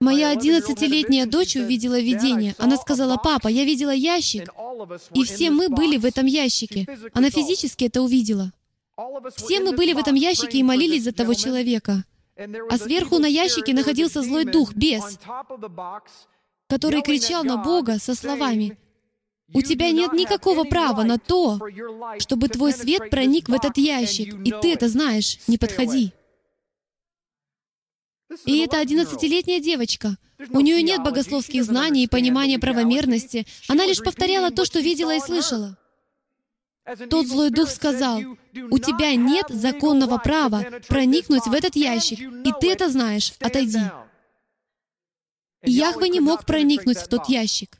Моя 0.00 0.30
одиннадцатилетняя 0.30 1.26
дочь 1.26 1.56
увидела 1.56 1.98
видение. 1.98 2.54
Она 2.58 2.76
сказала, 2.76 3.16
«Папа, 3.16 3.48
я 3.48 3.64
видела 3.64 3.94
ящик, 3.94 4.50
и 5.14 5.24
все 5.24 5.50
мы 5.50 5.68
были 5.68 5.96
в 5.96 6.04
этом 6.04 6.26
ящике». 6.26 6.86
Она 7.14 7.30
физически 7.30 7.84
это 7.84 8.02
увидела. 8.02 8.52
Все 9.36 9.60
мы 9.60 9.72
были 9.72 9.92
в 9.92 9.98
этом 9.98 10.14
ящике 10.14 10.58
и 10.58 10.62
молились 10.62 11.04
за 11.04 11.12
того 11.12 11.34
человека. 11.34 12.04
А 12.36 12.78
сверху 12.78 13.18
на 13.18 13.26
ящике 13.26 13.72
находился 13.72 14.22
злой 14.22 14.44
дух, 14.44 14.74
бес, 14.74 15.18
который 16.68 17.02
кричал 17.02 17.44
на 17.44 17.56
Бога 17.56 17.98
со 17.98 18.14
словами, 18.14 18.76
у 19.52 19.62
тебя 19.62 19.90
нет 19.90 20.12
никакого 20.12 20.64
права 20.64 21.04
на 21.04 21.18
то, 21.18 21.60
чтобы 22.18 22.48
твой 22.48 22.72
свет 22.72 23.10
проник 23.10 23.48
в 23.48 23.52
этот 23.52 23.76
ящик, 23.76 24.34
и 24.44 24.52
ты 24.62 24.72
это 24.72 24.88
знаешь. 24.88 25.38
Не 25.46 25.58
подходи. 25.58 26.12
И 28.46 28.58
это 28.58 28.80
одиннадцатилетняя 28.80 29.60
девочка. 29.60 30.16
У 30.50 30.60
нее 30.60 30.82
нет 30.82 31.02
богословских 31.02 31.64
знаний 31.64 32.04
и 32.04 32.08
понимания 32.08 32.58
правомерности. 32.58 33.46
Она 33.68 33.86
лишь 33.86 34.00
повторяла 34.00 34.50
то, 34.50 34.64
что 34.64 34.80
видела 34.80 35.14
и 35.14 35.20
слышала. 35.20 35.76
Тот 37.08 37.26
злой 37.26 37.50
дух 37.50 37.70
сказал, 37.70 38.20
«У 38.70 38.78
тебя 38.78 39.14
нет 39.14 39.46
законного 39.48 40.18
права 40.18 40.66
проникнуть 40.88 41.46
в 41.46 41.52
этот 41.52 41.76
ящик, 41.76 42.18
и 42.20 42.52
ты 42.60 42.72
это 42.72 42.90
знаешь. 42.90 43.32
Отойди». 43.40 43.80
Яхве 45.62 46.08
не 46.10 46.20
мог 46.20 46.44
проникнуть 46.44 46.98
в 46.98 47.08
тот 47.08 47.28
ящик. 47.28 47.78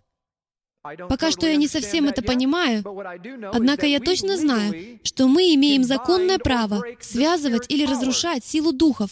Пока 1.08 1.30
что 1.30 1.46
я 1.46 1.56
не 1.56 1.66
совсем 1.66 2.08
это 2.08 2.22
понимаю, 2.22 2.84
однако 3.52 3.86
я 3.86 4.00
точно 4.00 4.36
знаю, 4.36 5.00
что 5.02 5.28
мы 5.28 5.54
имеем 5.54 5.82
законное 5.82 6.38
право 6.38 6.84
связывать 7.00 7.70
или 7.70 7.86
разрушать 7.86 8.44
силу 8.44 8.72
духов, 8.72 9.10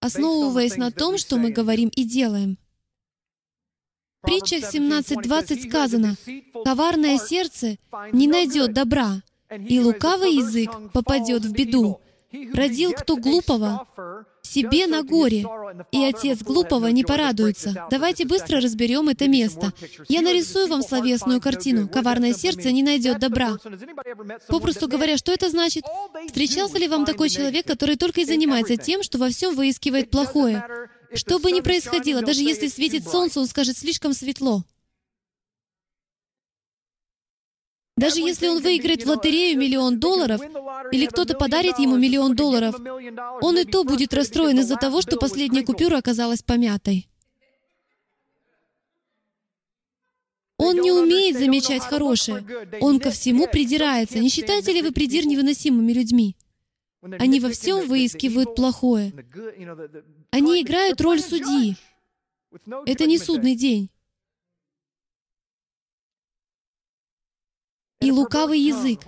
основываясь 0.00 0.76
на 0.76 0.92
том, 0.92 1.18
что 1.18 1.36
мы 1.36 1.50
говорим 1.50 1.88
и 1.88 2.04
делаем. 2.04 2.58
В 4.22 4.26
притчах 4.26 4.72
17.20 4.72 5.68
сказано, 5.68 6.14
«Коварное 6.64 7.18
сердце 7.18 7.76
не 8.12 8.28
найдет 8.28 8.72
добра, 8.72 9.20
и 9.50 9.80
лукавый 9.80 10.36
язык 10.36 10.70
попадет 10.92 11.44
в 11.44 11.52
беду. 11.52 12.00
Родил 12.54 12.92
кто 12.92 13.16
глупого, 13.16 13.86
себе 14.52 14.86
на 14.86 15.02
горе, 15.02 15.46
и 15.90 16.04
отец 16.04 16.42
глупого 16.42 16.88
не 16.88 17.04
порадуется. 17.04 17.86
Давайте 17.90 18.24
быстро 18.24 18.60
разберем 18.60 19.08
это 19.08 19.28
место. 19.28 19.72
Я 20.08 20.20
нарисую 20.22 20.68
вам 20.68 20.82
словесную 20.82 21.40
картину. 21.40 21.88
Коварное 21.88 22.34
сердце 22.34 22.70
не 22.72 22.82
найдет 22.82 23.18
добра. 23.18 23.56
Попросту 24.48 24.88
говоря, 24.88 25.16
что 25.16 25.32
это 25.32 25.48
значит? 25.48 25.84
Встречался 26.26 26.78
ли 26.78 26.88
вам 26.88 27.04
такой 27.04 27.28
человек, 27.28 27.66
который 27.66 27.96
только 27.96 28.20
и 28.20 28.24
занимается 28.24 28.76
тем, 28.76 29.02
что 29.02 29.18
во 29.18 29.28
всем 29.28 29.54
выискивает 29.54 30.10
плохое? 30.10 30.64
Что 31.14 31.38
бы 31.38 31.52
ни 31.52 31.60
происходило, 31.60 32.22
даже 32.22 32.42
если 32.42 32.68
светит 32.68 33.06
солнце, 33.06 33.40
он 33.40 33.46
скажет 33.46 33.76
«слишком 33.76 34.14
светло». 34.14 34.64
Даже 37.96 38.20
если 38.20 38.48
он 38.48 38.62
выиграет 38.62 39.04
в 39.04 39.08
лотерею 39.08 39.58
миллион 39.58 40.00
долларов, 40.00 40.40
или 40.92 41.06
кто-то 41.06 41.34
подарит 41.34 41.78
ему 41.78 41.96
миллион 41.96 42.34
долларов, 42.34 42.74
он 43.42 43.58
и 43.58 43.64
то 43.64 43.84
будет 43.84 44.14
расстроен 44.14 44.58
из-за 44.60 44.76
того, 44.76 45.02
что 45.02 45.16
последняя 45.16 45.62
купюра 45.62 45.98
оказалась 45.98 46.42
помятой. 46.42 47.08
Он 50.56 50.80
не 50.80 50.92
умеет 50.92 51.38
замечать 51.38 51.82
хорошее. 51.82 52.46
Он 52.80 53.00
ко 53.00 53.10
всему 53.10 53.48
придирается. 53.48 54.20
Не 54.20 54.28
считаете 54.28 54.72
ли 54.72 54.80
вы 54.80 54.92
придир 54.92 55.26
невыносимыми 55.26 55.92
людьми? 55.92 56.36
Они 57.18 57.40
во 57.40 57.50
всем 57.50 57.88
выискивают 57.88 58.54
плохое. 58.54 59.12
Они 60.30 60.62
играют 60.62 61.00
роль 61.00 61.20
судьи. 61.20 61.76
Это 62.86 63.06
не 63.06 63.18
судный 63.18 63.56
день. 63.56 63.90
И 68.02 68.10
лукавый 68.10 68.60
язык. 68.60 69.00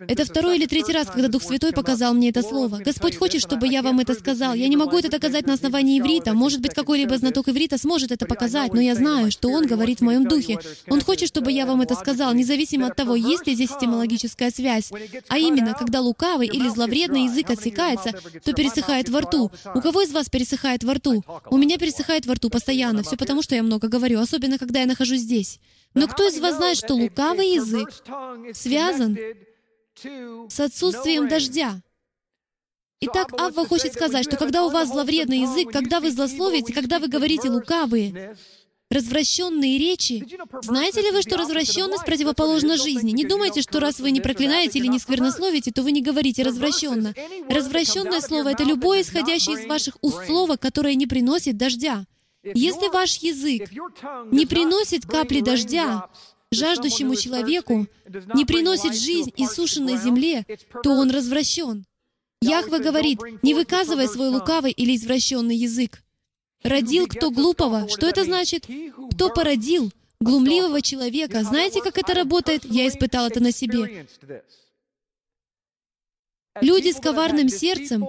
Это 0.00 0.24
второй 0.24 0.56
или 0.56 0.66
третий 0.66 0.92
раз, 0.92 1.08
когда 1.08 1.28
Дух 1.28 1.42
Святой 1.42 1.72
показал 1.72 2.14
мне 2.14 2.30
это 2.30 2.42
слово. 2.42 2.78
Господь 2.78 3.16
хочет, 3.16 3.40
чтобы 3.40 3.68
я 3.68 3.82
вам 3.82 4.00
это 4.00 4.14
сказал. 4.14 4.54
Я 4.54 4.68
не 4.68 4.76
могу 4.76 4.98
это 4.98 5.08
доказать 5.10 5.46
на 5.46 5.54
основании 5.54 6.00
иврита. 6.00 6.34
Может 6.34 6.60
быть, 6.60 6.74
какой-либо 6.74 7.16
знаток 7.16 7.48
иврита 7.48 7.78
сможет 7.78 8.12
это 8.12 8.26
показать, 8.26 8.74
но 8.74 8.80
я 8.80 8.94
знаю, 8.94 9.30
что 9.30 9.48
Он 9.48 9.66
говорит 9.66 10.00
в 10.00 10.04
моем 10.04 10.26
духе. 10.26 10.58
Он 10.88 11.00
хочет, 11.00 11.28
чтобы 11.28 11.52
я 11.52 11.66
вам 11.66 11.80
это 11.80 11.94
сказал, 11.94 12.34
независимо 12.34 12.88
от 12.88 12.96
того, 12.96 13.14
есть 13.14 13.46
ли 13.46 13.54
здесь 13.54 13.70
этимологическая 13.70 14.50
связь. 14.50 14.90
А 15.28 15.38
именно, 15.38 15.74
когда 15.74 16.00
лукавый 16.00 16.48
или 16.48 16.68
зловредный 16.68 17.24
язык 17.24 17.50
отсекается, 17.50 18.12
то 18.44 18.52
пересыхает 18.52 19.08
во 19.08 19.20
рту. 19.20 19.50
У 19.74 19.80
кого 19.80 20.02
из 20.02 20.12
вас 20.12 20.28
пересыхает 20.28 20.84
во 20.84 20.94
рту? 20.94 21.24
У 21.50 21.56
меня 21.56 21.78
пересыхает 21.78 22.26
во 22.26 22.34
рту 22.34 22.50
постоянно. 22.50 23.02
Все 23.02 23.16
потому, 23.16 23.42
что 23.42 23.54
я 23.54 23.62
много 23.62 23.88
говорю, 23.88 24.20
особенно 24.20 24.58
когда 24.58 24.80
я 24.80 24.86
нахожусь 24.86 25.20
здесь. 25.20 25.60
Но 25.94 26.08
кто 26.08 26.26
из 26.26 26.38
вас 26.40 26.56
знает, 26.56 26.76
что 26.78 26.94
лукавый 26.94 27.54
язык 27.54 27.88
связан 28.54 29.18
с 30.48 30.60
отсутствием 30.60 31.28
дождя? 31.28 31.80
Итак, 33.04 33.32
Авва 33.36 33.66
хочет 33.66 33.92
сказать, 33.92 34.24
что 34.24 34.36
когда 34.36 34.64
у 34.64 34.70
вас 34.70 34.88
зловредный 34.88 35.40
язык, 35.40 35.72
когда 35.72 36.00
вы 36.00 36.10
злословите, 36.12 36.72
когда 36.72 37.00
вы 37.00 37.08
говорите 37.08 37.50
лукавые, 37.50 38.36
развращенные 38.90 39.78
речи, 39.78 40.24
знаете 40.62 41.00
ли 41.00 41.10
вы, 41.10 41.22
что 41.22 41.36
развращенность 41.36 42.04
противоположна 42.04 42.76
жизни? 42.76 43.10
Не 43.10 43.24
думайте, 43.24 43.60
что 43.60 43.80
раз 43.80 43.98
вы 43.98 44.12
не 44.12 44.20
проклинаете 44.20 44.78
или 44.78 44.86
не 44.86 45.00
сквернословите, 45.00 45.72
то 45.72 45.82
вы 45.82 45.90
не 45.90 46.00
говорите 46.00 46.44
развращенно. 46.44 47.12
Развращенное 47.48 48.20
слово— 48.20 48.52
это 48.52 48.62
любое 48.62 49.02
исходящее 49.02 49.58
из 49.58 49.66
ваших 49.66 49.96
уст 50.00 50.24
слово, 50.26 50.56
которое 50.56 50.94
не 50.94 51.06
приносит 51.06 51.56
дождя. 51.56 52.04
Если 52.42 52.88
ваш 52.88 53.18
язык 53.18 53.70
не 54.32 54.46
приносит 54.46 55.06
капли 55.06 55.40
дождя 55.40 56.08
жаждущему 56.50 57.14
человеку, 57.14 57.86
не 58.34 58.44
приносит 58.44 58.94
жизнь 58.94 59.32
иссушенной 59.36 59.96
земле, 59.96 60.44
то 60.82 60.90
он 60.90 61.10
развращен. 61.10 61.84
Яхве 62.40 62.78
говорит, 62.80 63.20
не 63.42 63.54
выказывай 63.54 64.08
свой 64.08 64.28
лукавый 64.28 64.72
или 64.72 64.96
извращенный 64.96 65.56
язык. 65.56 66.02
Родил 66.64 67.06
кто 67.06 67.30
глупого? 67.30 67.88
Что 67.88 68.08
это 68.08 68.24
значит? 68.24 68.66
Кто 69.12 69.30
породил 69.30 69.92
глумливого 70.20 70.82
человека? 70.82 71.44
Знаете, 71.44 71.80
как 71.80 71.98
это 71.98 72.14
работает? 72.14 72.64
Я 72.64 72.88
испытал 72.88 73.26
это 73.28 73.40
на 73.40 73.52
себе. 73.52 74.06
Люди 76.60 76.92
с 76.92 77.00
коварным 77.00 77.48
сердцем 77.48 78.04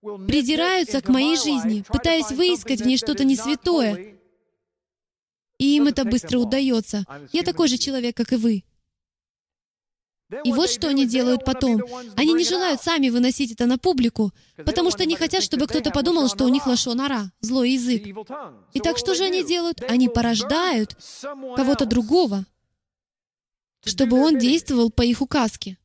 придираются 0.00 1.00
к 1.00 1.08
моей 1.08 1.36
жизни, 1.36 1.84
пытаясь 1.88 2.30
выискать 2.30 2.80
в 2.80 2.86
ней 2.86 2.96
что-то 2.96 3.24
несвятое. 3.24 4.16
И 5.58 5.76
им 5.76 5.86
это 5.86 6.04
быстро 6.04 6.38
удается. 6.38 7.04
Я 7.32 7.42
такой 7.42 7.68
же 7.68 7.78
человек, 7.78 8.16
как 8.16 8.32
и 8.32 8.36
вы. 8.36 8.64
И 10.44 10.52
вот 10.52 10.68
что 10.70 10.88
они 10.88 11.06
делают 11.06 11.44
потом. 11.44 11.82
Они 12.16 12.32
не 12.32 12.44
желают 12.44 12.82
сами 12.82 13.10
выносить 13.10 13.52
это 13.52 13.66
на 13.66 13.78
публику, 13.78 14.32
потому 14.56 14.90
что 14.90 15.04
не 15.06 15.14
хотят, 15.14 15.42
чтобы 15.42 15.66
кто-то 15.66 15.90
подумал, 15.90 16.28
что 16.28 16.44
у 16.44 16.48
них 16.48 16.66
лошонара, 16.66 17.30
злой 17.40 17.70
язык. 17.72 18.06
И 18.72 18.80
так 18.80 18.98
что 18.98 19.14
же 19.14 19.24
они 19.24 19.44
делают? 19.44 19.82
Они 19.88 20.08
порождают 20.08 20.96
кого-то 21.22 21.86
другого, 21.86 22.44
чтобы 23.84 24.20
он 24.20 24.38
действовал 24.38 24.90
по 24.90 25.02
их 25.02 25.22
указке. 25.22 25.78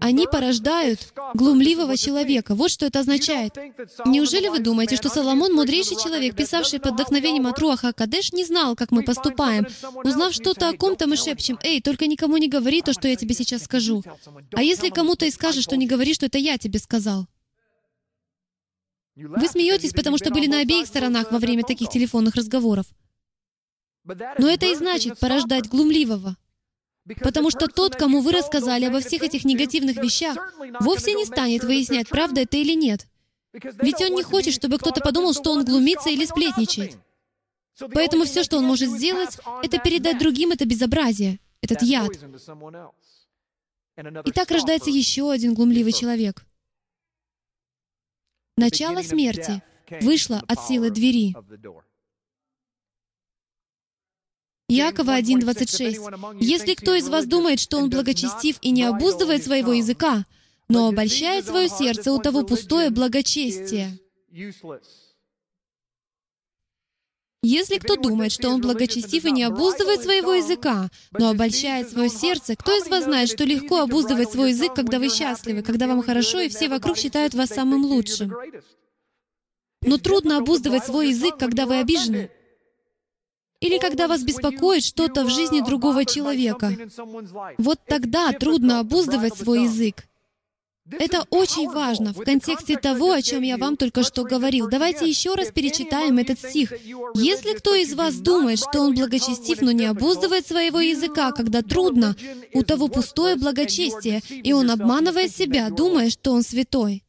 Они 0.00 0.26
порождают 0.26 1.12
глумливого 1.34 1.96
человека. 1.96 2.54
Вот 2.54 2.70
что 2.70 2.86
это 2.86 3.00
означает. 3.00 3.56
Неужели 4.04 4.48
вы 4.48 4.58
думаете, 4.58 4.96
что 4.96 5.08
Соломон, 5.08 5.54
мудрейший 5.54 5.96
человек, 5.96 6.36
писавший 6.36 6.80
под 6.80 6.94
вдохновением 6.94 7.46
от 7.46 7.58
Руаха 7.58 7.92
Кадеш, 7.92 8.32
не 8.32 8.44
знал, 8.44 8.74
как 8.76 8.90
мы 8.90 9.02
поступаем? 9.02 9.66
Узнав 10.04 10.32
что-то 10.32 10.68
о 10.68 10.76
ком-то, 10.76 11.06
мы 11.06 11.16
шепчем, 11.16 11.58
«Эй, 11.62 11.80
только 11.80 12.06
никому 12.06 12.36
не 12.36 12.48
говори 12.48 12.82
то, 12.82 12.92
что 12.92 13.08
я 13.08 13.16
тебе 13.16 13.34
сейчас 13.34 13.64
скажу». 13.64 14.02
А 14.52 14.62
если 14.62 14.90
кому-то 14.90 15.26
и 15.26 15.30
скажешь, 15.30 15.64
что 15.64 15.76
не 15.76 15.86
говори, 15.86 16.14
что 16.14 16.26
это 16.26 16.38
я 16.38 16.58
тебе 16.58 16.78
сказал? 16.78 17.26
Вы 19.16 19.48
смеетесь, 19.48 19.92
потому 19.92 20.18
что 20.18 20.30
были 20.30 20.46
на 20.46 20.60
обеих 20.60 20.86
сторонах 20.86 21.30
во 21.30 21.38
время 21.38 21.62
таких 21.62 21.90
телефонных 21.90 22.34
разговоров. 22.34 22.86
Но 24.04 24.48
это 24.48 24.66
и 24.66 24.74
значит 24.74 25.18
порождать 25.18 25.68
глумливого. 25.68 26.36
Потому 27.22 27.50
что 27.50 27.66
тот, 27.66 27.96
кому 27.96 28.20
вы 28.20 28.32
рассказали 28.32 28.84
обо 28.84 29.00
всех 29.00 29.22
этих 29.22 29.44
негативных 29.44 29.96
вещах, 29.96 30.36
вовсе 30.80 31.14
не 31.14 31.24
станет 31.24 31.64
выяснять, 31.64 32.08
правда 32.08 32.42
это 32.42 32.56
или 32.56 32.74
нет. 32.74 33.06
Ведь 33.52 34.00
он 34.00 34.14
не 34.14 34.22
хочет, 34.22 34.54
чтобы 34.54 34.78
кто-то 34.78 35.00
подумал, 35.00 35.34
что 35.34 35.52
он 35.52 35.64
глумится 35.64 36.10
или 36.10 36.24
сплетничает. 36.24 36.96
Поэтому 37.94 38.24
все, 38.24 38.44
что 38.44 38.58
он 38.58 38.64
может 38.64 38.90
сделать, 38.90 39.38
это 39.62 39.78
передать 39.78 40.18
другим 40.18 40.52
это 40.52 40.66
безобразие, 40.66 41.40
этот 41.62 41.82
яд. 41.82 42.10
И 44.24 44.32
так 44.32 44.50
рождается 44.50 44.90
еще 44.90 45.30
один 45.30 45.54
глумливый 45.54 45.92
человек. 45.92 46.44
Начало 48.56 49.02
смерти 49.02 49.62
вышло 50.00 50.42
от 50.46 50.60
силы 50.62 50.90
двери. 50.90 51.34
Якова 54.70 55.18
1.26. 55.18 56.36
«Если 56.40 56.74
кто 56.74 56.94
из 56.94 57.08
вас 57.08 57.26
думает, 57.26 57.58
что 57.58 57.78
он 57.78 57.90
благочестив 57.90 58.56
и 58.62 58.70
не 58.70 58.84
обуздывает 58.84 59.42
своего 59.42 59.72
языка, 59.72 60.24
но 60.68 60.86
обольщает 60.86 61.44
свое 61.44 61.68
сердце, 61.68 62.12
у 62.12 62.20
того 62.20 62.44
пустое 62.44 62.90
благочестие». 62.90 63.98
Если 67.42 67.78
кто 67.78 67.96
думает, 67.96 68.32
что 68.32 68.50
он 68.50 68.60
благочестив 68.60 69.24
и 69.24 69.32
не 69.32 69.42
обуздывает 69.44 70.02
своего 70.02 70.34
языка, 70.34 70.90
но 71.12 71.30
обольщает 71.30 71.90
свое 71.90 72.10
сердце, 72.10 72.54
кто 72.54 72.76
из 72.76 72.86
вас 72.86 73.04
знает, 73.04 73.30
что 73.30 73.44
легко 73.44 73.80
обуздывать 73.80 74.30
свой 74.30 74.50
язык, 74.50 74.74
когда 74.74 74.98
вы 74.98 75.08
счастливы, 75.08 75.62
когда 75.62 75.86
вам 75.86 76.02
хорошо, 76.02 76.40
и 76.40 76.50
все 76.50 76.68
вокруг 76.68 76.98
считают 76.98 77.34
вас 77.34 77.48
самым 77.48 77.84
лучшим? 77.84 78.34
Но 79.82 79.96
трудно 79.96 80.36
обуздывать 80.36 80.84
свой 80.84 81.08
язык, 81.08 81.38
когда 81.38 81.64
вы 81.64 81.78
обижены. 81.78 82.30
Или 83.60 83.78
когда 83.78 84.08
вас 84.08 84.22
беспокоит 84.22 84.84
что-то 84.84 85.24
в 85.24 85.30
жизни 85.30 85.60
другого 85.60 86.04
человека. 86.04 86.76
Вот 87.58 87.78
тогда 87.86 88.32
трудно 88.32 88.80
обуздывать 88.80 89.36
свой 89.36 89.64
язык. 89.64 90.06
Это 90.98 91.24
очень 91.30 91.70
важно 91.70 92.12
в 92.12 92.24
контексте 92.24 92.76
того, 92.76 93.12
о 93.12 93.22
чем 93.22 93.42
я 93.42 93.58
вам 93.58 93.76
только 93.76 94.02
что 94.02 94.24
говорил. 94.24 94.68
Давайте 94.68 95.08
еще 95.08 95.34
раз 95.34 95.52
перечитаем 95.52 96.18
этот 96.18 96.38
стих. 96.38 96.72
«Если 97.14 97.54
кто 97.54 97.74
из 97.74 97.94
вас 97.94 98.16
думает, 98.16 98.58
что 98.58 98.80
он 98.80 98.94
благочестив, 98.94 99.60
но 99.60 99.70
не 99.72 99.86
обуздывает 99.86 100.46
своего 100.46 100.80
языка, 100.80 101.30
когда 101.32 101.62
трудно, 101.62 102.16
у 102.54 102.64
того 102.64 102.88
пустое 102.88 103.36
благочестие, 103.36 104.20
и 104.30 104.52
он 104.52 104.70
обманывает 104.70 105.34
себя, 105.34 105.70
думая, 105.70 106.10
что 106.10 106.32
он 106.32 106.42
святой». 106.42 107.04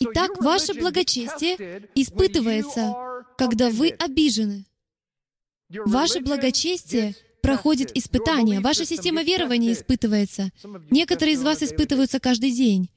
Итак, 0.00 0.40
ваше 0.40 0.74
благочестие 0.74 1.88
испытывается, 1.94 2.94
когда 3.36 3.70
вы 3.70 3.90
обижены. 3.90 4.66
Ваше 5.68 6.20
благочестие 6.20 7.14
проходит 7.42 7.96
испытание. 7.96 8.60
Ваша 8.60 8.84
система 8.84 9.22
верования 9.22 9.72
испытывается. 9.72 10.50
Некоторые 10.90 11.34
из 11.34 11.42
вас 11.42 11.62
испытываются 11.62 12.20
каждый 12.20 12.52
день. 12.52 12.90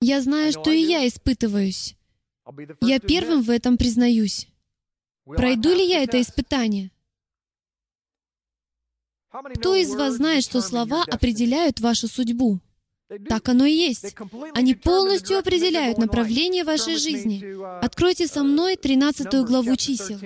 Я 0.00 0.20
знаю, 0.20 0.52
что 0.52 0.70
и 0.70 0.80
я 0.80 1.06
испытываюсь. 1.06 1.96
Я 2.80 3.00
первым 3.00 3.42
в 3.42 3.50
этом 3.50 3.76
признаюсь. 3.76 4.48
Пройду 5.24 5.70
ли 5.74 5.86
я 5.86 6.02
это 6.02 6.20
испытание? 6.20 6.92
Кто 9.56 9.74
из 9.74 9.94
вас 9.94 10.14
знает, 10.16 10.44
что 10.44 10.60
слова 10.60 11.04
определяют 11.10 11.80
вашу 11.80 12.08
судьбу? 12.08 12.60
Так 13.28 13.48
оно 13.48 13.66
и 13.66 13.72
есть. 13.72 14.16
Они 14.54 14.74
полностью 14.74 15.38
определяют 15.38 15.98
направление 15.98 16.64
вашей 16.64 16.96
жизни. 16.96 17.44
Откройте 17.84 18.26
со 18.26 18.42
мной 18.42 18.76
13 18.76 19.32
главу 19.46 19.76
чисел. 19.76 20.18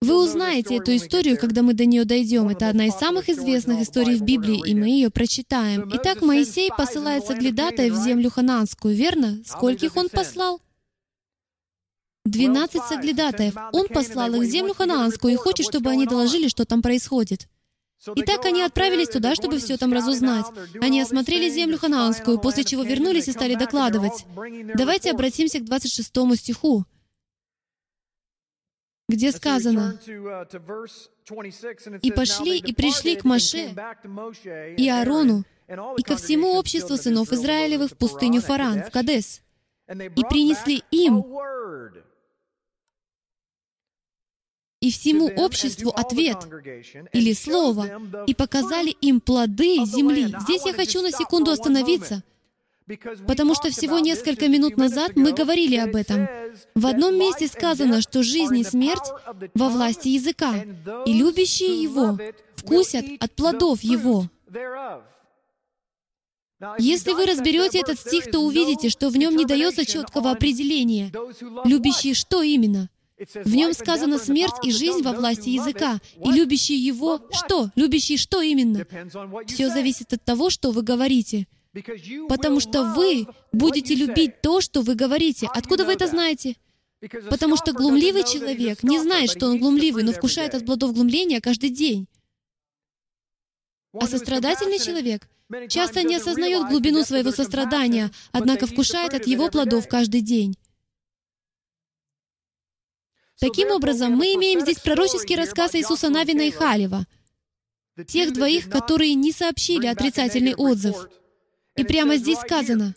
Вы 0.00 0.14
узнаете 0.14 0.76
эту 0.76 0.94
историю, 0.94 1.36
когда 1.38 1.62
мы 1.62 1.74
до 1.74 1.84
нее 1.84 2.04
дойдем. 2.04 2.48
Это 2.48 2.68
одна 2.68 2.86
из 2.86 2.94
самых 2.94 3.28
известных 3.28 3.80
историй 3.80 4.16
в 4.16 4.22
Библии, 4.22 4.62
и 4.64 4.74
мы 4.74 4.88
ее 4.88 5.10
прочитаем. 5.10 5.90
Итак, 5.92 6.22
Моисей 6.22 6.70
посылает 6.76 7.26
соглядатая 7.26 7.90
в 7.90 7.96
землю 7.96 8.30
хананскую, 8.30 8.94
верно? 8.94 9.42
Скольких 9.44 9.96
он 9.96 10.08
послал? 10.08 10.60
Двенадцать 12.24 12.84
соглядатаев. 12.84 13.54
Он 13.72 13.88
послал 13.88 14.34
их 14.34 14.42
в 14.42 14.50
землю 14.50 14.74
ханаанскую 14.74 15.32
и 15.32 15.36
хочет, 15.36 15.66
чтобы 15.66 15.90
они 15.90 16.06
доложили, 16.06 16.48
что 16.48 16.64
там 16.64 16.80
происходит. 16.80 17.48
Итак, 18.14 18.44
они 18.44 18.62
отправились 18.62 19.08
туда, 19.08 19.34
чтобы 19.34 19.58
все 19.58 19.76
там 19.76 19.92
разузнать. 19.92 20.46
Они 20.80 21.00
осмотрели 21.00 21.50
землю 21.50 21.78
ханаанскую, 21.78 22.38
после 22.38 22.64
чего 22.64 22.82
вернулись 22.82 23.28
и 23.28 23.32
стали 23.32 23.54
докладывать. 23.54 24.24
Давайте 24.74 25.10
обратимся 25.10 25.58
к 25.58 25.64
26 25.64 26.12
стиху 26.36 26.84
где 29.08 29.32
сказано, 29.32 29.98
«И 32.02 32.12
пошли 32.12 32.58
и 32.58 32.72
пришли 32.74 33.16
к 33.16 33.24
Маше 33.24 33.74
и 34.76 34.88
Аарону 34.88 35.44
и 35.96 36.02
ко 36.02 36.16
всему 36.16 36.54
обществу 36.54 36.96
сынов 36.96 37.32
Израилевых 37.32 37.92
в 37.92 37.96
пустыню 37.96 38.40
Фаран, 38.40 38.82
в 38.82 38.90
Кадес, 38.90 39.42
и 39.88 40.24
принесли 40.28 40.82
им 40.90 41.24
и 44.80 44.90
всему 44.90 45.26
обществу 45.36 45.90
ответ 45.90 46.38
или 47.12 47.32
слово, 47.32 48.00
и 48.26 48.34
показали 48.34 48.90
им 48.90 49.20
плоды 49.20 49.84
земли. 49.84 50.34
Здесь 50.42 50.66
я 50.66 50.72
хочу 50.72 51.02
на 51.02 51.10
секунду 51.10 51.50
остановиться— 51.50 52.22
Потому 53.26 53.54
что 53.54 53.70
всего 53.70 53.98
несколько 53.98 54.48
минут 54.48 54.76
назад 54.76 55.12
мы 55.14 55.32
говорили 55.32 55.76
об 55.76 55.94
этом. 55.94 56.26
В 56.74 56.86
одном 56.86 57.18
месте 57.18 57.46
сказано, 57.46 58.00
что 58.00 58.22
жизнь 58.22 58.58
и 58.58 58.64
смерть 58.64 59.12
во 59.54 59.68
власти 59.68 60.08
языка, 60.08 60.54
и 61.04 61.12
любящие 61.12 61.82
его 61.82 62.18
вкусят 62.56 63.04
от 63.20 63.32
плодов 63.34 63.82
его. 63.82 64.28
Если 66.78 67.12
вы 67.12 67.26
разберете 67.26 67.78
этот 67.80 68.00
стих, 68.00 68.30
то 68.30 68.40
увидите, 68.40 68.88
что 68.88 69.10
в 69.10 69.16
нем 69.16 69.36
не 69.36 69.44
дается 69.44 69.84
четкого 69.84 70.32
определения. 70.32 71.12
Любящие 71.64 72.14
что 72.14 72.42
именно? 72.42 72.88
В 73.18 73.54
нем 73.54 73.72
сказано 73.72 74.18
смерть 74.18 74.54
и 74.62 74.70
жизнь 74.70 75.02
во 75.02 75.12
власти 75.12 75.48
языка. 75.48 76.00
И 76.24 76.30
любящие 76.30 76.78
его 76.78 77.20
что? 77.32 77.70
Любящие 77.74 78.18
что 78.18 78.40
именно? 78.42 78.86
Все 79.46 79.68
зависит 79.68 80.12
от 80.12 80.24
того, 80.24 80.50
что 80.50 80.70
вы 80.70 80.82
говорите. 80.82 81.46
Потому 82.28 82.60
что 82.60 82.94
вы 82.94 83.26
будете 83.52 83.94
любить 83.94 84.40
то, 84.40 84.60
что 84.60 84.82
вы 84.82 84.94
говорите. 84.94 85.48
Откуда 85.52 85.84
вы 85.84 85.92
это 85.92 86.06
знаете? 86.06 86.56
Потому 87.30 87.56
что 87.56 87.72
глумливый 87.72 88.24
человек 88.24 88.82
не 88.82 88.98
знает, 88.98 89.30
что 89.30 89.46
он 89.46 89.58
глумливый, 89.58 90.02
но 90.02 90.12
вкушает 90.12 90.54
от 90.54 90.66
плодов 90.66 90.94
глумления 90.94 91.40
каждый 91.40 91.70
день. 91.70 92.08
А 93.92 94.06
сострадательный 94.06 94.78
человек 94.78 95.28
часто 95.68 96.02
не 96.02 96.16
осознает 96.16 96.68
глубину 96.68 97.04
своего 97.04 97.30
сострадания, 97.30 98.10
однако 98.32 98.66
вкушает 98.66 99.14
от 99.14 99.26
его 99.26 99.48
плодов 99.48 99.88
каждый 99.88 100.20
день. 100.20 100.56
Таким 103.40 103.70
образом, 103.70 104.12
мы 104.12 104.34
имеем 104.34 104.60
здесь 104.60 104.78
пророческий 104.78 105.36
рассказ 105.36 105.74
Иисуса 105.74 106.08
Навина 106.08 106.42
и 106.42 106.50
Халева, 106.50 107.06
тех 108.06 108.32
двоих, 108.32 108.68
которые 108.68 109.14
не 109.14 109.32
сообщили 109.32 109.86
отрицательный 109.86 110.54
отзыв. 110.54 111.08
И 111.76 111.84
прямо 111.84 112.16
здесь 112.16 112.38
сказано, 112.38 112.94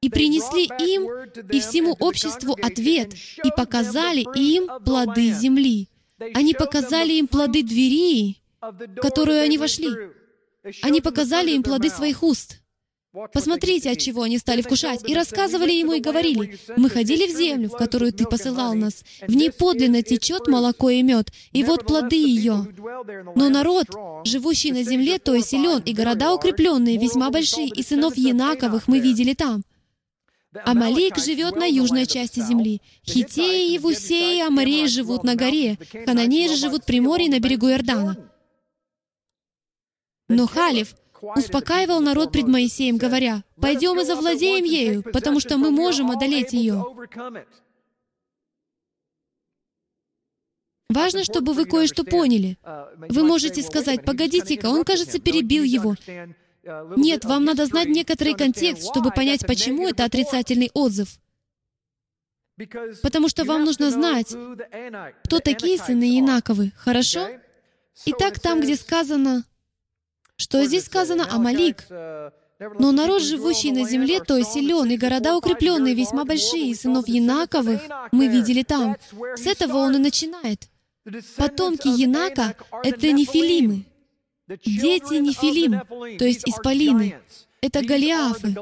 «И 0.00 0.08
принесли 0.08 0.64
им 0.64 1.08
и 1.50 1.60
всему 1.60 1.96
обществу 1.98 2.56
ответ, 2.62 3.14
и 3.42 3.50
показали 3.56 4.24
им 4.36 4.68
плоды 4.84 5.32
земли». 5.32 5.88
Они 6.34 6.54
показали 6.54 7.12
им 7.14 7.28
плоды 7.28 7.62
двери, 7.62 8.38
в 8.60 8.96
которую 9.00 9.40
они 9.40 9.58
вошли. 9.58 9.90
Они 10.82 11.00
показали 11.00 11.52
им 11.52 11.62
плоды 11.62 11.90
своих 11.90 12.22
уст. 12.22 12.60
Посмотрите, 13.32 13.90
от 13.90 13.98
чего 13.98 14.22
они 14.22 14.36
стали 14.36 14.60
вкушать. 14.60 15.08
И 15.08 15.14
рассказывали 15.14 15.72
ему 15.72 15.94
и 15.94 16.00
говорили, 16.00 16.58
«Мы 16.76 16.90
ходили 16.90 17.26
в 17.26 17.36
землю, 17.36 17.70
в 17.70 17.76
которую 17.76 18.12
ты 18.12 18.24
посылал 18.24 18.74
нас. 18.74 19.02
В 19.26 19.34
ней 19.34 19.50
подлинно 19.50 20.02
течет 20.02 20.46
молоко 20.46 20.90
и 20.90 21.02
мед, 21.02 21.32
и 21.52 21.64
вот 21.64 21.86
плоды 21.86 22.16
ее». 22.16 22.66
Но 23.34 23.48
народ, 23.48 23.86
живущий 24.24 24.72
на 24.72 24.82
земле, 24.82 25.18
то 25.18 25.34
и 25.34 25.40
силен, 25.40 25.80
и 25.80 25.94
города 25.94 26.34
укрепленные, 26.34 26.98
весьма 26.98 27.30
большие, 27.30 27.68
и 27.68 27.82
сынов 27.82 28.16
Янаковых 28.16 28.88
мы 28.88 29.00
видели 29.00 29.32
там. 29.32 29.62
Амалик 30.64 31.18
живет 31.18 31.56
на 31.56 31.64
южной 31.64 32.06
части 32.06 32.40
земли. 32.40 32.82
Хитеи, 33.06 33.72
Евусеи 33.72 34.38
и 34.38 34.42
Амареи 34.42 34.86
живут 34.86 35.24
на 35.24 35.34
горе. 35.34 35.78
Хананеи 36.06 36.48
же 36.48 36.56
живут 36.56 36.84
при 36.84 37.00
море 37.00 37.28
на 37.28 37.38
берегу 37.38 37.68
Иордана. 37.68 38.16
Но 40.28 40.46
Халиф— 40.46 40.94
успокаивал 41.20 42.00
народ 42.00 42.32
пред 42.32 42.48
Моисеем, 42.48 42.96
говоря, 42.96 43.44
«Пойдем 43.60 44.00
и 44.00 44.04
завладеем 44.04 44.64
ею, 44.64 45.02
потому 45.02 45.40
что 45.40 45.56
мы 45.56 45.70
можем 45.70 46.10
одолеть 46.10 46.52
ее». 46.52 46.84
Важно, 50.88 51.22
чтобы 51.22 51.52
вы 51.52 51.66
кое-что 51.66 52.02
поняли. 52.04 52.56
Вы 53.08 53.22
можете 53.22 53.62
сказать, 53.62 54.04
«Погодите-ка, 54.04 54.66
он, 54.66 54.84
кажется, 54.84 55.18
перебил 55.18 55.62
его». 55.62 55.94
Нет, 56.96 57.24
вам 57.24 57.44
надо 57.44 57.66
знать 57.66 57.88
некоторый 57.88 58.34
контекст, 58.34 58.88
чтобы 58.88 59.10
понять, 59.10 59.46
почему 59.46 59.88
это 59.88 60.04
отрицательный 60.04 60.70
отзыв. 60.74 61.18
Потому 63.02 63.28
что 63.28 63.44
вам 63.44 63.64
нужно 63.64 63.90
знать, 63.90 64.34
кто 65.24 65.40
такие 65.40 65.78
сыны 65.78 66.18
Инаковы, 66.18 66.72
хорошо? 66.76 67.28
Итак, 68.06 68.40
там, 68.40 68.60
где 68.60 68.76
сказано, 68.76 69.44
что 70.38 70.64
здесь 70.64 70.86
сказано 70.86 71.26
Амалик, 71.30 71.84
но 71.90 72.92
народ, 72.92 73.22
живущий 73.22 73.70
на 73.70 73.84
земле, 73.88 74.20
то 74.20 74.36
есть 74.36 74.52
силен, 74.52 74.90
и 74.90 74.96
города 74.96 75.36
укрепленные, 75.36 75.94
весьма 75.94 76.24
большие, 76.24 76.70
и 76.70 76.74
сынов 76.74 77.06
Янаковых 77.06 77.82
мы 78.10 78.28
видели 78.28 78.62
там. 78.62 78.96
С 79.36 79.46
этого 79.46 79.78
он 79.78 79.96
и 79.96 79.98
начинает. 79.98 80.68
Потомки 81.36 81.88
Янака— 81.88 82.56
это 82.82 83.12
нефилимы. 83.12 83.84
Дети 84.48 85.14
Нефилим, 85.14 85.82
то 86.18 86.24
есть 86.24 86.48
исполины. 86.48 87.20
Это 87.60 87.84
Голиафы. 87.84 88.54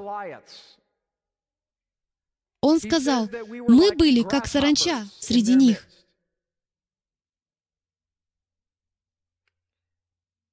Он 2.61 2.81
сказал, 2.81 3.29
мы 3.69 3.93
были 3.93 4.23
как 4.23 4.47
саранча 4.47 5.07
среди 5.21 5.55
них. 5.55 5.86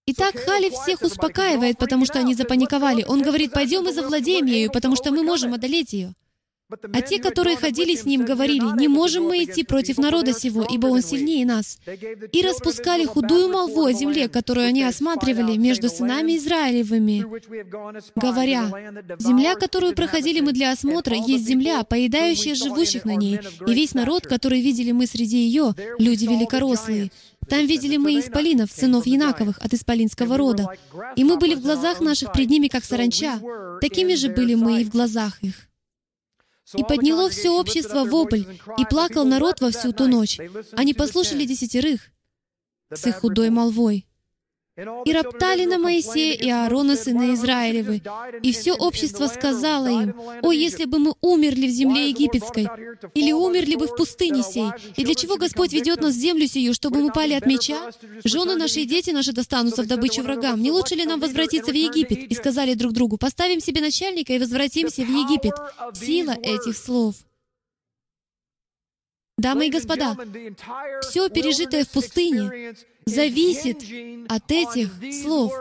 Итак, 0.06 0.36
Хали 0.36 0.70
всех 0.70 1.02
успокаивает, 1.02 1.78
потому 1.78 2.06
что 2.06 2.20
они 2.20 2.36
запаниковали. 2.36 3.06
Он 3.08 3.22
говорит, 3.22 3.54
пойдем 3.54 3.88
и 3.88 3.94
завладеем 3.94 4.46
ею, 4.46 4.70
потому 4.72 4.98
что 4.98 5.12
мы 5.12 5.24
можем 5.24 5.54
одолеть 5.54 5.94
ее. 5.94 6.14
А 6.94 7.02
те, 7.02 7.20
которые 7.20 7.56
ходили 7.56 7.96
с 7.96 8.06
ним, 8.06 8.26
говорили, 8.26 8.80
«Не 8.80 8.88
можем 8.88 9.26
мы 9.26 9.44
идти 9.44 9.64
против 9.64 9.98
народа 9.98 10.34
сего, 10.34 10.66
ибо 10.70 10.88
он 10.88 11.02
сильнее 11.02 11.46
нас». 11.46 11.78
И 12.32 12.42
распускали 12.42 13.06
худую 13.06 13.50
молву 13.50 13.86
о 13.86 13.94
земле, 13.94 14.28
которую 14.28 14.68
они 14.68 14.84
осматривали 14.84 15.58
между 15.58 15.90
сынами 15.90 16.38
Израилевыми, 16.38 17.26
говоря, 18.16 18.72
«Земля, 19.20 19.56
которую 19.56 19.94
проходили 19.94 20.40
мы 20.40 20.54
для 20.54 20.72
осмотра, 20.72 21.16
есть 21.16 21.46
земля, 21.46 21.84
поедающая 21.84 22.56
живущих 22.56 23.06
на 23.06 23.16
ней, 23.16 23.40
и 23.68 23.74
весь 23.74 23.94
народ, 23.94 24.26
который 24.26 24.62
видели 24.62 24.92
мы 24.92 25.06
среди 25.06 25.38
ее, 25.38 25.76
люди 26.00 26.26
великорослые. 26.26 27.12
Там 27.50 27.66
видели 27.66 27.98
мы 27.98 28.20
исполинов, 28.20 28.72
сынов 28.72 29.06
Янаковых, 29.06 29.58
от 29.60 29.74
исполинского 29.74 30.38
рода. 30.38 30.68
И 31.16 31.24
мы 31.24 31.38
были 31.38 31.56
в 31.56 31.62
глазах 31.62 32.00
наших 32.02 32.32
пред 32.34 32.50
ними, 32.50 32.68
как 32.68 32.86
саранча. 32.86 33.40
Такими 33.82 34.16
же 34.16 34.30
были 34.30 34.56
мы 34.56 34.82
и 34.82 34.86
в 34.86 34.90
глазах 34.90 35.42
их. 35.44 35.68
И 36.76 36.84
подняло 36.84 37.30
все 37.30 37.50
общество 37.50 38.06
вопль, 38.06 38.44
и 38.78 38.86
плакал 38.86 39.26
народ 39.26 39.62
во 39.62 39.72
всю 39.72 39.92
ту 39.92 40.08
ночь. 40.08 40.40
Они 40.74 40.94
послушали 40.94 41.46
десятерых 41.46 42.10
с 42.92 43.06
их 43.06 43.18
худой 43.18 43.50
молвой. 43.50 44.08
И 44.76 45.14
роптали 45.14 45.66
на 45.66 45.78
Моисея 45.78 46.34
и 46.34 46.50
Аарона, 46.50 46.96
сына 46.96 47.34
Израилевы. 47.36 48.02
И 48.42 48.52
все 48.52 48.74
общество 48.74 49.28
сказало 49.28 49.88
им, 49.88 50.16
«О, 50.42 50.52
если 50.52 50.86
бы 50.86 50.98
мы 50.98 51.14
умерли 51.22 51.68
в 51.68 51.70
земле 51.70 52.10
египетской, 52.10 52.68
или 53.14 53.32
умерли 53.32 53.76
бы 53.76 53.86
в 53.86 53.96
пустыне 53.96 54.42
сей, 54.42 54.70
и 54.98 55.04
для 55.06 55.14
чего 55.14 55.38
Господь 55.38 55.74
ведет 55.74 56.02
нас 56.02 56.16
в 56.16 56.18
землю 56.18 56.48
сию, 56.48 56.74
чтобы 56.74 57.02
мы 57.04 57.12
пали 57.12 57.34
от 57.34 57.46
меча? 57.46 57.92
Жены 58.24 58.56
наши 58.56 58.80
и 58.80 58.86
дети 58.86 59.12
наши 59.12 59.32
достанутся 59.32 59.84
в 59.84 59.88
добычу 59.88 60.24
врагам. 60.24 60.60
Не 60.60 60.72
лучше 60.72 60.96
ли 60.96 61.06
нам 61.06 61.20
возвратиться 61.20 61.72
в 61.72 61.76
Египет?» 61.76 62.32
И 62.32 62.34
сказали 62.34 62.74
друг 62.74 62.94
другу, 62.94 63.18
«Поставим 63.18 63.60
себе 63.60 63.80
начальника 63.80 64.34
и 64.34 64.40
возвратимся 64.40 65.04
в 65.04 65.10
Египет». 65.10 65.54
Сила 65.94 66.32
этих 66.32 66.76
слов— 66.76 67.16
Дамы 69.38 69.68
и 69.68 69.72
господа, 69.72 70.16
все 71.02 71.28
пережитое 71.28 71.84
в 71.84 71.90
пустыне 71.90 72.76
зависит 73.06 73.84
от 74.30 74.52
этих 74.52 74.90
слов. 75.24 75.54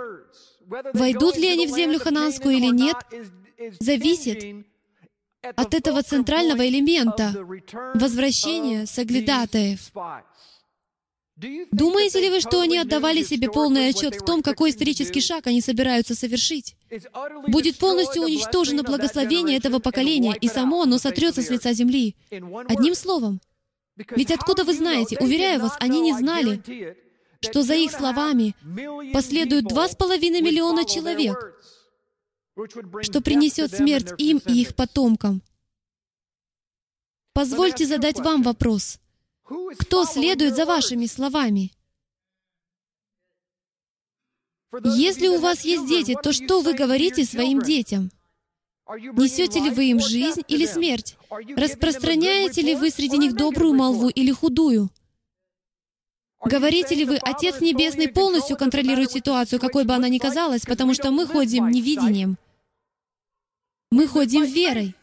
Войдут 0.95 1.36
ли 1.36 1.49
они 1.49 1.66
в 1.66 1.70
землю 1.70 1.99
хананскую 1.99 2.57
или 2.57 2.68
нет, 2.68 2.97
зависит 3.80 4.66
от 5.43 5.74
этого 5.74 6.03
центрального 6.03 6.66
элемента 6.68 7.34
возвращения 7.95 8.86
соглядатаев. 8.86 9.90
Думаете 11.72 12.20
ли 12.20 12.30
вы, 12.30 12.40
что 12.40 12.61
они 12.61 12.78
отдавали 12.78 13.22
себе 13.22 13.49
полный 13.51 13.88
отчет 13.88 14.14
в 14.14 14.24
том, 14.24 14.43
какой 14.43 14.70
исторический 14.70 15.20
шаг 15.20 15.47
они 15.47 15.61
собираются 15.61 16.14
совершить? 16.14 16.76
Будет 17.49 17.78
полностью 17.78 18.22
уничтожено 18.22 18.82
благословение 18.82 19.59
этого 19.59 19.78
поколения, 19.78 20.36
и 20.40 20.47
само 20.49 20.82
оно 20.82 20.99
сотрется 20.99 21.43
с 21.43 21.51
лица 21.51 21.72
земли. 21.72 22.14
Одним 22.68 22.95
словом, 22.95 23.40
ведь 24.14 24.30
откуда 24.30 24.64
вы 24.64 24.74
знаете? 24.74 25.16
Уверяю 25.18 25.61
вас, 25.61 25.76
они 25.80 26.01
не 26.01 26.12
знали, 26.12 26.62
что 27.43 27.62
за 27.62 27.74
их 27.74 27.90
словами 27.90 28.55
последуют 29.12 29.66
два 29.66 29.88
с 29.88 29.97
половиной 29.97 30.40
миллиона 30.40 30.84
человек, 30.84 31.36
что 33.03 33.20
принесет 33.20 33.74
смерть 33.74 34.12
им 34.18 34.38
и 34.47 34.62
их 34.62 34.74
потомкам. 34.74 35.43
Позвольте 37.32 37.86
задать 37.86 38.20
вам 38.20 38.43
вопрос. 38.43 38.99
Кто 39.78 40.05
следует 40.05 40.55
за 40.55 40.66
вашими 40.66 41.07
словами? 41.07 41.72
Если 44.84 45.28
у 45.28 45.38
вас 45.38 45.64
есть 45.64 45.86
дети, 45.86 46.16
то 46.22 46.32
что 46.32 46.61
вы 46.61 46.74
говорите 46.74 47.24
своим 47.24 47.61
детям? 47.61 48.11
Несете 48.88 49.61
ли 49.61 49.70
вы 49.70 49.90
им 49.90 50.01
жизнь 50.01 50.43
или 50.49 50.66
смерть? 50.66 51.16
Распространяете 51.57 52.62
ли 52.62 52.74
вы 52.74 52.90
среди 52.90 53.18
них 53.18 53.34
добрую 53.34 53.74
молву 53.74 54.09
или 54.09 54.30
худую? 54.30 54.90
Говорите 56.45 56.95
ли 56.97 57.05
вы, 57.05 57.18
Отец 57.22 57.61
Небесный 57.61 58.09
полностью 58.09 58.57
контролирует 58.57 59.12
ситуацию, 59.12 59.61
какой 59.61 59.84
бы 59.84 59.95
она 59.95 60.09
ни 60.09 60.18
казалась, 60.18 60.62
потому 60.62 60.93
что 60.93 61.11
мы 61.11 61.26
ходим 61.26 61.70
невидением. 61.70 62.36
Мы 63.90 64.09
ходим 64.09 64.45
верой. 64.45 64.95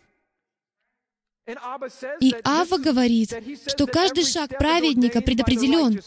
И 2.19 2.35
Ава 2.43 2.77
говорит, 2.77 3.33
что 3.67 3.87
каждый 3.87 4.25
шаг 4.25 4.57
праведника 4.57 5.21
предопределен, 5.21 6.01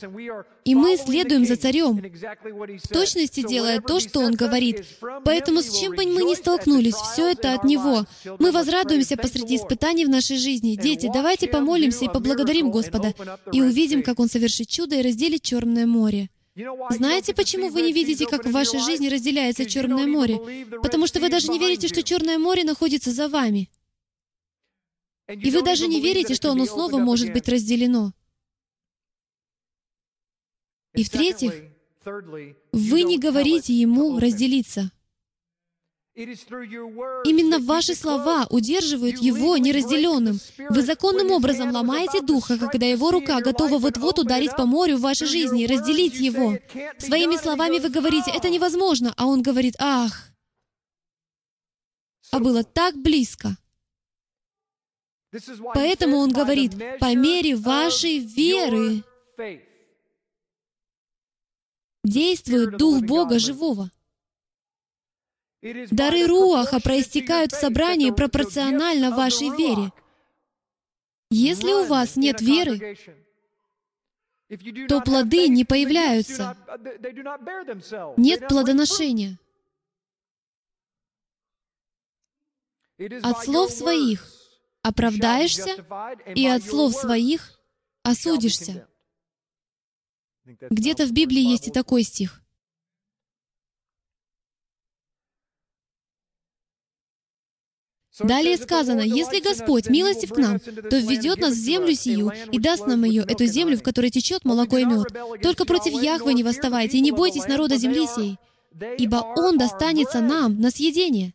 и 0.64 0.74
мы 0.74 0.96
следуем 0.96 1.44
за 1.44 1.56
царем. 1.56 2.02
В 2.82 2.88
точности 2.88 3.46
делая 3.46 3.80
то, 3.80 4.00
что 4.00 4.20
он 4.20 4.34
говорит. 4.34 4.84
Поэтому 5.24 5.62
с 5.62 5.78
чем 5.78 5.92
бы 5.92 6.04
мы 6.06 6.22
ни 6.22 6.34
столкнулись, 6.34 6.94
все 6.94 7.32
это 7.32 7.54
от 7.54 7.64
него. 7.64 8.06
Мы 8.38 8.52
возрадуемся 8.52 9.16
посреди 9.16 9.56
испытаний 9.56 10.04
в 10.04 10.10
нашей 10.10 10.36
жизни. 10.36 10.76
Дети, 10.76 11.10
давайте 11.12 11.48
помолимся 11.48 12.04
и 12.04 12.08
поблагодарим 12.08 12.70
Господа, 12.70 13.14
и 13.52 13.60
увидим, 13.60 14.02
как 14.02 14.20
Он 14.20 14.28
совершит 14.28 14.68
чудо 14.68 14.96
и 14.96 15.02
разделит 15.02 15.42
Черное 15.42 15.86
море. 15.86 16.30
Знаете, 16.90 17.32
почему 17.34 17.70
вы 17.70 17.82
не 17.82 17.92
видите, 17.92 18.26
как 18.26 18.44
в 18.44 18.50
вашей 18.50 18.78
жизни 18.80 19.08
разделяется 19.08 19.64
Черное 19.64 20.06
море? 20.06 20.38
Потому 20.82 21.06
что 21.06 21.18
вы 21.20 21.30
даже 21.30 21.48
не 21.48 21.58
верите, 21.58 21.88
что 21.88 22.02
Черное 22.02 22.38
море 22.38 22.64
находится 22.64 23.10
за 23.10 23.28
вами. 23.28 23.70
И 25.34 25.50
вы 25.50 25.62
даже 25.62 25.86
не 25.86 26.00
верите, 26.00 26.34
что 26.34 26.50
оно 26.50 26.66
снова 26.66 26.98
может 26.98 27.32
быть 27.32 27.48
разделено. 27.48 28.12
И 30.94 31.04
в-третьих, 31.04 31.52
вы 32.72 33.02
не 33.02 33.18
говорите 33.18 33.72
ему 33.72 34.18
разделиться. 34.18 34.90
Именно 36.14 37.58
ваши 37.60 37.94
слова 37.94 38.46
удерживают 38.50 39.18
его 39.18 39.56
неразделенным. 39.56 40.38
Вы 40.68 40.82
законным 40.82 41.30
образом 41.30 41.70
ломаете 41.70 42.20
духа, 42.20 42.58
когда 42.58 42.84
его 42.84 43.10
рука 43.10 43.40
готова 43.40 43.78
вот-вот 43.78 44.18
ударить 44.18 44.54
по 44.54 44.66
морю 44.66 44.98
в 44.98 45.02
вашей 45.02 45.26
жизни 45.26 45.62
и 45.62 45.66
разделить 45.66 46.20
его. 46.20 46.58
Своими 46.98 47.36
словами 47.36 47.78
вы 47.78 47.88
говорите, 47.88 48.30
это 48.30 48.50
невозможно, 48.50 49.14
а 49.16 49.26
он 49.26 49.40
говорит, 49.40 49.74
ах, 49.78 50.32
а 52.30 52.40
было 52.40 52.62
так 52.62 52.96
близко. 52.96 53.56
Поэтому 55.74 56.18
он 56.18 56.30
говорит, 56.30 56.72
по 57.00 57.14
мере 57.14 57.56
вашей 57.56 58.18
веры 58.18 59.02
действует 62.04 62.76
Дух 62.76 63.02
Бога 63.02 63.38
живого. 63.38 63.90
Дары 65.62 66.26
Руаха 66.26 66.80
проистекают 66.80 67.52
в 67.52 67.60
собрании 67.60 68.10
пропорционально 68.10 69.10
вашей 69.14 69.48
вере. 69.56 69.92
Если 71.30 71.72
у 71.72 71.84
вас 71.84 72.16
нет 72.16 72.42
веры, 72.42 72.98
то 74.88 75.00
плоды 75.00 75.48
не 75.48 75.64
появляются. 75.64 76.58
Нет 78.18 78.48
плодоношения. 78.48 79.38
От 83.22 83.44
слов 83.44 83.70
своих 83.70 84.41
оправдаешься, 84.82 85.84
и 86.34 86.46
от 86.46 86.62
слов 86.62 86.94
своих 86.94 87.58
осудишься. 88.02 88.86
Где-то 90.44 91.06
в 91.06 91.12
Библии 91.12 91.42
есть 91.42 91.68
и 91.68 91.70
такой 91.70 92.02
стих. 92.02 92.42
Далее 98.18 98.58
сказано, 98.58 99.00
«Если 99.00 99.40
Господь 99.40 99.88
милостив 99.88 100.32
к 100.32 100.36
нам, 100.36 100.58
то 100.60 100.98
введет 100.98 101.38
нас 101.38 101.54
в 101.54 101.58
землю 101.58 101.94
сию 101.94 102.30
и 102.50 102.58
даст 102.58 102.86
нам 102.86 103.04
ее, 103.04 103.22
эту 103.22 103.46
землю, 103.46 103.78
в 103.78 103.82
которой 103.82 104.10
течет 104.10 104.44
молоко 104.44 104.76
и 104.78 104.84
мед. 104.84 105.08
Только 105.42 105.64
против 105.64 105.94
Яхвы 106.00 106.34
не 106.34 106.44
восставайте, 106.44 106.98
и 106.98 107.00
не 107.00 107.10
бойтесь 107.10 107.46
народа 107.46 107.76
земли 107.76 108.06
сей, 108.06 108.38
ибо 108.98 109.16
Он 109.36 109.56
достанется 109.56 110.20
нам 110.20 110.60
на 110.60 110.70
съедение. 110.70 111.32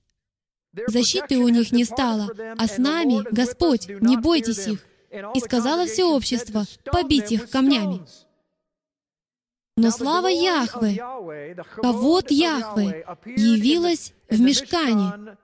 Защиты 0.85 1.37
у 1.37 1.49
них 1.49 1.71
не 1.71 1.83
стало, 1.85 2.29
а 2.57 2.67
с 2.67 2.77
нами, 2.77 3.23
Господь, 3.31 3.87
не 3.89 4.17
бойтесь 4.17 4.67
их. 4.67 4.85
И 5.33 5.39
сказала 5.39 5.85
все 5.85 6.03
общество, 6.03 6.65
побить 6.85 7.31
их 7.31 7.49
камнями. 7.49 8.05
Но 9.77 9.91
слава 9.91 10.27
Яхве, 10.27 10.99
а 11.01 11.91
вот 11.91 12.31
Яхве, 12.31 13.05
явилась 13.25 14.13
в 14.29 14.39
мешкане, 14.39 15.37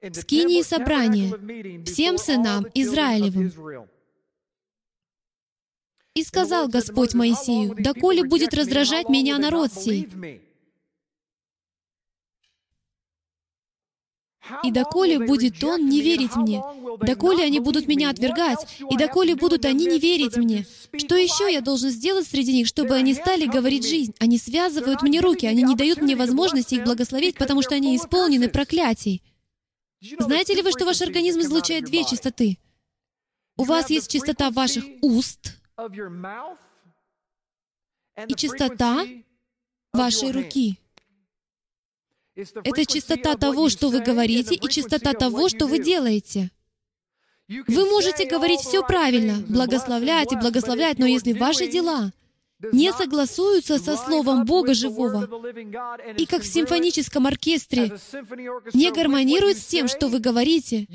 в 0.00 0.14
скинии 0.14 0.62
собрания, 0.62 1.84
всем 1.84 2.16
сынам 2.16 2.66
Израилевым. 2.74 3.88
И 6.14 6.24
сказал 6.24 6.68
Господь 6.68 7.14
Моисею, 7.14 7.74
«Доколе 7.74 8.24
будет 8.24 8.54
раздражать 8.54 9.08
меня 9.08 9.38
народ 9.38 9.72
сей, 9.72 10.08
И 14.62 14.70
доколе 14.70 15.18
будет 15.18 15.62
он 15.64 15.88
не 15.88 16.00
верить 16.00 16.36
мне? 16.36 16.62
Доколе 17.00 17.44
они 17.44 17.60
будут 17.60 17.86
меня 17.86 18.10
отвергать? 18.10 18.66
И 18.90 18.96
доколе 18.96 19.34
будут 19.36 19.64
они 19.64 19.86
не 19.86 19.98
верить 19.98 20.36
мне? 20.36 20.66
Что 20.96 21.16
еще 21.16 21.52
я 21.52 21.60
должен 21.60 21.90
сделать 21.90 22.26
среди 22.26 22.52
них, 22.52 22.66
чтобы 22.66 22.94
они 22.94 23.14
стали 23.14 23.46
говорить 23.46 23.86
жизнь? 23.86 24.14
Они 24.18 24.38
связывают 24.38 25.02
мне 25.02 25.20
руки, 25.20 25.46
они 25.46 25.62
не 25.62 25.74
дают 25.74 26.00
мне 26.00 26.16
возможности 26.16 26.76
их 26.76 26.84
благословить, 26.84 27.36
потому 27.36 27.62
что 27.62 27.74
они 27.74 27.96
исполнены 27.96 28.48
проклятий. 28.48 29.22
Знаете 30.18 30.54
ли 30.54 30.62
вы, 30.62 30.72
что 30.72 30.86
ваш 30.86 31.02
организм 31.02 31.40
излучает 31.40 31.84
две 31.84 32.04
чистоты? 32.04 32.58
У 33.56 33.64
вас 33.64 33.90
есть 33.90 34.10
чистота 34.10 34.50
ваших 34.50 34.84
уст 35.02 35.58
и 38.26 38.34
чистота 38.34 39.04
вашей 39.92 40.32
руки. 40.32 40.79
Это 42.36 42.86
чистота 42.86 43.36
того, 43.36 43.68
что 43.68 43.88
вы 43.88 44.00
говорите, 44.00 44.54
и 44.54 44.68
чистота 44.68 45.12
того, 45.12 45.48
что 45.48 45.66
вы 45.66 45.78
делаете. 45.78 46.50
Вы 47.48 47.84
можете 47.86 48.26
говорить 48.26 48.60
все 48.60 48.82
правильно, 48.86 49.42
благословлять 49.48 50.32
и 50.32 50.36
благословлять, 50.36 50.98
но 50.98 51.06
если 51.06 51.32
ваши 51.32 51.66
дела 51.66 52.12
не 52.72 52.92
согласуются 52.92 53.78
со 53.78 53.96
Словом 53.96 54.44
Бога 54.44 54.74
Живого, 54.74 55.28
и 56.16 56.26
как 56.26 56.42
в 56.42 56.46
симфоническом 56.46 57.26
оркестре 57.26 57.98
не 58.72 58.92
гармонируют 58.92 59.58
с 59.58 59.64
тем, 59.64 59.88
что 59.88 60.08
вы 60.08 60.20
говорите, 60.20 60.86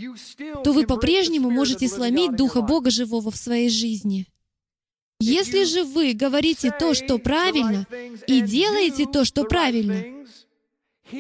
то 0.64 0.72
вы 0.72 0.86
по-прежнему 0.86 1.50
можете 1.50 1.88
сломить 1.88 2.36
Духа 2.36 2.62
Бога 2.62 2.90
Живого 2.90 3.32
в 3.32 3.36
своей 3.36 3.70
жизни. 3.70 4.28
Если 5.20 5.64
же 5.64 5.84
вы 5.84 6.14
говорите 6.14 6.72
то, 6.78 6.94
что 6.94 7.18
правильно, 7.18 7.88
и 8.28 8.42
делаете 8.42 9.06
то, 9.06 9.26
что 9.26 9.44
правильно, 9.44 10.15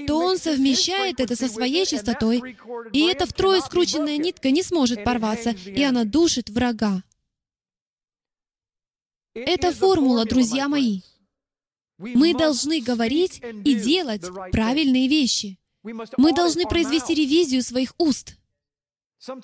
то 0.08 0.18
он 0.18 0.38
совмещает 0.38 1.20
это 1.20 1.36
со 1.36 1.48
своей 1.48 1.86
чистотой, 1.86 2.58
и 2.92 3.02
эта 3.08 3.26
втрое 3.26 3.62
скрученная 3.62 4.18
нитка 4.18 4.52
не 4.52 4.64
сможет 4.64 5.04
порваться, 5.04 5.52
и 5.52 5.84
она 5.84 6.04
душит 6.04 6.50
врага. 6.50 7.04
Это 9.34 9.74
формула, 9.74 10.26
друзья 10.26 10.68
мои. 10.68 11.02
Мы 11.98 12.34
должны 12.34 12.82
говорить 12.82 13.42
и 13.64 13.76
делать 13.76 14.24
правильные 14.52 15.08
вещи. 15.08 15.60
Мы 15.84 16.34
должны 16.34 16.66
произвести 16.66 17.14
ревизию 17.14 17.62
своих 17.62 17.94
уст. 17.98 18.38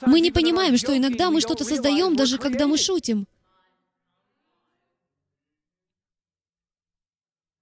Мы 0.05 0.19
не 0.19 0.31
понимаем, 0.31 0.77
что 0.77 0.95
иногда 0.97 1.29
мы 1.29 1.41
что-то 1.41 1.63
создаем, 1.63 2.15
даже 2.15 2.37
когда 2.37 2.67
мы 2.67 2.77
шутим. 2.77 3.27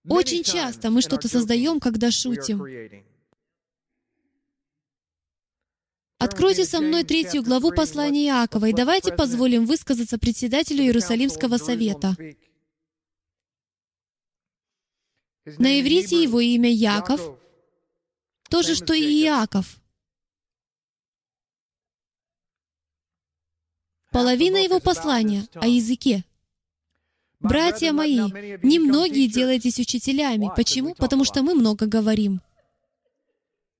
Очень 0.07 0.43
часто 0.43 0.89
мы 0.89 1.01
что-то 1.01 1.27
создаем, 1.27 1.79
когда 1.79 2.11
шутим. 2.11 2.63
Откройте 6.17 6.65
со 6.65 6.81
мной 6.81 7.05
третью 7.05 7.43
главу 7.43 7.71
послания 7.71 8.27
Иакова, 8.27 8.65
и 8.65 8.73
давайте 8.73 9.13
позволим 9.15 9.65
высказаться 9.65 10.17
председателю 10.17 10.83
Иерусалимского 10.83 11.57
совета. 11.57 12.15
На 15.45 15.79
иврите 15.79 16.21
его 16.21 16.41
имя 16.41 16.69
Яков, 16.69 17.39
то 18.49 18.61
же, 18.63 18.75
что 18.75 18.93
и 18.93 19.23
Иаков. 19.23 19.79
Половина 24.11 24.57
его 24.57 24.79
послания 24.79 25.47
о 25.53 25.67
языке. 25.67 26.25
Братья 27.39 27.93
мои, 27.93 28.17
немногие 28.63 29.29
делаетесь 29.29 29.79
учителями. 29.79 30.51
Почему? 30.55 30.93
Потому 30.93 31.23
что 31.23 31.41
мы 31.41 31.55
много 31.55 31.85
говорим. 31.85 32.41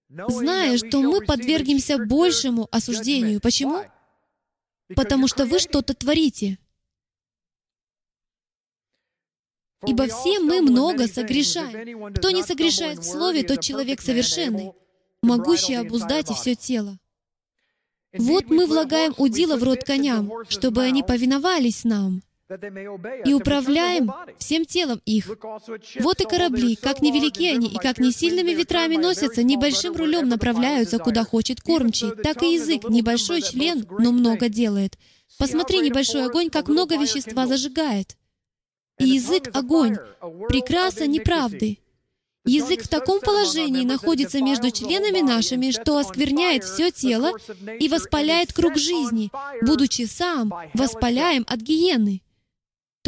Зная, 0.07 0.77
что 0.77 1.01
мы 1.01 1.21
подвергнемся 1.21 1.97
большему 1.97 2.67
осуждению. 2.71 3.41
Почему? 3.41 3.83
Потому 4.95 5.27
что 5.27 5.45
вы 5.45 5.59
что-то 5.59 5.93
творите. 5.93 6.57
Ибо 9.85 10.07
все 10.07 10.39
мы 10.39 10.61
много 10.61 11.07
согрешаем. 11.07 12.13
Кто 12.13 12.31
не 12.31 12.43
согрешает 12.43 12.99
в 12.99 13.03
слове, 13.03 13.43
тот 13.43 13.61
человек 13.61 14.01
совершенный, 14.01 14.71
могущий 15.21 15.75
обуздать 15.75 16.31
и 16.31 16.33
все 16.33 16.55
тело. 16.55 16.97
Вот 18.13 18.45
мы 18.47 18.65
влагаем 18.65 19.13
удила 19.17 19.57
в 19.57 19.63
рот 19.63 19.83
коням, 19.83 20.31
чтобы 20.47 20.81
они 20.81 21.03
повиновались 21.03 21.83
нам 21.83 22.23
и 23.25 23.33
управляем 23.33 24.11
всем 24.39 24.65
телом 24.65 25.01
их. 25.05 25.27
Вот 25.99 26.21
и 26.21 26.23
корабли, 26.25 26.75
как 26.75 27.01
невелики 27.01 27.43
они 27.43 27.67
и 27.67 27.75
как 27.75 27.99
не 27.99 28.11
сильными 28.11 28.51
ветрами 28.51 28.95
носятся, 28.95 29.43
небольшим 29.43 29.95
рулем 29.95 30.27
направляются, 30.27 30.97
куда 30.97 31.23
хочет 31.23 31.61
кормчий, 31.61 32.11
так 32.23 32.41
и 32.41 32.53
язык, 32.53 32.89
небольшой 32.89 33.43
член, 33.43 33.85
но 33.99 34.11
много 34.11 34.49
делает. 34.49 34.97
Посмотри, 35.37 35.79
небольшой 35.81 36.25
огонь, 36.25 36.49
как 36.49 36.67
много 36.67 36.97
вещества 36.97 37.45
зажигает. 37.45 38.17
И 38.97 39.07
язык— 39.07 39.49
огонь, 39.53 39.97
прекраса 40.49 41.05
неправды. 41.05 41.77
Язык 42.45 42.83
в 42.83 42.87
таком 42.87 43.21
положении 43.21 43.85
находится 43.85 44.41
между 44.41 44.71
членами 44.71 45.21
нашими, 45.21 45.69
что 45.69 45.97
оскверняет 45.97 46.63
все 46.63 46.89
тело 46.89 47.31
и 47.79 47.87
воспаляет 47.87 48.53
круг 48.53 48.75
жизни, 48.75 49.29
будучи 49.61 50.05
сам 50.05 50.51
воспаляем 50.73 51.45
от 51.47 51.59
гиены 51.59 52.21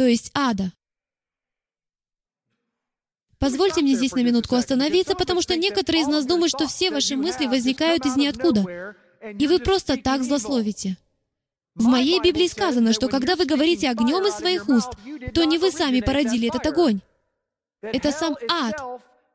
то 0.02 0.08
есть 0.08 0.32
ада. 0.34 0.72
Позвольте 3.38 3.82
мне 3.82 3.94
здесь 3.94 4.10
на 4.14 4.24
минутку 4.24 4.56
остановиться, 4.56 5.14
потому 5.14 5.42
что 5.42 5.54
некоторые 5.54 6.02
из 6.02 6.08
нас 6.08 6.26
думают, 6.26 6.50
что 6.50 6.66
все 6.66 6.90
ваши 6.90 7.14
мысли 7.14 7.46
возникают 7.46 8.04
из 8.04 8.16
ниоткуда, 8.16 8.96
и 9.38 9.46
вы 9.46 9.60
просто 9.60 9.96
так 9.96 10.24
злословите. 10.24 10.96
В 11.76 11.84
моей 11.84 12.20
Библии 12.20 12.48
сказано, 12.48 12.92
что 12.92 13.06
когда 13.06 13.36
вы 13.36 13.44
говорите 13.44 13.88
огнем 13.90 14.26
из 14.26 14.34
своих 14.34 14.68
уст, 14.68 14.90
то 15.34 15.44
не 15.44 15.58
вы 15.58 15.70
сами 15.70 16.00
породили 16.00 16.48
этот 16.48 16.66
огонь. 16.66 17.00
Это 17.80 18.10
сам 18.10 18.36
ад 18.50 18.82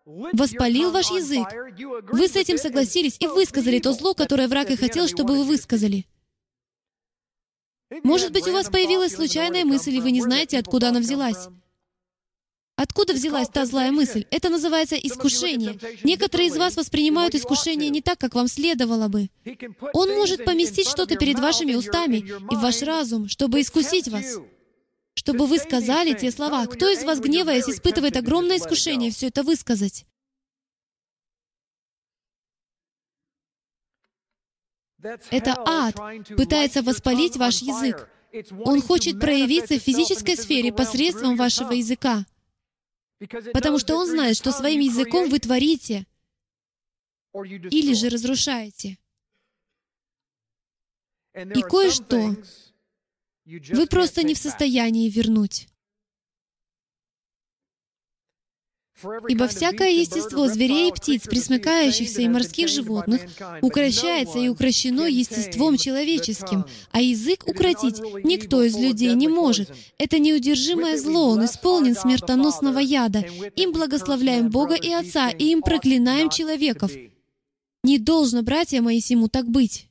воспалил 0.05 0.91
ваш 0.91 1.11
язык. 1.11 1.47
Вы 2.11 2.27
с 2.27 2.35
этим 2.35 2.57
согласились 2.57 3.15
и 3.21 3.27
высказали 3.27 3.79
то 3.79 3.93
зло, 3.93 4.13
которое 4.13 4.49
враг 4.49 4.69
и 4.69 4.75
хотел, 4.75 5.07
чтобы 5.07 5.37
вы 5.37 5.45
высказали. 5.45 6.05
Может 8.03 8.31
быть, 8.31 8.47
у 8.47 8.51
вас 8.51 8.69
появилась 8.69 9.15
случайная 9.15 9.63
мысль, 9.63 9.95
и 9.95 10.01
вы 10.01 10.11
не 10.11 10.21
знаете, 10.21 10.57
откуда 10.57 10.89
она 10.89 10.99
взялась. 10.99 11.47
Откуда 12.75 13.13
взялась 13.13 13.49
та 13.49 13.65
злая 13.65 13.91
мысль? 13.91 14.25
Это 14.29 14.49
называется 14.49 14.95
искушение. 14.95 15.79
Некоторые 16.03 16.49
из 16.49 16.57
вас 16.57 16.75
воспринимают 16.75 17.33
искушение 17.33 17.89
не 17.89 18.01
так, 18.01 18.19
как 18.19 18.35
вам 18.35 18.47
следовало 18.47 19.07
бы. 19.07 19.29
Он 19.93 20.11
может 20.11 20.45
поместить 20.45 20.87
что-то 20.87 21.15
перед 21.15 21.39
вашими 21.39 21.73
устами 21.73 22.17
и 22.17 22.55
в 22.55 22.59
ваш 22.59 22.83
разум, 22.83 23.29
чтобы 23.29 23.61
искусить 23.61 24.07
вас. 24.09 24.37
Чтобы 25.15 25.47
вы 25.47 25.57
сказали 25.57 26.13
те 26.13 26.29
слова. 26.29 26.67
Кто 26.67 26.87
из 26.87 27.03
вас, 27.03 27.19
гневаясь, 27.19 27.67
испытывает 27.67 28.15
огромное 28.15 28.57
искушение 28.57 29.09
все 29.09 29.27
это 29.27 29.41
высказать? 29.41 30.05
Это 35.31 35.55
ад 35.65 35.95
пытается 36.35 36.81
воспалить 36.81 37.37
ваш 37.37 37.61
язык. 37.61 38.09
Он 38.65 38.81
хочет 38.81 39.19
проявиться 39.19 39.75
в 39.79 39.83
физической 39.83 40.35
сфере 40.35 40.71
посредством 40.71 41.35
вашего 41.35 41.71
языка. 41.71 42.25
Потому 43.53 43.79
что 43.79 43.95
он 43.95 44.07
знает, 44.07 44.37
что 44.37 44.51
своим 44.51 44.79
языком 44.79 45.29
вы 45.29 45.39
творите 45.39 46.05
или 47.33 47.93
же 47.93 48.09
разрушаете. 48.09 48.97
И 51.33 51.61
кое-что 51.61 52.35
вы 53.45 53.87
просто 53.87 54.23
не 54.23 54.33
в 54.33 54.37
состоянии 54.37 55.09
вернуть. 55.09 55.67
Ибо 59.27 59.47
всякое 59.47 59.91
естество 59.91 60.47
зверей 60.47 60.89
и 60.89 60.91
птиц, 60.91 61.23
присмыкающихся 61.23 62.21
и 62.21 62.27
морских 62.27 62.67
животных, 62.67 63.21
укращается 63.61 64.39
и 64.39 64.47
укращено 64.47 65.05
естеством 65.05 65.77
человеческим, 65.77 66.65
а 66.91 67.01
язык 67.01 67.47
укротить 67.47 67.99
никто 68.23 68.63
из 68.63 68.75
людей 68.75 69.13
не 69.13 69.27
может. 69.27 69.71
Это 69.99 70.17
неудержимое 70.17 70.97
зло, 70.97 71.29
он 71.29 71.45
исполнен 71.45 71.95
смертоносного 71.95 72.79
яда. 72.79 73.19
Им 73.55 73.71
благословляем 73.71 74.49
Бога 74.49 74.73
и 74.73 74.91
Отца, 74.91 75.29
и 75.29 75.51
им 75.51 75.61
проклинаем 75.61 76.29
человеков. 76.29 76.91
Не 77.83 77.99
должно, 77.99 78.41
братья 78.41 78.81
мои, 78.81 78.99
сему 78.99 79.27
так 79.29 79.47
быть. 79.47 79.87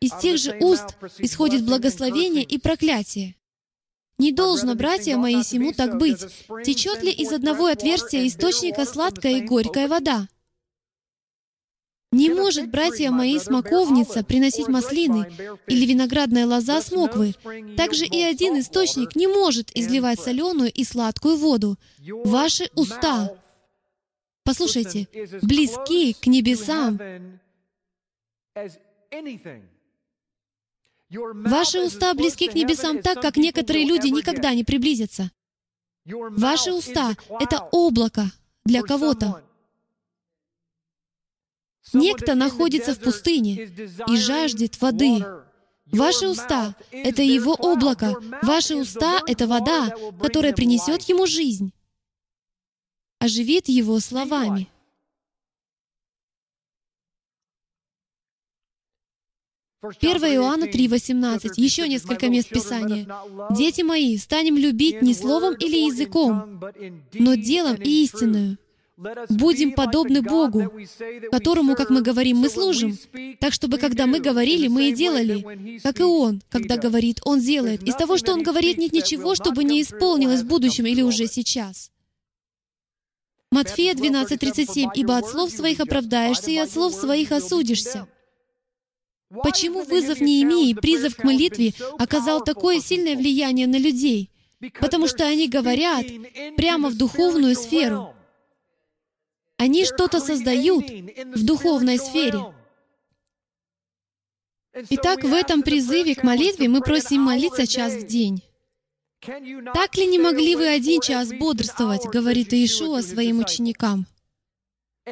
Из 0.00 0.10
тех 0.20 0.36
же 0.36 0.58
уст 0.60 0.96
исходит 1.18 1.64
благословение 1.64 2.44
и 2.44 2.58
проклятие. 2.58 3.36
Не 4.22 4.30
должно, 4.30 4.76
братья 4.76 5.16
мои, 5.16 5.42
сему 5.42 5.72
так 5.72 5.98
быть. 5.98 6.20
Течет 6.64 7.02
ли 7.02 7.10
из 7.10 7.32
одного 7.32 7.66
отверстия 7.66 8.24
источника 8.28 8.84
сладкая 8.84 9.38
и 9.38 9.40
горькая 9.40 9.88
вода? 9.88 10.28
Не 12.12 12.30
может, 12.30 12.70
братья 12.70 13.10
мои, 13.10 13.40
смоковница 13.40 14.22
приносить 14.22 14.68
маслины 14.68 15.26
или 15.66 15.86
виноградная 15.86 16.46
лоза 16.46 16.80
смоквы. 16.82 17.34
Также 17.76 18.06
и 18.06 18.22
один 18.22 18.60
источник 18.60 19.16
не 19.16 19.26
может 19.26 19.76
изливать 19.76 20.20
соленую 20.20 20.70
и 20.70 20.84
сладкую 20.84 21.36
воду. 21.36 21.76
Ваши 22.24 22.70
уста, 22.76 23.34
послушайте, 24.44 25.08
близки 25.42 26.12
к 26.12 26.28
небесам, 26.28 27.00
Ваши 31.12 31.80
уста 31.80 32.14
близки 32.14 32.48
к 32.48 32.54
небесам 32.54 33.02
так, 33.02 33.20
как 33.20 33.36
некоторые 33.36 33.84
люди 33.84 34.08
никогда 34.08 34.54
не 34.54 34.64
приблизятся. 34.64 35.30
Ваши 36.04 36.72
уста— 36.72 37.16
это 37.40 37.68
облако 37.70 38.30
для 38.64 38.82
кого-то. 38.82 39.42
Некто 41.92 42.34
находится 42.34 42.94
в 42.94 43.00
пустыне 43.00 43.70
и 44.08 44.16
жаждет 44.16 44.80
воды. 44.80 45.24
Ваши 45.86 46.28
уста— 46.28 46.74
это 46.90 47.22
его 47.22 47.52
облако. 47.54 48.14
Ваши 48.42 48.76
уста— 48.76 49.20
это 49.26 49.46
вода, 49.46 49.94
которая 50.20 50.54
принесет 50.54 51.02
ему 51.02 51.26
жизнь, 51.26 51.72
оживит 53.18 53.68
его 53.68 54.00
словами. 54.00 54.71
1 59.82 60.24
Иоанна 60.34 60.66
3,18, 60.66 61.54
еще 61.56 61.88
несколько 61.88 62.28
мест 62.28 62.48
Писания. 62.48 63.04
«Дети 63.50 63.82
мои, 63.82 64.16
станем 64.16 64.56
любить 64.56 65.02
не 65.02 65.12
словом 65.12 65.54
или 65.54 65.76
языком, 65.86 66.60
но 67.12 67.34
делом 67.34 67.74
и 67.74 68.04
истинную. 68.04 68.58
Будем 69.28 69.72
подобны 69.72 70.22
Богу, 70.22 70.72
которому, 71.32 71.74
как 71.74 71.90
мы 71.90 72.00
говорим, 72.00 72.36
мы 72.36 72.48
служим. 72.48 72.96
Так, 73.40 73.52
чтобы 73.52 73.78
когда 73.78 74.06
мы 74.06 74.20
говорили, 74.20 74.68
мы 74.68 74.90
и 74.90 74.94
делали. 74.94 75.80
Как 75.82 75.98
и 75.98 76.04
Он, 76.04 76.40
когда 76.48 76.76
говорит, 76.76 77.20
Он 77.24 77.40
делает. 77.40 77.82
Из 77.82 77.96
того, 77.96 78.18
что 78.18 78.34
Он 78.34 78.44
говорит, 78.44 78.78
нет 78.78 78.92
ничего, 78.92 79.34
чтобы 79.34 79.64
не 79.64 79.82
исполнилось 79.82 80.42
в 80.42 80.46
будущем 80.46 80.86
или 80.86 81.02
уже 81.02 81.26
сейчас. 81.26 81.90
Матфея 83.50 83.94
12:37, 83.94 84.90
«Ибо 84.94 85.16
от 85.16 85.26
слов 85.26 85.50
своих 85.50 85.80
оправдаешься, 85.80 86.52
и 86.52 86.56
от 86.56 86.70
слов 86.70 86.94
своих 86.94 87.32
осудишься». 87.32 88.06
Почему 89.42 89.82
вызов 89.82 90.20
Неемии, 90.20 90.74
призыв 90.74 91.16
к 91.16 91.24
молитве, 91.24 91.72
оказал 91.98 92.44
такое 92.44 92.80
сильное 92.80 93.16
влияние 93.16 93.66
на 93.66 93.76
людей? 93.76 94.30
Потому 94.80 95.08
что 95.08 95.24
они 95.24 95.48
говорят 95.48 96.06
прямо 96.56 96.90
в 96.90 96.96
духовную 96.96 97.54
сферу. 97.54 98.14
Они 99.56 99.84
что-то 99.84 100.20
создают 100.20 100.90
в 100.90 101.44
духовной 101.44 101.98
сфере. 101.98 102.40
Итак, 104.90 105.22
в 105.22 105.32
этом 105.32 105.62
призыве 105.62 106.14
к 106.14 106.22
молитве 106.22 106.68
мы 106.68 106.80
просим 106.80 107.22
молиться 107.22 107.66
час 107.66 107.94
в 107.94 108.06
день. 108.06 108.42
Так 109.20 109.96
ли 109.96 110.06
не 110.06 110.18
могли 110.18 110.56
вы 110.56 110.68
один 110.68 111.00
час 111.00 111.30
бодрствовать, 111.32 112.06
говорит 112.06 112.52
Иешуа 112.52 113.02
своим 113.02 113.38
ученикам? 113.38 114.06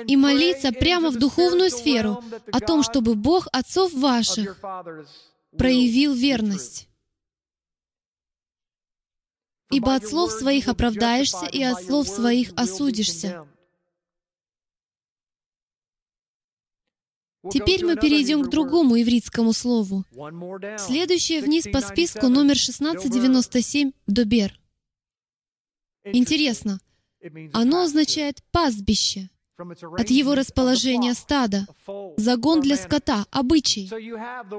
И 0.06 0.16
молиться 0.16 0.72
прямо 0.72 1.10
в 1.10 1.18
духовную 1.18 1.70
сферу 1.70 2.22
о 2.52 2.60
том, 2.60 2.82
чтобы 2.82 3.14
Бог 3.14 3.48
отцов 3.52 3.92
ваших 3.92 4.60
проявил 5.56 6.14
верность. 6.14 6.88
Ибо 9.70 9.94
от 9.94 10.04
слов 10.04 10.32
своих 10.32 10.68
оправдаешься, 10.68 11.46
и 11.46 11.62
от 11.62 11.84
слов 11.84 12.08
своих 12.08 12.52
осудишься. 12.56 13.46
Теперь 17.50 17.86
мы 17.86 17.96
перейдем 17.96 18.42
к 18.42 18.50
другому 18.50 19.00
ивритскому 19.00 19.52
слову. 19.52 20.04
Следующее 20.78 21.40
вниз 21.40 21.66
по 21.72 21.80
списку 21.80 22.28
номер 22.28 22.56
1697 22.56 23.92
«добер». 24.06 24.60
Интересно, 26.04 26.80
оно 27.52 27.82
означает 27.82 28.42
«пастбище» 28.50 29.30
от 29.98 30.10
его 30.10 30.34
расположения 30.34 31.14
стада, 31.14 31.66
загон 32.16 32.60
для 32.60 32.76
скота, 32.76 33.26
обычай. 33.30 33.90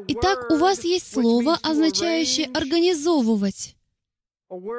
Итак, 0.07 0.49
у 0.51 0.57
вас 0.57 0.83
есть 0.83 1.11
слово, 1.11 1.57
означающее 1.61 2.47
«организовывать», 2.53 3.75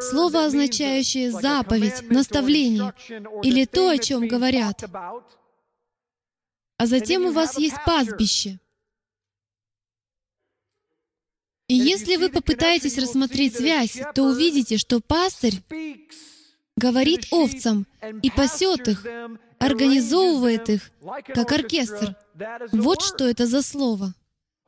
слово, 0.01 0.47
означающее 0.47 1.31
«заповедь», 1.31 2.11
«наставление» 2.11 2.95
или 3.43 3.65
то, 3.65 3.89
о 3.89 3.99
чем 3.99 4.29
говорят. 4.29 4.85
А 6.77 6.87
затем 6.87 7.27
у 7.27 7.33
вас 7.33 7.59
есть 7.59 7.77
пастбище. 7.87 8.59
И 11.69 11.75
если 11.75 12.17
вы 12.17 12.29
попытаетесь 12.29 12.99
рассмотреть 12.99 13.57
связь, 13.57 13.99
то 14.15 14.25
увидите, 14.25 14.77
что 14.77 15.01
пастырь 15.01 15.63
говорит 16.77 17.29
овцам 17.31 17.87
и 18.23 18.31
пасет 18.31 18.89
их, 18.89 19.07
организовывает 19.63 20.69
их, 20.69 20.91
как 21.35 21.53
оркестр. 21.53 22.17
Вот 22.73 23.03
что 23.03 23.27
это 23.29 23.47
за 23.47 23.63
слово. 23.63 24.15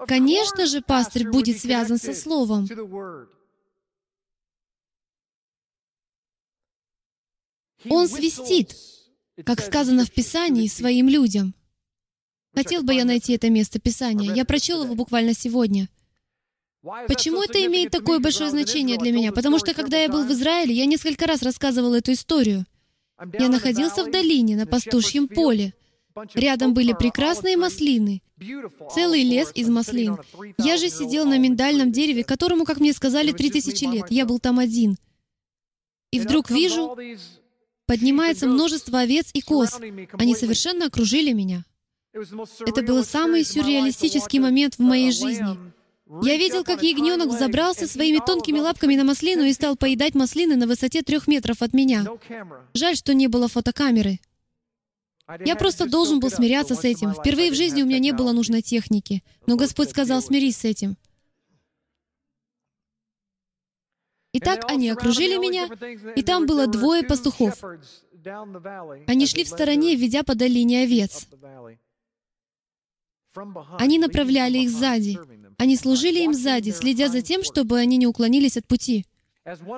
Конечно 0.07 0.67
же, 0.67 0.83
пастырь 0.83 1.29
будет 1.29 1.59
связан 1.61 1.99
со 1.99 2.15
словом. 2.15 2.69
Он 7.89 8.09
свистит, 8.09 8.75
как 9.45 9.61
сказано 9.61 10.05
в 10.05 10.11
Писании, 10.11 10.69
своим 10.69 11.09
людям. 11.09 11.55
Хотел 12.55 12.83
бы 12.83 12.95
я 12.95 13.05
найти 13.05 13.35
это 13.35 13.51
место 13.51 13.81
Писания. 13.81 14.33
Я 14.33 14.45
прочел 14.45 14.85
его 14.85 14.95
буквально 14.95 15.35
сегодня. 15.35 15.89
Почему 17.09 17.43
это 17.43 17.65
имеет 17.65 17.91
такое 17.91 18.21
большое 18.21 18.51
значение 18.51 18.99
для 18.99 19.11
меня? 19.11 19.33
Потому 19.33 19.59
что, 19.59 19.75
когда 19.75 19.99
я 19.99 20.09
был 20.09 20.25
в 20.25 20.31
Израиле, 20.31 20.75
я 20.75 20.87
несколько 20.87 21.27
раз 21.27 21.43
рассказывал 21.43 21.95
эту 21.95 22.13
историю. 22.13 22.67
Я 23.39 23.49
находился 23.49 24.05
в 24.05 24.11
долине, 24.11 24.57
на 24.57 24.67
пастушьем 24.67 25.29
поле. 25.29 25.75
Рядом 26.35 26.75
были 26.75 26.93
прекрасные 26.93 27.57
маслины, 27.57 28.23
целый 28.95 29.25
лес 29.25 29.51
из 29.55 29.69
маслин. 29.69 30.19
Я 30.59 30.77
же 30.77 30.89
сидел 30.89 31.25
на 31.25 31.39
миндальном 31.39 31.91
дереве, 31.91 32.23
которому, 32.23 32.65
как 32.65 32.79
мне 32.79 32.93
сказали, 32.93 33.33
три 33.33 33.51
тысячи 33.51 33.85
лет. 33.85 34.07
Я 34.11 34.25
был 34.25 34.39
там 34.39 34.59
один. 34.59 34.97
И 36.13 36.21
вдруг 36.21 36.51
вижу, 36.51 36.97
поднимается 37.87 38.47
множество 38.47 39.01
овец 39.01 39.31
и 39.33 39.41
коз. 39.41 39.81
Они 40.13 40.37
совершенно 40.37 40.87
окружили 40.87 41.33
меня. 41.33 41.65
Это 42.13 42.83
был 42.83 43.03
самый 43.03 43.45
сюрреалистический 43.45 44.39
момент 44.39 44.77
в 44.77 44.79
моей 44.81 45.11
жизни. 45.11 45.74
Я 46.07 46.37
видел, 46.37 46.65
как 46.65 46.83
ягненок 46.83 47.33
забрался 47.33 47.87
своими 47.87 48.21
тонкими 48.25 48.59
лапками 48.59 48.95
на 48.95 49.05
маслину 49.05 49.45
и 49.45 49.53
стал 49.53 49.75
поедать 49.75 50.15
маслины 50.15 50.55
на 50.57 50.67
высоте 50.67 51.03
трех 51.03 51.27
метров 51.27 51.63
от 51.63 51.73
меня. 51.73 52.05
Жаль, 52.75 52.97
что 52.97 53.15
не 53.15 53.27
было 53.27 53.49
фотокамеры. 53.49 54.21
Я 55.45 55.57
просто 55.57 55.89
должен 55.89 56.21
был 56.21 56.31
смиряться 56.31 56.75
с 56.75 56.85
этим. 56.85 57.15
Впервые 57.15 57.51
в 57.51 57.55
жизни 57.55 57.83
у 57.83 57.87
меня 57.87 57.99
не 57.99 58.13
было 58.13 58.33
нужной 58.33 58.61
техники. 58.61 59.23
Но 59.47 59.57
Господь 59.57 59.91
сказал, 59.91 60.21
смирись 60.21 60.59
с 60.59 60.65
этим. 60.65 60.99
Итак, 64.35 64.65
они 64.69 64.91
окружили 64.91 65.39
меня, 65.39 65.69
и 66.17 66.23
там 66.23 66.45
было 66.45 66.67
двое 66.67 67.03
пастухов. 67.03 67.63
Они 69.07 69.27
шли 69.27 69.45
в 69.45 69.49
стороне, 69.49 69.95
ведя 69.95 70.23
по 70.23 70.35
долине 70.35 70.83
овец. 70.83 71.29
Они 73.79 73.99
направляли 73.99 74.59
их 74.59 74.71
сзади. 74.71 75.19
Они 75.59 75.77
служили 75.77 76.21
им 76.21 76.35
сзади, 76.35 76.71
следя 76.71 77.09
за 77.09 77.23
тем, 77.23 77.45
чтобы 77.45 77.79
они 77.79 77.97
не 77.97 78.07
уклонились 78.07 78.57
от 78.57 78.67
пути. 78.67 79.07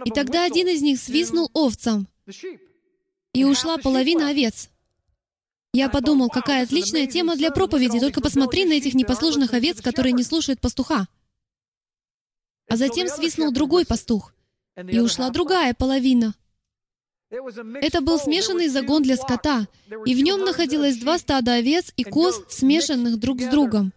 И 0.05 0.11
тогда 0.11 0.45
один 0.45 0.69
из 0.69 0.83
них 0.83 1.01
свистнул 1.01 1.51
овцам, 1.53 2.09
и 3.33 3.45
ушла 3.45 3.79
половина 3.79 4.29
овец. 4.29 4.71
Я 5.73 5.91
подумал, 5.91 6.31
какая 6.31 6.63
отличная 6.63 7.07
тема 7.07 7.37
для 7.37 7.51
проповеди, 7.51 8.01
только 8.01 8.21
посмотри 8.21 8.65
на 8.65 8.73
этих 8.73 8.95
непослушных 8.95 9.53
овец, 9.53 9.81
которые 9.83 10.13
не 10.13 10.23
слушают 10.23 10.61
пастуха. 10.61 11.09
А 12.69 12.77
затем 12.77 13.09
свистнул 13.09 13.53
другой 13.53 13.85
пастух, 13.85 14.33
и 14.77 14.99
ушла 15.01 15.31
другая 15.31 15.75
половина. 15.75 16.35
Это 17.29 18.01
был 18.01 18.19
смешанный 18.19 18.69
загон 18.69 19.03
для 19.03 19.17
скота, 19.17 19.67
и 20.07 20.15
в 20.15 20.21
нем 20.21 20.45
находилось 20.45 20.97
два 20.97 21.19
стада 21.19 21.55
овец 21.55 21.93
и 21.97 22.05
коз, 22.05 22.41
смешанных 22.49 23.19
друг 23.19 23.41
с 23.41 23.47
другом. 23.47 23.93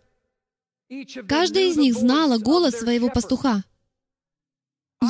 Каждая 1.28 1.66
из 1.66 1.78
них 1.78 1.94
знала 1.94 2.40
голос 2.40 2.80
своего 2.80 3.10
пастуха. 3.10 3.64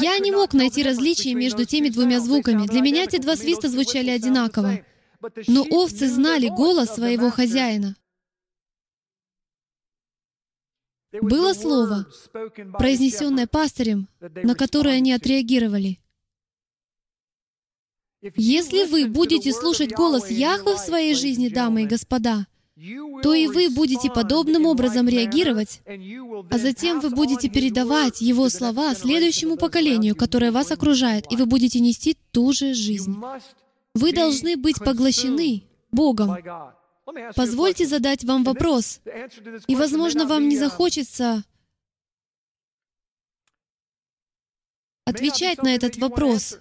Я 0.01 0.19
не 0.19 0.31
мог 0.31 0.53
найти 0.53 0.83
различия 0.83 1.33
между 1.33 1.65
теми 1.65 1.89
двумя 1.89 2.19
звуками. 2.19 2.67
Для 2.67 2.81
меня 2.81 3.03
эти 3.05 3.17
два 3.17 3.35
свиста 3.35 3.69
звучали 3.69 4.09
одинаково. 4.09 4.85
Но 5.47 5.63
овцы 5.63 6.07
знали 6.07 6.47
голос 6.49 6.95
своего 6.95 7.29
хозяина. 7.29 7.95
Было 11.11 11.53
слово, 11.53 12.05
произнесенное 12.77 13.47
пастырем, 13.47 14.07
на 14.19 14.53
которое 14.55 14.95
они 14.97 15.11
отреагировали. 15.11 15.99
Если 18.35 18.85
вы 18.85 19.07
будете 19.07 19.53
слушать 19.53 19.93
голос 19.93 20.29
Яхвы 20.29 20.75
в 20.75 20.79
своей 20.79 21.15
жизни, 21.15 21.47
дамы 21.47 21.83
и 21.83 21.87
господа, 21.87 22.47
то 23.23 23.33
и 23.33 23.47
вы 23.47 23.69
будете 23.69 24.09
подобным 24.09 24.65
образом 24.65 25.09
реагировать, 25.09 25.81
а 25.85 26.57
затем 26.57 26.99
вы 26.99 27.09
будете 27.09 27.49
передавать 27.49 28.21
Его 28.21 28.49
слова 28.49 28.95
следующему 28.95 29.57
поколению, 29.57 30.15
которое 30.15 30.51
вас 30.51 30.71
окружает, 30.71 31.25
и 31.31 31.35
вы 31.35 31.45
будете 31.45 31.79
нести 31.79 32.17
ту 32.31 32.53
же 32.53 32.73
жизнь. 32.73 33.15
Вы 33.95 34.13
должны 34.13 34.55
быть 34.55 34.77
поглощены 34.79 35.63
Богом. 35.91 36.37
Позвольте 37.35 37.85
задать 37.85 38.23
вам 38.23 38.43
вопрос, 38.43 39.01
и, 39.67 39.75
возможно, 39.75 40.25
вам 40.25 40.47
не 40.47 40.57
захочется 40.57 41.43
отвечать 45.05 45.63
на 45.63 45.73
этот 45.73 45.97
вопрос. 45.97 46.59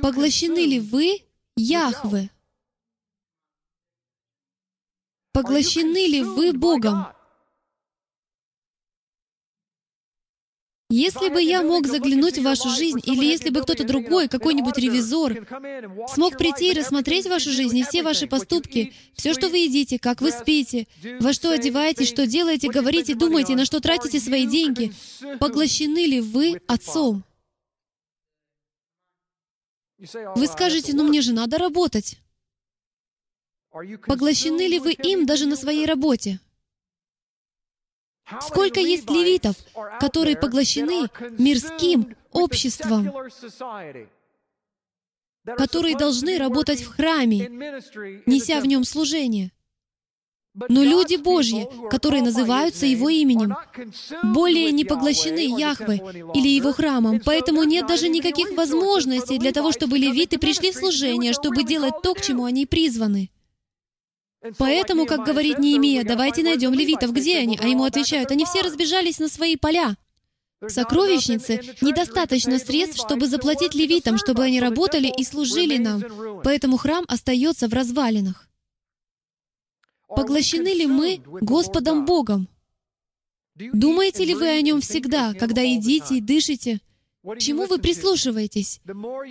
Поглощены 0.00 0.64
ли 0.64 0.80
вы 0.80 1.22
Яхве? 1.56 2.30
Поглощены 5.38 6.08
ли 6.08 6.24
вы 6.24 6.52
Богом? 6.52 7.06
Если 10.90 11.28
бы 11.28 11.40
я 11.40 11.62
мог 11.62 11.86
заглянуть 11.86 12.38
в 12.38 12.42
вашу 12.42 12.68
жизнь, 12.70 13.00
или 13.04 13.24
если 13.24 13.50
бы 13.50 13.62
кто-то 13.62 13.84
другой, 13.84 14.26
какой-нибудь 14.26 14.76
ревизор, 14.78 15.46
смог 16.12 16.36
прийти 16.36 16.72
и 16.72 16.72
рассмотреть 16.72 17.26
вашу 17.26 17.50
жизнь 17.50 17.78
и 17.78 17.84
все 17.84 18.02
ваши 18.02 18.26
поступки, 18.26 18.92
все, 19.14 19.32
что 19.32 19.48
вы 19.48 19.58
едите, 19.58 20.00
как 20.00 20.20
вы 20.22 20.32
спите, 20.32 20.88
во 21.20 21.32
что 21.32 21.52
одеваетесь, 21.52 22.08
что 22.08 22.26
делаете, 22.26 22.68
говорите, 22.68 23.14
думаете, 23.14 23.54
на 23.54 23.64
что 23.64 23.78
тратите 23.78 24.18
свои 24.18 24.44
деньги, 24.44 24.92
поглощены 25.38 26.04
ли 26.04 26.20
вы 26.20 26.60
Отцом? 26.66 27.22
Вы 30.34 30.48
скажете, 30.48 30.94
ну 30.94 31.04
мне 31.04 31.22
же 31.22 31.32
надо 31.32 31.58
работать. 31.58 32.18
Поглощены 33.70 34.66
ли 34.66 34.78
вы 34.78 34.92
им 34.92 35.26
даже 35.26 35.46
на 35.46 35.56
своей 35.56 35.86
работе? 35.86 36.40
Сколько 38.40 38.80
есть 38.80 39.08
левитов, 39.08 39.56
которые 40.00 40.36
поглощены 40.36 41.08
мирским 41.38 42.14
обществом, 42.32 43.10
которые 45.56 45.96
должны 45.96 46.38
работать 46.38 46.82
в 46.82 46.88
храме, 46.88 47.48
неся 48.26 48.60
в 48.60 48.66
нем 48.66 48.84
служение. 48.84 49.52
Но 50.68 50.82
люди 50.82 51.16
Божьи, 51.16 51.68
которые 51.88 52.22
называются 52.22 52.84
Его 52.84 53.08
именем, 53.08 53.54
более 54.24 54.72
не 54.72 54.84
поглощены 54.84 55.58
Яхве 55.58 56.02
или 56.34 56.48
Его 56.48 56.72
храмом, 56.72 57.20
поэтому 57.24 57.62
нет 57.62 57.86
даже 57.86 58.08
никаких 58.08 58.56
возможностей 58.56 59.38
для 59.38 59.52
того, 59.52 59.72
чтобы 59.72 59.98
левиты 59.98 60.38
пришли 60.38 60.72
в 60.72 60.74
служение, 60.74 61.32
чтобы 61.32 61.62
делать 61.62 61.94
то, 62.02 62.14
к 62.14 62.20
чему 62.20 62.44
они 62.44 62.66
призваны. 62.66 63.30
Поэтому, 64.56 65.06
как 65.06 65.24
говорит 65.24 65.58
Неемия, 65.58 66.04
давайте 66.04 66.42
найдем 66.42 66.72
левитов, 66.72 67.12
где 67.12 67.38
они? 67.38 67.58
А 67.60 67.66
ему 67.66 67.84
отвечают, 67.84 68.30
они 68.30 68.44
все 68.44 68.62
разбежались 68.62 69.18
на 69.18 69.28
свои 69.28 69.56
поля. 69.56 69.96
В 70.60 70.70
сокровищнице 70.70 71.60
недостаточно 71.80 72.58
средств, 72.58 72.98
чтобы 72.98 73.28
заплатить 73.28 73.74
левитам, 73.74 74.18
чтобы 74.18 74.42
они 74.42 74.60
работали 74.60 75.12
и 75.16 75.22
служили 75.24 75.78
нам. 75.78 76.02
Поэтому 76.42 76.76
храм 76.76 77.04
остается 77.08 77.68
в 77.68 77.72
развалинах. 77.72 78.48
Поглощены 80.08 80.68
ли 80.68 80.86
мы 80.86 81.20
Господом 81.24 82.04
Богом? 82.04 82.48
Думаете 83.54 84.24
ли 84.24 84.34
вы 84.34 84.48
о 84.48 84.60
Нем 84.62 84.80
всегда, 84.80 85.34
когда 85.34 85.62
едите 85.62 86.16
и 86.16 86.20
дышите? 86.20 86.80
Чему 87.38 87.66
вы 87.66 87.78
прислушиваетесь? 87.78 88.80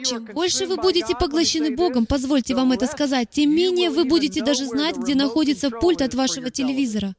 Чем 0.04 0.26
больше 0.26 0.66
вы 0.68 0.78
будете 0.78 1.16
поглощены 1.16 1.76
Богом, 1.76 2.06
позвольте 2.06 2.54
вам 2.54 2.72
это 2.74 2.86
сказать, 2.86 3.30
тем 3.30 3.56
менее 3.56 3.90
вы 3.90 4.04
будете 4.04 4.44
даже 4.44 4.66
знать, 4.66 4.98
где 4.98 5.16
находится 5.16 5.70
пульт 5.70 6.02
от 6.02 6.14
вашего 6.14 6.52
телевизора. 6.52 7.16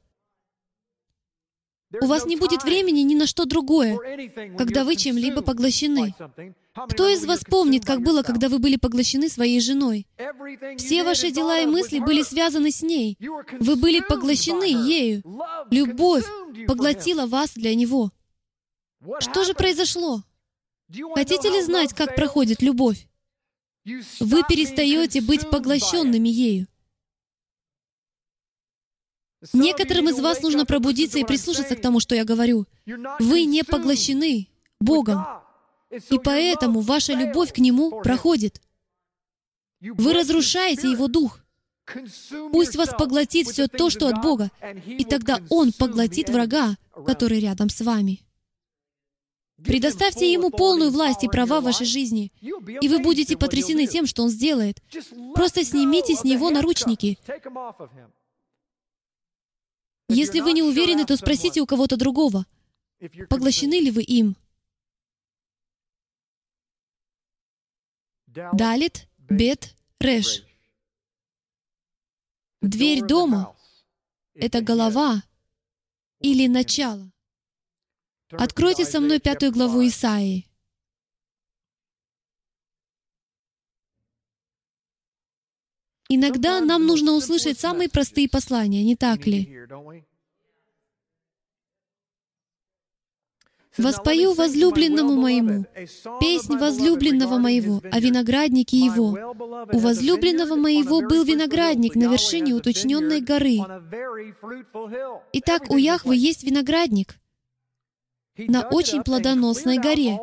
У 2.03 2.07
вас 2.07 2.27
не 2.27 2.37
будет 2.37 2.65
времени 2.65 3.01
ни 3.01 3.15
на 3.15 3.27
что 3.27 3.47
другое, 3.47 3.99
когда 4.59 4.85
вы 4.85 4.97
чем-либо 4.97 5.41
поглощены. 5.41 6.15
Кто 6.91 7.09
из 7.09 7.25
вас 7.25 7.41
помнит, 7.45 7.87
как 7.87 8.03
было, 8.03 8.23
когда 8.23 8.51
вы 8.51 8.59
были 8.59 8.77
поглощены 8.77 9.31
своей 9.31 9.61
женой? 9.61 10.07
Все 10.77 11.03
ваши 11.03 11.31
дела 11.31 11.61
и 11.61 11.67
мысли 11.67 11.99
были 11.99 12.23
связаны 12.23 12.71
с 12.71 12.83
ней. 12.83 13.17
Вы 13.59 13.77
были 13.77 14.01
поглощены 14.01 14.65
ею. 14.65 15.23
Любовь 15.71 16.27
поглотила 16.67 17.27
вас 17.27 17.55
для 17.55 17.75
него. 17.75 18.13
Что 19.21 19.45
же 19.45 19.55
произошло? 19.55 20.23
Хотите 21.15 21.51
ли 21.51 21.63
знать, 21.63 21.93
как 21.93 22.15
проходит 22.15 22.63
любовь? 22.63 23.07
Вы 23.85 24.43
перестаете 24.49 25.21
быть 25.21 25.49
поглощенными 25.51 26.29
ею. 26.29 26.67
Некоторым 29.53 30.09
из 30.09 30.19
вас 30.19 30.43
нужно 30.43 30.67
пробудиться 30.67 31.19
и 31.19 31.25
прислушаться 31.25 31.77
к 31.77 31.81
тому, 31.81 32.01
что 32.01 32.15
я 32.15 32.25
говорю. 32.25 32.67
Вы 33.21 33.45
не 33.45 33.63
поглощены 33.63 34.49
Богом. 34.81 35.25
И 35.91 36.19
поэтому 36.19 36.81
ваша 36.81 37.15
любовь 37.15 37.53
к 37.53 37.59
Нему 37.59 38.03
проходит. 38.03 38.61
Вы 39.81 40.13
разрушаете 40.13 40.91
Его 40.91 41.09
Дух. 41.09 41.41
Пусть 42.53 42.77
вас 42.77 42.91
поглотит 42.99 43.49
все 43.49 43.69
то, 43.69 43.89
что 43.89 44.09
от 44.09 44.21
Бога, 44.21 44.51
и 44.85 45.05
тогда 45.05 45.41
Он 45.49 45.73
поглотит 45.73 46.29
врага, 46.29 46.77
который 47.07 47.41
рядом 47.41 47.71
с 47.71 47.81
вами. 47.81 48.21
Предоставьте 49.65 50.33
Ему 50.33 50.51
полную 50.51 50.91
власть 50.91 51.25
и 51.25 51.29
права 51.29 51.61
в 51.61 51.65
вашей 51.65 51.87
жизни, 51.87 52.33
и 52.41 52.89
вы 52.89 53.01
будете 53.01 53.37
потрясены 53.37 53.87
тем, 53.87 54.07
что 54.07 54.23
Он 54.23 54.29
сделает. 54.29 54.81
Просто 55.35 55.65
снимите 55.65 56.15
с 56.15 56.23
Него 56.23 56.51
наручники. 56.51 57.19
Если 60.09 60.41
вы 60.41 60.53
не 60.53 60.63
уверены, 60.63 61.05
то 61.05 61.17
спросите 61.17 61.61
у 61.61 61.67
кого-то 61.67 61.97
другого, 61.97 62.47
поглощены 63.29 63.81
ли 63.81 63.91
вы 63.91 64.03
им. 64.03 64.37
Далит, 68.53 69.09
Бет, 69.19 69.75
Реш. 69.99 70.45
Дверь 72.63 73.03
дома— 73.03 73.57
это 74.35 74.61
голова 74.61 75.23
или 76.21 76.47
начало. 76.47 77.11
Откройте 78.33 78.85
со 78.85 79.01
мной 79.01 79.21
пятую 79.21 79.53
главу 79.53 79.87
Исаии. 79.87 80.47
Иногда 86.11 86.61
нам 86.61 86.87
нужно 86.87 87.13
услышать 87.13 87.59
самые 87.59 87.89
простые 87.89 88.29
послания, 88.29 88.83
не 88.85 88.97
так 88.97 89.27
ли? 89.27 89.59
«Воспою 93.77 94.33
возлюбленному 94.33 95.15
моему, 95.15 95.65
песнь 96.21 96.57
возлюбленного 96.57 97.39
моего, 97.39 97.81
о 97.93 98.01
винограднике 98.01 98.77
его. 98.77 99.17
У 99.73 99.79
возлюбленного 99.79 100.57
моего 100.57 101.01
был 101.01 101.23
виноградник 101.23 101.95
на 101.95 102.11
вершине 102.11 102.55
уточненной 102.55 103.21
горы. 103.21 103.59
Итак, 105.33 105.71
у 105.71 105.77
Яхвы 105.77 106.17
есть 106.17 106.43
виноградник 106.43 107.21
на 108.39 108.69
очень 108.69 109.03
плодоносной 109.03 109.79
горе. 109.79 110.19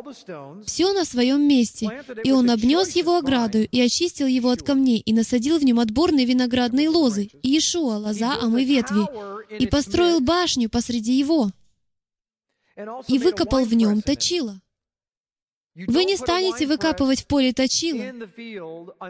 Все 0.66 0.94
на 0.94 1.06
своем 1.06 1.48
месте. 1.48 2.04
И 2.24 2.32
он 2.32 2.50
обнес 2.50 2.96
его 2.96 3.18
ограду 3.18 3.60
и 3.60 3.82
очистил 3.82 4.28
его 4.28 4.50
от 4.50 4.64
камней, 4.64 5.00
и 5.00 5.14
насадил 5.14 5.60
в 5.60 5.64
нем 5.64 5.80
отборные 5.80 6.26
виноградные 6.26 6.90
лозы, 6.90 7.30
и 7.44 7.50
Иешуа, 7.50 7.98
лоза, 7.98 8.38
а 8.42 8.48
мы 8.48 8.64
ветви, 8.64 9.06
и 9.60 9.68
построил 9.68 10.20
башню 10.20 10.70
посреди 10.70 11.14
его, 11.14 11.52
и 13.08 13.20
выкопал 13.20 13.66
в 13.66 13.74
нем 13.74 14.02
точило. 14.02 14.62
Вы 15.76 16.06
не 16.06 16.16
станете 16.16 16.68
выкапывать 16.68 17.22
в 17.22 17.28
поле 17.28 17.52
точило, 17.52 18.14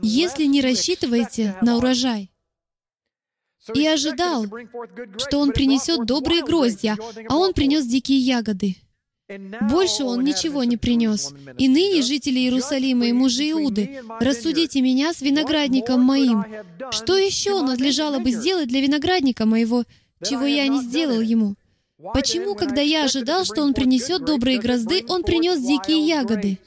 если 0.01 0.45
не 0.45 0.61
рассчитываете 0.61 1.55
на 1.61 1.77
урожай. 1.77 2.31
И 3.73 3.85
ожидал, 3.87 4.45
что 5.17 5.39
он 5.39 5.51
принесет 5.51 6.05
добрые 6.05 6.43
гроздья, 6.43 6.97
а 7.29 7.37
он 7.37 7.53
принес 7.53 7.85
дикие 7.85 8.19
ягоды. 8.19 8.75
Больше 9.27 10.03
он 10.03 10.23
ничего 10.23 10.63
не 10.63 10.77
принес. 10.77 11.33
И 11.57 11.67
ныне, 11.67 12.03
жители 12.03 12.39
Иерусалима 12.39 13.07
и 13.07 13.13
мужи 13.13 13.49
Иуды, 13.51 14.01
рассудите 14.19 14.81
меня 14.81 15.13
с 15.13 15.21
виноградником 15.21 16.01
моим. 16.01 16.45
Что 16.91 17.17
еще 17.17 17.61
надлежало 17.61 18.19
бы 18.19 18.31
сделать 18.31 18.67
для 18.67 18.81
виноградника 18.81 19.45
моего, 19.45 19.83
чего 20.23 20.45
я 20.45 20.67
не 20.67 20.81
сделал 20.81 21.21
ему? 21.21 21.55
Почему, 22.13 22.55
когда 22.55 22.81
я 22.81 23.05
ожидал, 23.05 23.45
что 23.45 23.63
он 23.63 23.73
принесет 23.73 24.25
добрые 24.25 24.59
грозды, 24.59 25.03
он 25.07 25.23
принес 25.23 25.59
дикие 25.59 26.05
ягоды? 26.05 26.59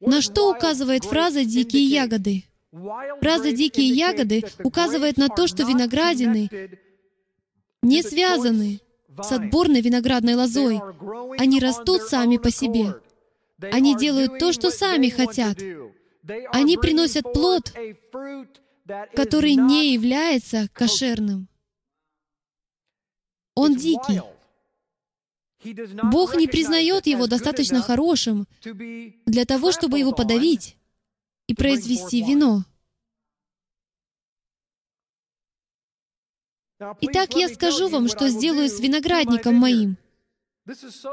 На 0.00 0.22
что 0.22 0.50
указывает 0.50 1.04
фраза 1.04 1.44
«дикие 1.44 1.84
ягоды»? 1.84 2.44
Фраза 3.20 3.52
«дикие 3.52 3.88
ягоды» 3.88 4.44
указывает 4.62 5.16
на 5.16 5.28
то, 5.28 5.46
что 5.46 5.64
виноградины 5.64 6.48
не 7.82 8.02
связаны 8.02 8.80
с 9.22 9.32
отборной 9.32 9.80
виноградной 9.80 10.34
лозой. 10.34 10.80
Они 11.38 11.60
растут 11.60 12.02
сами 12.02 12.36
по 12.36 12.50
себе. 12.50 13.00
Они 13.60 13.96
делают 13.96 14.38
то, 14.38 14.52
что 14.52 14.70
сами 14.70 15.08
хотят. 15.08 15.58
Они 16.52 16.76
приносят 16.76 17.32
плод, 17.32 17.72
который 19.14 19.54
не 19.54 19.92
является 19.92 20.68
кошерным. 20.72 21.48
Он 23.54 23.74
дикий. 23.74 24.22
Бог 26.04 26.36
не 26.36 26.46
признает 26.46 27.06
его 27.06 27.26
достаточно 27.26 27.82
хорошим 27.82 28.46
для 29.26 29.44
того, 29.44 29.72
чтобы 29.72 29.98
его 29.98 30.12
подавить 30.12 30.76
и 31.48 31.54
произвести 31.54 32.22
вино. 32.22 32.64
Итак, 37.00 37.34
я 37.34 37.48
скажу 37.48 37.88
вам, 37.88 38.08
что 38.08 38.28
сделаю 38.28 38.68
с 38.68 38.78
виноградником 38.80 39.54
моим. 39.54 39.96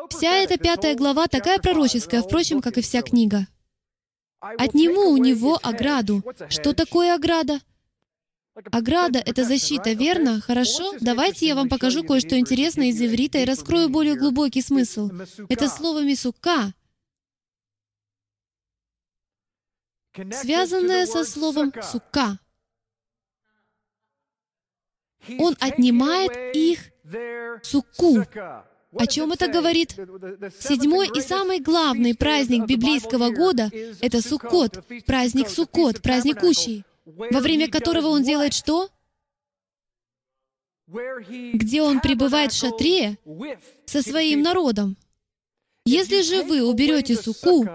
Вся 0.09 0.35
эта 0.35 0.57
пятая 0.57 0.95
глава 0.95 1.27
такая 1.27 1.59
пророческая, 1.59 2.21
впрочем, 2.21 2.61
как 2.61 2.77
и 2.77 2.81
вся 2.81 3.01
книга. 3.01 3.47
Отниму 4.39 5.09
у 5.09 5.17
него 5.17 5.59
ограду. 5.63 6.23
Что 6.49 6.73
такое 6.73 7.15
ограда? 7.15 7.61
Ограда— 8.71 9.19
это 9.25 9.43
защита, 9.43 9.91
верно? 9.93 10.39
Хорошо? 10.39 10.93
Давайте 11.01 11.47
я 11.47 11.55
вам 11.55 11.67
покажу 11.67 12.03
кое-что 12.03 12.37
интересное 12.37 12.87
из 12.87 13.01
иврита 13.01 13.39
и 13.39 13.45
раскрою 13.45 13.89
более 13.89 14.15
глубокий 14.15 14.61
смысл. 14.61 15.09
Это 15.49 15.67
слово 15.67 16.03
«мисука», 16.03 16.73
связанное 20.31 21.05
со 21.05 21.25
словом 21.25 21.73
«сука». 21.81 22.39
Он 25.39 25.55
отнимает 25.59 26.55
их 26.55 26.79
суку. 27.63 28.23
О 28.97 29.07
чем 29.07 29.31
это 29.33 29.47
говорит? 29.47 29.91
Седьмой 30.59 31.09
и 31.13 31.21
самый 31.21 31.59
главный 31.59 32.15
праздник 32.15 32.65
библейского 32.65 33.29
года— 33.29 33.69
это 34.01 34.21
Суккот, 34.21 34.85
праздник 35.05 35.49
Суккот, 35.49 36.01
праздник 36.01 36.39
Кущий, 36.39 36.85
во 37.05 37.41
время 37.41 37.69
которого 37.69 38.07
он 38.07 38.23
делает 38.23 38.53
что? 38.53 38.89
Где 40.87 41.81
он 41.81 41.99
пребывает 41.99 42.53
в 42.53 42.57
шатре 42.57 43.17
со 43.85 44.01
своим 44.01 44.41
народом. 44.41 44.97
Если 45.85 46.21
же 46.21 46.43
вы 46.43 46.63
уберете 46.63 47.15
суку, 47.15 47.67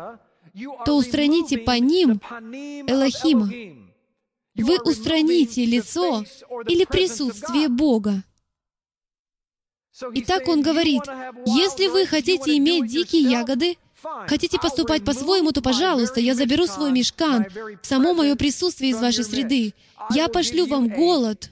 то 0.87 0.97
устраните 0.97 1.59
по 1.59 1.79
ним 1.79 2.21
Элохима 2.87 3.51
вы 4.63 4.79
устраните 4.81 5.65
лицо 5.65 6.25
или 6.69 6.85
присутствие 6.85 7.69
Бога. 7.69 8.23
Итак, 10.15 10.49
он 10.49 10.63
говорит, 10.63 11.03
если 11.47 11.89
вы 11.89 12.07
хотите 12.07 12.57
иметь 12.57 12.87
дикие 12.87 13.23
ягоды, 13.23 13.77
хотите 14.27 14.59
поступать 14.59 15.05
по-своему, 15.05 15.53
то, 15.53 15.61
пожалуйста, 15.61 16.21
я 16.21 16.35
заберу 16.35 16.67
свой 16.67 16.91
мешкан, 16.91 17.47
само 17.83 18.15
мое 18.15 18.35
присутствие 18.37 18.93
из 18.93 19.01
вашей 19.01 19.25
среды. 19.25 19.75
Я 20.15 20.29
пошлю 20.29 20.67
вам 20.67 20.89
голод, 20.89 21.51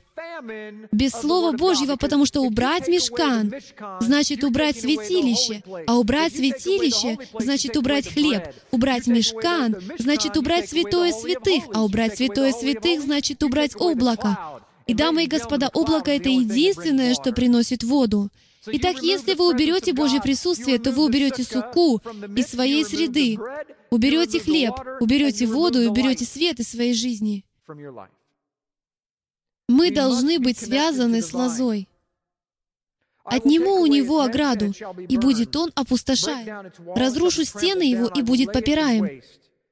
без 0.92 1.12
Слова 1.12 1.52
Божьего, 1.52 1.96
потому 1.96 2.26
что 2.26 2.42
убрать 2.42 2.88
мешкан 2.88 3.52
значит 4.00 4.44
убрать 4.44 4.80
святилище, 4.80 5.62
а 5.86 5.98
убрать 5.98 6.34
святилище 6.34 7.18
значит 7.38 7.76
убрать 7.76 8.08
хлеб. 8.08 8.42
Убрать 8.70 9.06
мешкан 9.06 9.76
значит 9.98 10.36
убрать 10.36 10.68
святое 10.68 11.12
святых, 11.12 11.64
а 11.74 11.84
убрать 11.84 12.16
святое 12.16 12.52
святых 12.52 13.02
значит 13.02 13.42
убрать 13.42 13.72
облако. 13.78 14.60
И, 14.86 14.94
дамы 14.94 15.24
и 15.24 15.26
господа, 15.26 15.68
облако— 15.74 16.10
это 16.12 16.30
единственное, 16.30 17.14
что 17.14 17.32
приносит 17.32 17.82
воду. 17.82 18.30
Итак, 18.66 19.02
если 19.02 19.34
вы 19.34 19.50
уберете 19.50 19.92
Божье 19.92 20.20
присутствие, 20.20 20.78
то 20.78 20.92
вы 20.92 21.04
уберете 21.04 21.44
суку 21.44 22.00
из 22.36 22.46
своей 22.46 22.84
среды, 22.84 23.38
уберете 23.90 24.40
хлеб, 24.40 24.74
уберете 25.00 25.46
воду 25.46 25.82
и 25.82 25.86
уберете 25.86 26.24
свет 26.24 26.58
из 26.60 26.70
своей 26.70 26.94
жизни. 26.94 27.44
Мы 29.68 29.90
должны 29.90 30.38
быть 30.38 30.58
связаны 30.58 31.20
с 31.20 31.34
лозой. 31.34 31.88
Отниму 33.24 33.82
у 33.82 33.86
него 33.86 34.22
ограду, 34.22 34.72
и 35.08 35.18
будет 35.18 35.54
он 35.54 35.70
опустошаем. 35.74 36.72
Разрушу 36.96 37.44
стены 37.44 37.82
его, 37.82 38.06
и 38.06 38.22
будет 38.22 38.52
попираем. 38.52 39.22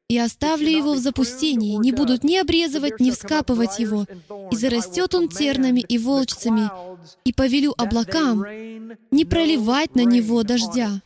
И 0.08 0.18
оставлю 0.18 0.68
его 0.68 0.92
в 0.92 0.98
запустении, 0.98 1.76
не 1.78 1.90
будут 1.90 2.22
ни 2.22 2.36
обрезывать, 2.36 3.00
ни 3.00 3.10
вскапывать 3.10 3.78
его. 3.78 4.06
И 4.52 4.56
зарастет 4.56 5.14
он 5.14 5.28
тернами 5.28 5.80
и 5.80 5.96
волчцами, 5.96 6.70
и 7.24 7.32
повелю 7.32 7.74
облакам 7.76 8.44
не 9.10 9.24
проливать 9.24 9.94
на 9.96 10.04
него 10.04 10.42
дождя. 10.42 11.00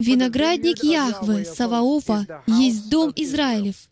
Виноградник 0.00 0.82
Яхвы, 0.82 1.44
Саваофа, 1.44 2.42
есть 2.48 2.88
дом 2.88 3.12
Израилев— 3.14 3.88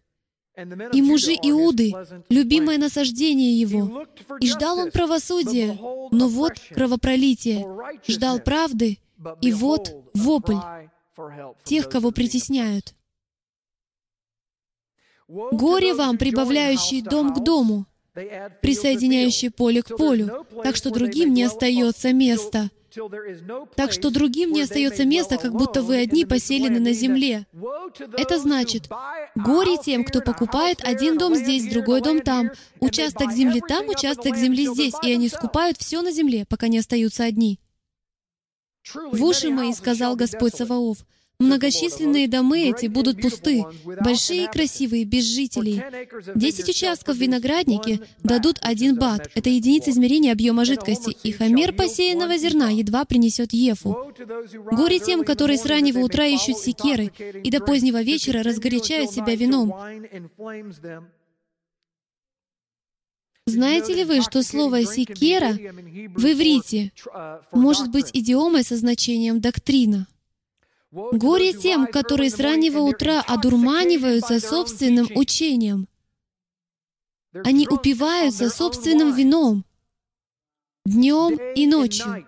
и 0.92 1.02
мужи 1.02 1.34
Иуды, 1.34 1.92
любимое 2.28 2.78
насаждение 2.78 3.58
его. 3.58 4.06
И 4.40 4.48
ждал 4.48 4.78
он 4.78 4.90
правосудия, 4.90 5.78
но 6.11 6.28
вот 6.28 6.52
кровопролитие. 6.74 7.66
Ждал 8.06 8.40
правды, 8.40 8.98
и 9.40 9.52
вот 9.52 9.94
вопль 10.14 10.56
тех, 11.64 11.88
кого 11.88 12.11
притесняют. 12.11 12.94
Горе 15.28 15.94
вам, 15.94 16.18
прибавляющий 16.18 17.02
дом 17.02 17.32
к 17.32 17.44
дому, 17.44 17.86
присоединяющий 18.14 19.50
поле 19.50 19.82
к 19.82 19.96
полю, 19.96 20.46
так 20.64 20.76
что 20.76 20.90
другим 20.90 21.32
не 21.32 21.44
остается 21.44 22.12
места. 22.12 22.70
Так 23.76 23.93
что 23.93 24.11
другим 24.11 24.53
не 24.53 24.62
остается 24.62 25.05
места, 25.05 25.38
как 25.38 25.53
будто 25.53 25.82
вы 25.82 25.99
одни 25.99 26.24
поселены 26.24 26.80
на 26.80 26.93
земле. 26.93 27.47
Это 28.16 28.38
значит, 28.38 28.88
горе 29.34 29.76
тем, 29.82 30.05
кто 30.05 30.20
покупает 30.20 30.80
один 30.82 31.18
дом 31.18 31.34
здесь, 31.34 31.70
другой 31.70 32.01
дом 32.01 32.20
там, 32.20 32.51
участок 32.80 33.32
земли 33.32 33.61
там, 33.66 33.88
участок 33.88 34.36
земли 34.36 34.66
здесь, 34.66 34.95
и 35.03 35.12
они 35.12 35.28
скупают 35.28 35.78
все 35.78 36.03
на 36.03 36.12
земле, 36.12 36.45
пока 36.49 36.68
не 36.68 36.78
остаются 36.78 37.24
одни. 37.24 37.61
«В 39.12 39.22
уши 39.24 39.51
мои,— 39.51 39.72
сказал 39.74 40.16
Господь 40.16 40.55
Саваоф,— 40.55 40.99
Многочисленные 41.41 42.28
домы 42.28 42.68
эти 42.68 42.86
будут 42.86 43.22
пусты, 43.22 43.64
большие 44.05 44.45
и 44.45 44.47
красивые, 44.47 45.05
без 45.05 45.24
жителей. 45.24 45.82
Десять 46.34 46.68
участков 46.68 47.16
виноградники 47.16 48.01
дадут 48.22 48.59
один 48.61 48.97
бат. 48.97 49.30
Это 49.34 49.49
единица 49.49 49.91
измерения 49.91 50.32
объема 50.32 50.66
жидкости, 50.66 51.16
и 51.22 51.32
хамер 51.32 51.72
посеянного 51.72 52.36
зерна 52.36 52.68
едва 52.68 53.07
принесет 53.07 53.55
ефу. 53.55 54.12
Горе 54.70 54.99
тем, 54.99 55.24
которые 55.24 55.57
с 55.57 55.64
раннего 55.64 56.01
утра 56.01 56.26
ищут 56.26 56.59
секеры, 56.59 57.11
и 57.43 57.51
до 57.51 57.61
позднего 57.61 58.03
вечера 58.03 58.43
разгорячают 58.43 59.11
себя 59.11 59.34
вином. 59.34 59.74
Знаете 63.47 63.95
ли 63.95 64.05
вы, 64.05 64.20
что 64.20 64.43
слово 64.43 64.84
«секера» 64.84 65.53
в 65.53 66.24
иврите 66.32 66.93
может 67.51 67.91
быть 67.91 68.11
идиомой 68.12 68.62
со 68.62 68.76
значением 68.76 69.41
«доктрина»? 69.41 70.07
Горе 70.91 71.53
тем, 71.53 71.86
которые 71.86 72.30
с 72.30 72.38
раннего 72.41 72.80
утра 72.80 73.20
одурманиваются 73.20 74.41
собственным 74.41 75.09
учением. 75.14 75.86
Они 77.32 77.68
упиваются 77.68 78.51
собственным 78.51 79.14
вином 79.14 79.64
днем 80.84 81.38
и 81.55 81.66
ночью. 81.66 82.26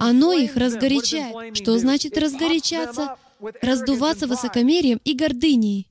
Оно 0.00 0.32
их 0.32 0.56
разгорячает. 0.56 1.56
Что 1.56 1.78
значит 1.78 2.18
разгорячаться? 2.18 3.16
Раздуваться 3.60 4.26
высокомерием 4.26 5.00
и 5.04 5.14
гордыней. 5.14 5.88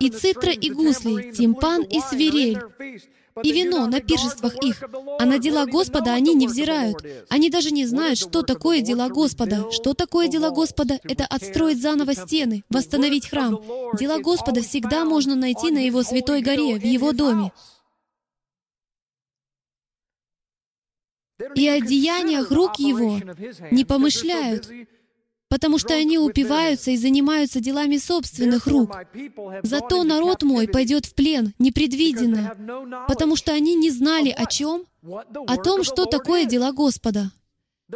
И 0.00 0.10
цитра, 0.10 0.52
и 0.52 0.70
гусли, 0.70 1.32
тимпан 1.32 1.82
и 1.82 2.00
свирель 2.00 2.58
и 3.42 3.52
вино 3.52 3.86
на 3.86 4.00
пиршествах 4.00 4.54
их, 4.62 4.82
а 5.18 5.24
на 5.24 5.38
дела 5.38 5.66
Господа 5.66 6.14
они 6.14 6.34
не 6.34 6.46
взирают. 6.46 7.04
Они 7.28 7.50
даже 7.50 7.70
не 7.70 7.86
знают, 7.86 8.18
что 8.18 8.42
такое 8.42 8.80
дела 8.80 9.08
Господа. 9.08 9.70
Что 9.70 9.94
такое 9.94 10.28
дела 10.28 10.50
Господа? 10.50 10.98
Это 11.04 11.26
отстроить 11.26 11.80
заново 11.80 12.14
стены, 12.14 12.64
восстановить 12.70 13.28
храм. 13.28 13.60
Дела 13.98 14.18
Господа 14.18 14.62
всегда 14.62 15.04
можно 15.04 15.34
найти 15.34 15.70
на 15.70 15.78
Его 15.78 16.02
святой 16.02 16.42
горе, 16.42 16.78
в 16.78 16.84
Его 16.84 17.12
доме. 17.12 17.52
и 21.54 21.68
о 21.68 21.80
деяниях 21.80 22.50
рук 22.50 22.78
Его 22.78 23.20
не 23.70 23.84
помышляют, 23.84 24.70
потому 25.48 25.78
что 25.78 25.94
они 25.94 26.18
упиваются 26.18 26.90
и 26.90 26.96
занимаются 26.96 27.60
делами 27.60 27.98
собственных 27.98 28.66
рук. 28.66 28.96
Зато 29.62 30.02
народ 30.02 30.42
мой 30.42 30.68
пойдет 30.68 31.06
в 31.06 31.14
плен 31.14 31.54
непредвиденно, 31.58 33.04
потому 33.08 33.36
что 33.36 33.52
они 33.52 33.74
не 33.74 33.90
знали 33.90 34.30
о 34.30 34.46
чем? 34.46 34.84
О 35.02 35.56
том, 35.56 35.84
что 35.84 36.06
такое 36.06 36.44
дела 36.46 36.72
Господа. 36.72 37.30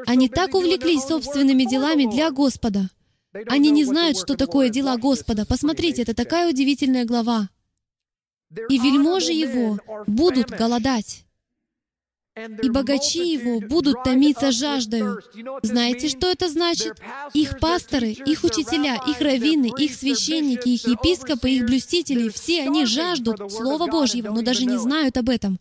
Они 0.06 0.28
так 0.28 0.54
увлеклись 0.54 1.02
собственными 1.02 1.64
делами 1.64 2.06
для 2.06 2.30
Господа. 2.30 2.90
Они 3.46 3.70
не 3.70 3.84
знают, 3.84 4.16
что 4.16 4.36
такое 4.36 4.70
дела 4.70 4.96
Господа. 4.96 5.46
Посмотрите, 5.46 6.02
это 6.02 6.14
такая 6.14 6.48
удивительная 6.48 7.04
глава. 7.04 7.48
«И 8.68 8.78
вельможи 8.78 9.32
его 9.32 9.78
будут 10.06 10.50
голодать, 10.50 11.24
и 12.36 12.70
богачи 12.70 13.32
его 13.32 13.60
будут 13.60 14.04
томиться 14.04 14.52
жаждою. 14.52 15.20
Знаете, 15.62 16.08
что 16.08 16.28
это 16.28 16.48
значит? 16.48 17.00
Их 17.34 17.58
пасторы, 17.58 18.10
их 18.10 18.44
учителя, 18.44 19.00
их 19.06 19.20
раввины, 19.20 19.70
их 19.76 19.94
священники, 19.94 20.68
их 20.68 20.86
епископы, 20.86 21.50
их 21.50 21.66
блюстители, 21.66 22.28
все 22.28 22.62
они 22.62 22.86
жаждут 22.86 23.52
Слова 23.52 23.86
Божьего, 23.86 24.32
но 24.32 24.42
даже 24.42 24.64
не 24.64 24.76
знают 24.76 25.16
об 25.16 25.28
этом. 25.28 25.58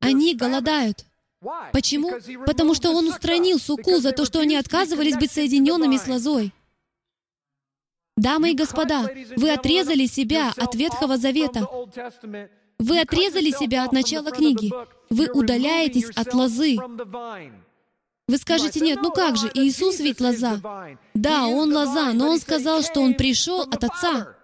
Они 0.00 0.34
голодают. 0.34 1.04
Почему? 1.72 2.12
Потому 2.46 2.74
что 2.74 2.90
Он 2.90 3.08
устранил 3.08 3.58
суку 3.58 3.98
за 3.98 4.12
то, 4.12 4.24
что 4.24 4.40
они 4.40 4.56
отказывались 4.56 5.16
быть 5.16 5.32
соединенными 5.32 5.96
с 5.96 6.06
лозой. 6.06 6.52
Дамы 8.16 8.52
и 8.52 8.54
господа, 8.54 9.10
вы 9.36 9.50
отрезали 9.50 10.06
себя 10.06 10.52
от 10.56 10.74
Ветхого 10.74 11.18
Завета. 11.18 11.68
Вы 12.78 13.00
отрезали 13.00 13.50
себя 13.50 13.84
от 13.84 13.92
начала 13.92 14.30
книги. 14.30 14.70
Вы 15.10 15.30
удаляетесь 15.32 16.10
от 16.10 16.34
лозы. 16.34 16.76
Вы 18.28 18.38
скажете, 18.38 18.80
нет, 18.80 18.98
ну 19.02 19.10
как 19.12 19.36
же, 19.36 19.50
Иисус 19.54 20.00
ведь 20.00 20.20
лоза. 20.20 20.60
Да, 21.14 21.46
Он 21.46 21.72
лоза, 21.72 22.12
но 22.12 22.30
Он 22.30 22.40
сказал, 22.40 22.82
что 22.82 23.00
Он 23.00 23.14
пришел 23.14 23.62
от 23.62 23.84
Отца. 23.84 24.36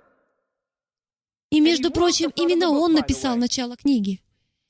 И, 1.50 1.60
между 1.60 1.90
прочим, 1.90 2.32
именно 2.36 2.70
Он 2.70 2.92
написал 2.92 3.36
начало 3.36 3.76
книги. 3.76 4.20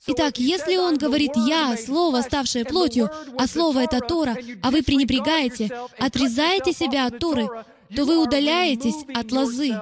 Итак, 0.07 0.39
если 0.39 0.77
Он 0.77 0.97
говорит 0.97 1.33
«Я», 1.37 1.77
Слово, 1.77 2.23
ставшее 2.23 2.65
плотью, 2.65 3.09
а 3.39 3.47
Слово— 3.47 3.81
это 3.85 4.01
Тора, 4.01 4.37
а 4.63 4.71
вы 4.71 4.83
пренебрегаете, 4.83 5.71
отрезаете 5.99 6.73
себя 6.73 7.07
от 7.07 7.19
Торы, 7.21 7.49
то 7.95 8.05
вы 8.05 8.19
удаляетесь 8.21 9.05
от 9.15 9.31
лозы. 9.31 9.79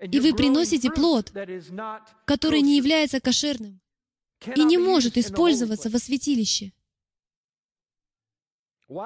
И 0.00 0.20
вы 0.20 0.34
приносите 0.34 0.90
плод, 0.90 1.32
который 2.26 2.60
не 2.60 2.76
является 2.76 3.20
кошерным 3.20 3.80
и 4.54 4.64
не 4.64 4.78
может 4.78 5.16
использоваться 5.16 5.88
во 5.88 5.98
святилище. 5.98 6.72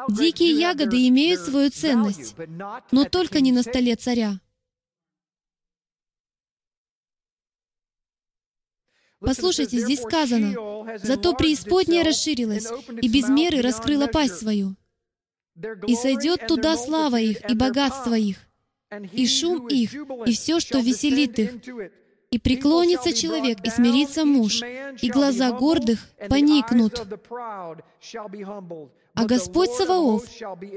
Дикие 0.08 0.58
ягоды 0.58 1.08
имеют 1.08 1.40
свою 1.40 1.70
ценность, 1.70 2.34
но 2.90 3.04
только 3.04 3.40
не 3.40 3.52
на 3.52 3.62
столе 3.62 3.96
царя. 3.96 4.40
Послушайте, 9.20 9.78
здесь 9.78 10.00
сказано, 10.00 10.98
«Зато 10.98 11.34
преисподняя 11.34 12.04
расширилась, 12.04 12.66
и 13.02 13.08
без 13.08 13.28
меры 13.28 13.60
раскрыла 13.60 14.06
пасть 14.06 14.38
свою, 14.38 14.76
и 15.86 15.94
сойдет 15.94 16.46
туда 16.46 16.76
слава 16.76 17.20
их 17.20 17.48
и 17.48 17.54
богатство 17.54 18.14
их, 18.14 18.49
и 19.12 19.26
шум 19.26 19.68
их, 19.68 19.94
и 20.26 20.32
все, 20.32 20.60
что 20.60 20.78
веселит 20.78 21.38
их. 21.38 21.52
И 22.30 22.38
преклонится 22.38 23.12
человек, 23.12 23.58
и 23.64 23.70
смирится 23.70 24.24
муж, 24.24 24.62
и 24.62 25.10
глаза 25.10 25.50
гордых 25.50 26.08
поникнут. 26.28 27.00
А 29.14 29.24
Господь 29.24 29.70
Саваоф 29.70 30.24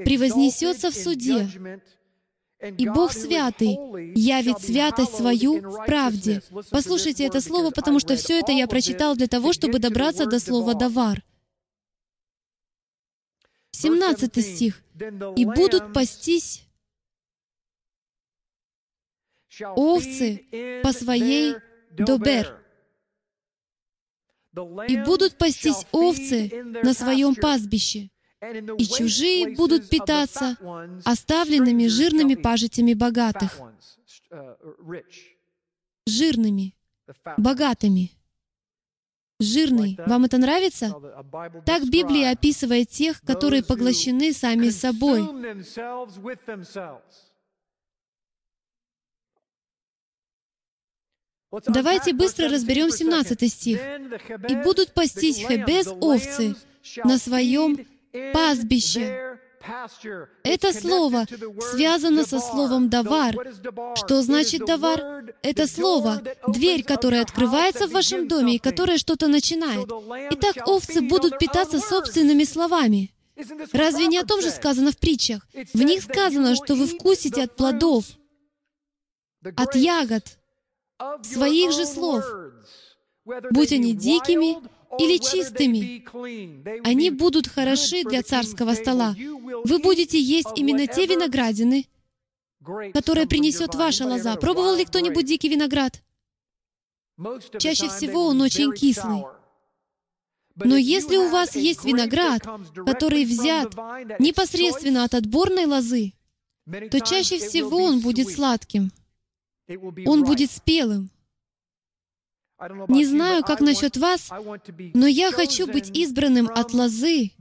превознесется 0.04 0.90
в 0.90 0.96
суде, 0.96 1.48
и 2.78 2.88
Бог 2.88 3.12
святый 3.12 3.78
явит 4.16 4.62
святость 4.62 5.16
свою 5.16 5.60
в 5.60 5.86
правде. 5.86 6.42
Послушайте 6.72 7.26
это 7.26 7.42
слово, 7.42 7.72
потому 7.72 8.00
что 8.00 8.16
все 8.16 8.40
это 8.40 8.52
я 8.52 8.68
прочитал 8.68 9.16
для 9.16 9.28
того, 9.28 9.54
чтобы 9.54 9.80
добраться 9.80 10.26
до 10.26 10.40
слова 10.40 10.74
«давар». 10.74 11.24
17 13.72 14.42
стих. 14.42 14.82
«И 15.36 15.46
будут 15.46 15.94
пастись 15.94 16.64
овцы 19.76 20.82
по 20.84 20.92
своей 20.92 21.56
добер. 21.92 22.60
И 24.88 24.98
будут 25.04 25.38
пастись 25.38 25.86
овцы 25.92 26.64
на 26.84 26.94
своем 26.94 27.36
пастбище, 27.36 28.10
и 28.78 28.86
чужие 28.86 29.56
будут 29.56 29.90
питаться 29.90 30.58
оставленными 31.06 31.88
жирными 31.88 32.36
пажитями 32.36 32.94
богатых. 32.94 33.60
Жирными, 36.06 36.76
богатыми. 37.38 38.12
Жирный. 39.40 39.98
Вам 40.06 40.26
это 40.26 40.38
нравится? 40.38 40.94
Так 41.66 41.90
Библия 41.90 42.32
описывает 42.32 42.90
тех, 42.90 43.22
которые 43.22 43.64
поглощены 43.64 44.32
сами 44.34 44.70
собой. 44.70 45.22
Давайте 51.68 52.14
быстро 52.14 52.50
разберем 52.50 52.90
17 52.90 53.52
стих. 53.52 53.80
«И 54.50 54.56
будут 54.56 54.94
пастись 54.94 55.38
Хебез 55.38 55.88
овцы 56.00 56.56
на 57.04 57.18
своем 57.18 57.86
пастбище». 58.34 59.38
Это 60.44 60.74
слово 60.74 61.26
связано 61.72 62.26
со 62.26 62.40
словом 62.40 62.90
«давар». 62.90 63.36
Что 63.96 64.22
значит 64.22 64.66
«давар»? 64.66 65.34
Это 65.42 65.68
слово— 65.68 66.22
дверь, 66.48 66.84
которая 66.84 67.22
открывается 67.22 67.88
в 67.88 67.92
вашем 67.92 68.28
доме 68.28 68.56
и 68.56 68.60
которая 68.60 68.98
что-то 68.98 69.28
начинает. 69.28 69.90
Итак, 70.32 70.68
овцы 70.68 71.02
будут 71.02 71.38
питаться 71.40 71.80
собственными 71.80 72.44
словами. 72.44 73.14
Разве 73.72 74.08
не 74.08 74.18
о 74.18 74.26
том 74.26 74.42
же 74.42 74.50
сказано 74.50 74.92
в 74.92 74.98
притчах? 74.98 75.48
В 75.74 75.82
них 75.82 76.04
сказано, 76.04 76.56
что 76.56 76.76
вы 76.76 76.86
вкусите 76.86 77.44
от 77.44 77.56
плодов, 77.56 78.06
от 79.56 79.76
ягод, 79.76 80.40
своих 81.24 81.72
же 81.72 81.86
слов, 81.86 82.24
будь 83.52 83.72
они 83.72 83.94
дикими 83.94 84.58
или 85.00 85.18
чистыми. 85.18 86.06
Они 86.86 87.10
будут 87.10 87.48
хороши 87.48 88.04
для 88.04 88.22
царского 88.22 88.74
стола. 88.74 89.16
Вы 89.18 89.80
будете 89.80 90.20
есть 90.20 90.50
именно 90.56 90.88
те 90.88 91.06
виноградины, 91.06 91.88
которые 92.94 93.28
принесет 93.28 93.76
ваша 93.76 94.06
лоза. 94.06 94.36
Пробовал 94.36 94.76
ли 94.76 94.86
кто-нибудь 94.86 95.26
дикий 95.26 95.50
виноград? 95.50 96.02
Чаще 97.60 97.90
всего 97.90 98.28
он 98.28 98.42
очень 98.42 98.74
кислый. 98.74 99.24
Но 100.56 100.78
если 100.78 101.18
у 101.18 101.30
вас 101.30 101.56
есть 101.56 101.84
виноград, 101.84 102.44
который 102.86 103.26
взят 103.26 103.74
непосредственно 104.20 105.04
от 105.04 105.16
отборной 105.16 105.66
лозы, 105.66 106.14
то 106.92 107.00
чаще 107.00 107.40
всего 107.40 107.84
он 107.84 108.00
будет 108.02 108.30
сладким. 108.30 108.92
Он 110.06 110.24
будет 110.24 110.52
спелым. 110.52 111.10
Не 112.88 113.06
знаю, 113.06 113.44
как 113.44 113.62
насчет 113.62 113.98
вас, 113.98 114.30
но 114.94 115.08
я 115.08 115.32
хочу 115.32 115.68
быть 115.68 115.90
избранным 115.98 116.48
от 116.48 116.74
лозы, 116.74 117.32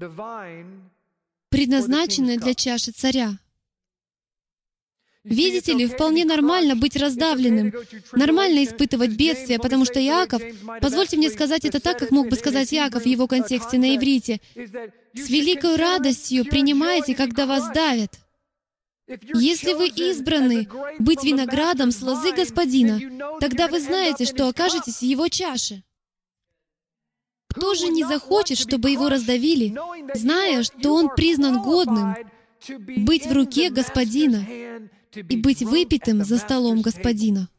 предназначенной 1.49 2.39
для 2.39 2.55
чаши 2.55 2.91
царя. 2.93 3.39
Видите 5.25 5.73
ли, 5.73 5.87
вполне 5.87 6.25
нормально 6.25 6.75
быть 6.75 6.97
раздавленным, 6.97 7.73
нормально 8.12 8.64
испытывать 8.64 9.12
бедствия, 9.12 9.61
потому 9.61 9.85
что 9.85 10.01
Иаков, 10.01 10.43
позвольте 10.81 11.16
мне 11.16 11.31
сказать 11.31 11.64
это 11.64 11.79
так, 11.79 11.99
как 11.99 12.11
мог 12.11 12.29
бы 12.29 12.35
сказать 12.35 12.75
Иаков 12.75 13.05
в 13.05 13.07
его 13.07 13.29
контексте 13.29 13.79
на 13.79 13.95
иврите, 13.97 14.41
с 14.55 15.29
великой 15.29 15.77
радостью 15.77 16.45
принимаете, 16.45 17.14
когда 17.14 17.47
вас 17.47 17.70
давят. 17.73 18.18
Если 19.07 19.74
вы 19.74 19.88
избраны 19.88 20.68
быть 20.98 21.24
виноградом 21.24 21.90
с 21.90 22.00
лозы 22.03 22.32
Господина, 22.32 23.00
тогда 23.40 23.68
вы 23.68 23.80
знаете, 23.80 24.24
что 24.24 24.48
окажетесь 24.48 24.98
в 24.98 25.03
Его 25.03 25.28
чаше. 25.28 25.82
Кто 27.48 27.74
же 27.74 27.88
не 27.88 28.05
захочет, 28.05 28.57
чтобы 28.57 28.90
его 28.90 29.11
раздавили, 29.11 29.76
зная, 30.14 30.62
что 30.62 30.94
он 30.94 31.14
признан 31.14 31.62
годным 31.62 32.14
быть 33.05 33.26
в 33.26 33.32
руке 33.32 33.68
Господина 33.68 34.46
и 35.14 35.36
быть 35.36 35.62
выпитым 35.62 36.24
за 36.24 36.38
столом 36.38 36.80
Господина? 36.80 37.50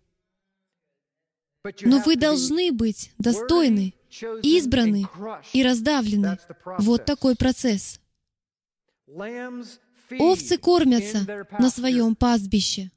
Но 1.82 2.00
вы 2.00 2.16
должны 2.16 2.72
быть 2.72 3.12
достойны, 3.20 3.94
избраны 4.42 5.06
и 5.54 5.64
раздавлены. 5.64 6.40
Вот 6.80 7.06
такой 7.06 7.36
процесс. 7.36 8.00
Овцы 10.20 10.58
кормятся 10.58 11.48
на 11.60 11.70
своем 11.70 12.16
пастбище. 12.16 12.92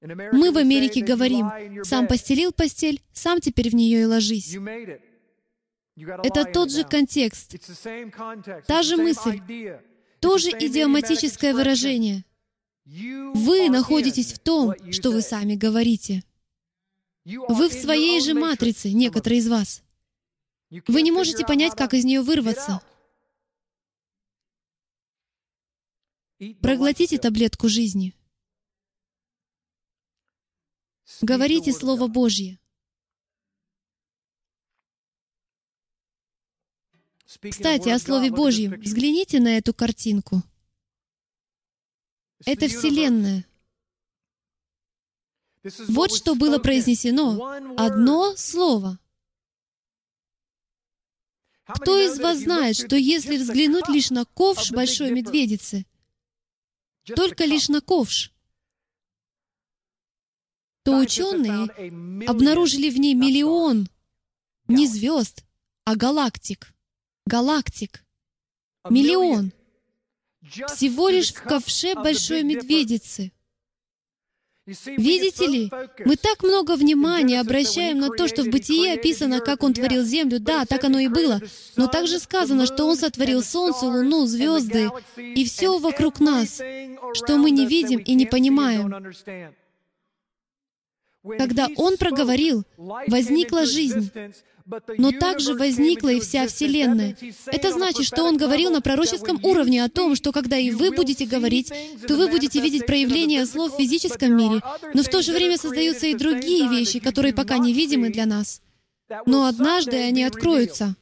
Мы 0.00 0.50
в 0.50 0.56
Америке 0.56 1.02
говорим, 1.02 1.48
«Сам 1.84 2.08
постелил 2.08 2.52
постель, 2.52 3.00
сам 3.12 3.40
теперь 3.40 3.70
в 3.70 3.74
нее 3.74 4.02
и 4.02 4.04
ложись». 4.04 4.56
Это 5.96 6.44
тот 6.44 6.72
же 6.72 6.84
контекст, 6.84 7.56
та 8.66 8.82
же 8.82 8.96
мысль, 8.96 9.40
то 10.20 10.38
же 10.38 10.50
идиоматическое 10.50 11.52
выражение. 11.52 12.24
Вы 12.84 13.68
находитесь 13.68 14.32
в 14.32 14.38
том, 14.38 14.74
что 14.90 15.10
вы 15.10 15.20
сами 15.20 15.54
говорите. 15.54 16.24
Вы 17.24 17.68
в 17.68 17.72
своей 17.72 18.20
же 18.20 18.34
матрице, 18.34 18.90
некоторые 18.90 19.38
из 19.38 19.48
вас. 19.48 19.82
Вы 20.88 21.02
не 21.02 21.12
можете 21.12 21.44
понять, 21.44 21.74
как 21.76 21.94
из 21.94 22.04
нее 22.04 22.22
вырваться. 22.22 22.80
Проглотите 26.60 27.18
таблетку 27.18 27.68
жизни. 27.68 28.14
Говорите 31.20 31.72
Слово 31.72 32.08
Божье. 32.08 32.58
Кстати, 37.50 37.88
о 37.90 37.98
Слове 37.98 38.30
Божьем. 38.30 38.80
Взгляните 38.80 39.40
на 39.40 39.56
эту 39.56 39.72
картинку. 39.72 40.42
Это 42.44 42.66
Вселенная. 42.66 43.46
Вот 45.88 46.12
что 46.12 46.34
было 46.34 46.58
произнесено. 46.58 47.74
Одно 47.76 48.34
слово. 48.36 48.98
Кто 51.64 51.96
из 51.96 52.18
вас 52.18 52.40
знает, 52.40 52.76
что 52.76 52.96
если 52.96 53.36
взглянуть 53.36 53.88
лишь 53.88 54.10
на 54.10 54.24
ковш 54.24 54.72
большой 54.72 55.12
медведицы, 55.12 55.86
только 57.04 57.44
лишь 57.44 57.68
на 57.68 57.80
ковш, 57.80 58.32
то 60.84 60.98
ученые 60.98 61.68
обнаружили 62.26 62.90
в 62.90 62.98
ней 62.98 63.14
миллион 63.14 63.88
не 64.68 64.86
звезд, 64.86 65.44
а 65.84 65.96
галактик. 65.96 66.74
Галактик. 67.26 68.04
Миллион. 68.88 69.52
Всего 70.42 71.08
лишь 71.08 71.32
в 71.32 71.42
ковше 71.42 71.94
большой 71.94 72.42
медведицы. 72.42 73.32
Видите 74.66 75.46
ли, 75.46 75.70
мы 76.04 76.14
так 76.14 76.44
много 76.44 76.76
внимания 76.76 77.40
обращаем 77.40 77.98
на 77.98 78.10
то, 78.10 78.28
что 78.28 78.44
в 78.44 78.48
Бытии 78.48 78.94
описано, 78.94 79.40
как 79.40 79.64
Он 79.64 79.74
творил 79.74 80.04
землю. 80.04 80.38
Да, 80.38 80.64
так 80.66 80.84
оно 80.84 81.00
и 81.00 81.08
было. 81.08 81.40
Но 81.76 81.88
также 81.88 82.20
сказано, 82.20 82.66
что 82.66 82.84
Он 82.86 82.96
сотворил 82.96 83.42
солнце, 83.42 83.86
луну, 83.86 84.26
звезды 84.26 84.90
и 85.16 85.44
все 85.44 85.78
вокруг 85.78 86.20
нас, 86.20 86.60
что 87.14 87.38
мы 87.38 87.50
не 87.50 87.66
видим 87.66 87.98
и 87.98 88.14
не 88.14 88.26
понимаем. 88.26 88.92
Когда 91.38 91.68
Он 91.76 91.96
проговорил, 91.96 92.64
возникла 92.76 93.64
жизнь, 93.64 94.10
но 94.98 95.12
также 95.12 95.54
возникла 95.54 96.08
и 96.10 96.20
вся 96.20 96.46
Вселенная. 96.46 97.16
Это 97.46 97.72
значит, 97.72 98.06
что 98.06 98.24
Он 98.24 98.36
говорил 98.36 98.70
на 98.70 98.80
пророческом 98.80 99.38
уровне 99.44 99.84
о 99.84 99.88
том, 99.88 100.16
что 100.16 100.32
когда 100.32 100.58
и 100.58 100.70
вы 100.70 100.90
будете 100.90 101.26
говорить, 101.26 101.72
то 102.06 102.16
вы 102.16 102.28
будете 102.28 102.60
видеть 102.60 102.86
проявления 102.86 103.46
слов 103.46 103.74
в 103.74 103.76
физическом 103.76 104.36
мире, 104.36 104.62
но 104.94 105.02
в 105.02 105.08
то 105.08 105.22
же 105.22 105.32
время 105.32 105.56
создаются 105.58 106.06
и 106.06 106.14
другие 106.14 106.68
вещи, 106.68 106.98
которые 106.98 107.34
пока 107.34 107.58
невидимы 107.58 108.10
для 108.10 108.26
нас. 108.26 108.60
Но 109.26 109.46
однажды 109.46 109.96
они 109.96 110.24
откроются. 110.24 110.96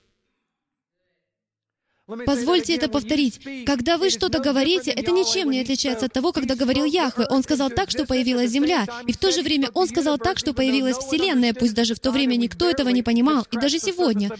Позвольте 2.26 2.74
это 2.74 2.88
повторить. 2.88 3.40
Когда 3.66 3.98
вы 3.98 4.10
что-то 4.10 4.40
говорите, 4.40 4.90
это 4.90 5.10
ничем 5.10 5.50
не 5.50 5.60
отличается 5.60 6.06
от 6.06 6.12
того, 6.12 6.32
когда 6.32 6.54
говорил 6.54 6.84
Яхве. 6.84 7.26
Он 7.28 7.42
сказал 7.42 7.70
так, 7.70 7.90
что 7.90 8.06
появилась 8.06 8.50
Земля. 8.50 8.86
И 9.06 9.12
в 9.12 9.18
то 9.18 9.30
же 9.30 9.42
время 9.42 9.70
Он 9.74 9.88
сказал 9.88 10.18
так, 10.18 10.38
что 10.38 10.52
появилась 10.52 10.96
Вселенная, 10.96 11.54
пусть 11.54 11.74
даже 11.74 11.94
в 11.94 12.00
то 12.00 12.10
время 12.10 12.36
никто 12.36 12.68
этого 12.68 12.88
не 12.88 13.02
понимал. 13.02 13.46
И 13.50 13.56
даже 13.56 13.78
сегодня, 13.78 14.30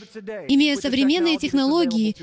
имея 0.48 0.76
современные 0.76 1.36
технологии, 1.36 2.16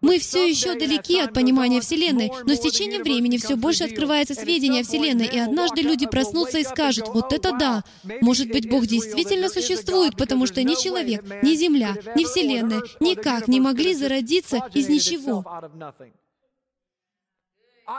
мы 0.00 0.18
все 0.18 0.48
еще 0.48 0.78
далеки 0.78 1.20
от 1.20 1.34
понимания 1.34 1.80
Вселенной, 1.80 2.30
но 2.46 2.54
с 2.54 2.60
течением 2.60 3.02
времени 3.02 3.36
все 3.36 3.56
больше 3.56 3.84
открывается 3.84 4.34
сведения 4.34 4.80
о 4.80 4.84
Вселенной, 4.84 5.26
и 5.26 5.38
однажды 5.38 5.82
люди 5.82 6.06
проснутся 6.06 6.58
и 6.58 6.64
скажут, 6.64 7.08
вот 7.08 7.32
это 7.32 7.52
да, 7.52 7.84
может 8.20 8.48
быть, 8.48 8.68
Бог 8.68 8.86
действительно 8.86 9.48
существует, 9.48 10.16
потому 10.16 10.46
что 10.46 10.62
ни 10.62 10.74
человек, 10.82 11.22
ни 11.42 11.54
Земля, 11.54 11.96
ни 12.16 12.24
Вселенная 12.24 12.82
никак 13.00 13.48
не 13.48 13.60
могли 13.60 13.94
зародиться 13.94 14.60
из 14.74 14.88
ничего. 14.88 15.44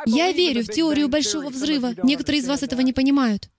Я 0.06 0.32
верю 0.32 0.64
в 0.64 0.70
теорию 0.70 1.10
Большого 1.10 1.50
Взрыва. 1.50 1.94
Некоторые 2.04 2.40
из 2.42 2.48
вас 2.48 2.64
этого 2.64 2.82
не 2.82 2.94
понимают. 2.94 3.50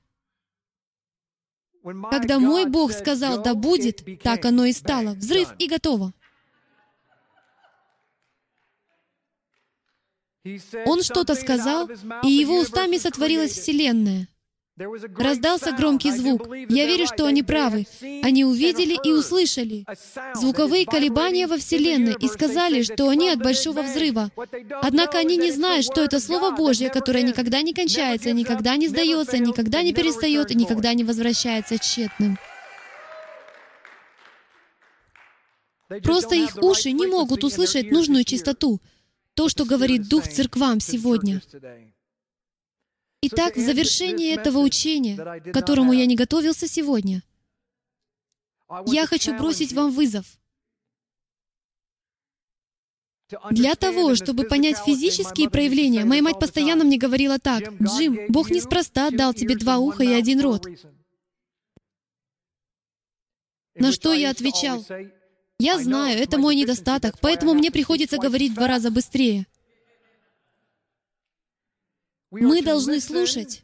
Когда 2.11 2.39
мой 2.39 2.65
Бог 2.67 2.93
сказал 2.93 3.43
«да 3.43 3.55
будет», 3.55 4.23
так 4.23 4.45
оно 4.45 4.65
и 4.65 4.73
стало. 4.73 5.15
Взрыв 5.15 5.53
и 5.59 5.69
готово. 5.69 6.15
Он 10.87 11.03
что-то 11.03 11.35
сказал, 11.35 11.89
и 12.25 12.29
его 12.29 12.59
устами 12.59 12.99
сотворилась 12.99 13.53
Вселенная. 13.53 14.29
Раздался 15.19 15.73
громкий 15.73 16.11
звук. 16.11 16.49
Я 16.69 16.87
верю, 16.87 17.07
что 17.07 17.27
они 17.27 17.43
правы. 17.43 17.87
Они 18.23 18.45
увидели 18.45 18.99
и 19.05 19.13
услышали 19.13 19.85
звуковые 20.35 20.87
колебания 20.87 21.47
во 21.47 21.59
Вселенной 21.59 22.17
и 22.19 22.27
сказали, 22.27 22.83
что 22.83 23.09
они 23.09 23.29
от 23.29 23.41
Большого 23.41 23.83
Взрыва. 23.83 24.31
Однако 24.81 25.19
они 25.19 25.37
не 25.37 25.53
знают, 25.53 25.85
что 25.85 26.03
это 26.03 26.19
Слово 26.19 26.57
Божье, 26.57 26.89
которое 26.89 27.23
никогда 27.23 27.61
не 27.63 27.75
кончается, 27.75 28.33
никогда 28.33 28.77
не 28.77 28.89
сдается, 28.89 29.39
никогда 29.39 29.83
не 29.83 29.93
перестает 29.93 30.51
и 30.51 30.55
никогда 30.55 30.95
не 30.95 31.05
возвращается 31.05 31.79
тщетным. 31.79 32.39
Просто 36.03 36.35
их 36.35 36.57
уши 36.63 36.93
не 36.93 37.07
могут 37.07 37.45
услышать 37.45 37.91
нужную 37.91 38.25
чистоту 38.25 38.81
то, 39.35 39.49
что 39.49 39.65
говорит 39.65 40.09
Дух 40.09 40.29
церквам 40.29 40.81
сегодня. 40.81 41.43
Итак, 43.23 43.57
в 43.57 43.61
завершении 43.61 44.35
этого 44.35 44.59
учения, 44.59 45.17
к 45.17 45.53
которому 45.53 45.93
я 45.93 46.07
не 46.07 46.17
готовился 46.17 46.67
сегодня, 46.67 47.23
я 48.87 49.07
хочу 49.07 49.37
бросить 49.37 49.73
вам 49.73 49.93
вызов. 49.93 50.27
Для 53.51 53.75
того, 53.77 54.15
чтобы 54.15 54.45
понять 54.45 54.79
физические 54.79 55.49
проявления, 55.49 56.05
моя 56.05 56.23
мать 56.23 56.39
постоянно 56.39 56.85
мне 56.85 56.99
говорила 56.99 57.39
так, 57.39 57.63
«Джим, 57.81 58.27
Бог 58.29 58.51
неспроста 58.51 59.11
дал 59.11 59.33
тебе 59.33 59.57
два 59.57 59.79
уха 59.79 60.03
и 60.03 60.13
один 60.13 60.41
рот». 60.41 60.67
На 63.75 63.91
что 63.91 64.13
я 64.13 64.31
отвечал, 64.31 64.85
я 65.63 65.79
знаю, 65.79 66.19
это 66.19 66.39
мой 66.39 66.57
недостаток, 66.57 67.21
поэтому 67.21 67.55
мне 67.55 67.71
приходится 67.71 68.19
говорить 68.19 68.53
в 68.53 68.55
два 68.57 68.67
раза 68.67 68.91
быстрее. 68.91 69.47
Мы 72.33 72.63
должны 72.63 73.01
слушать 73.01 73.63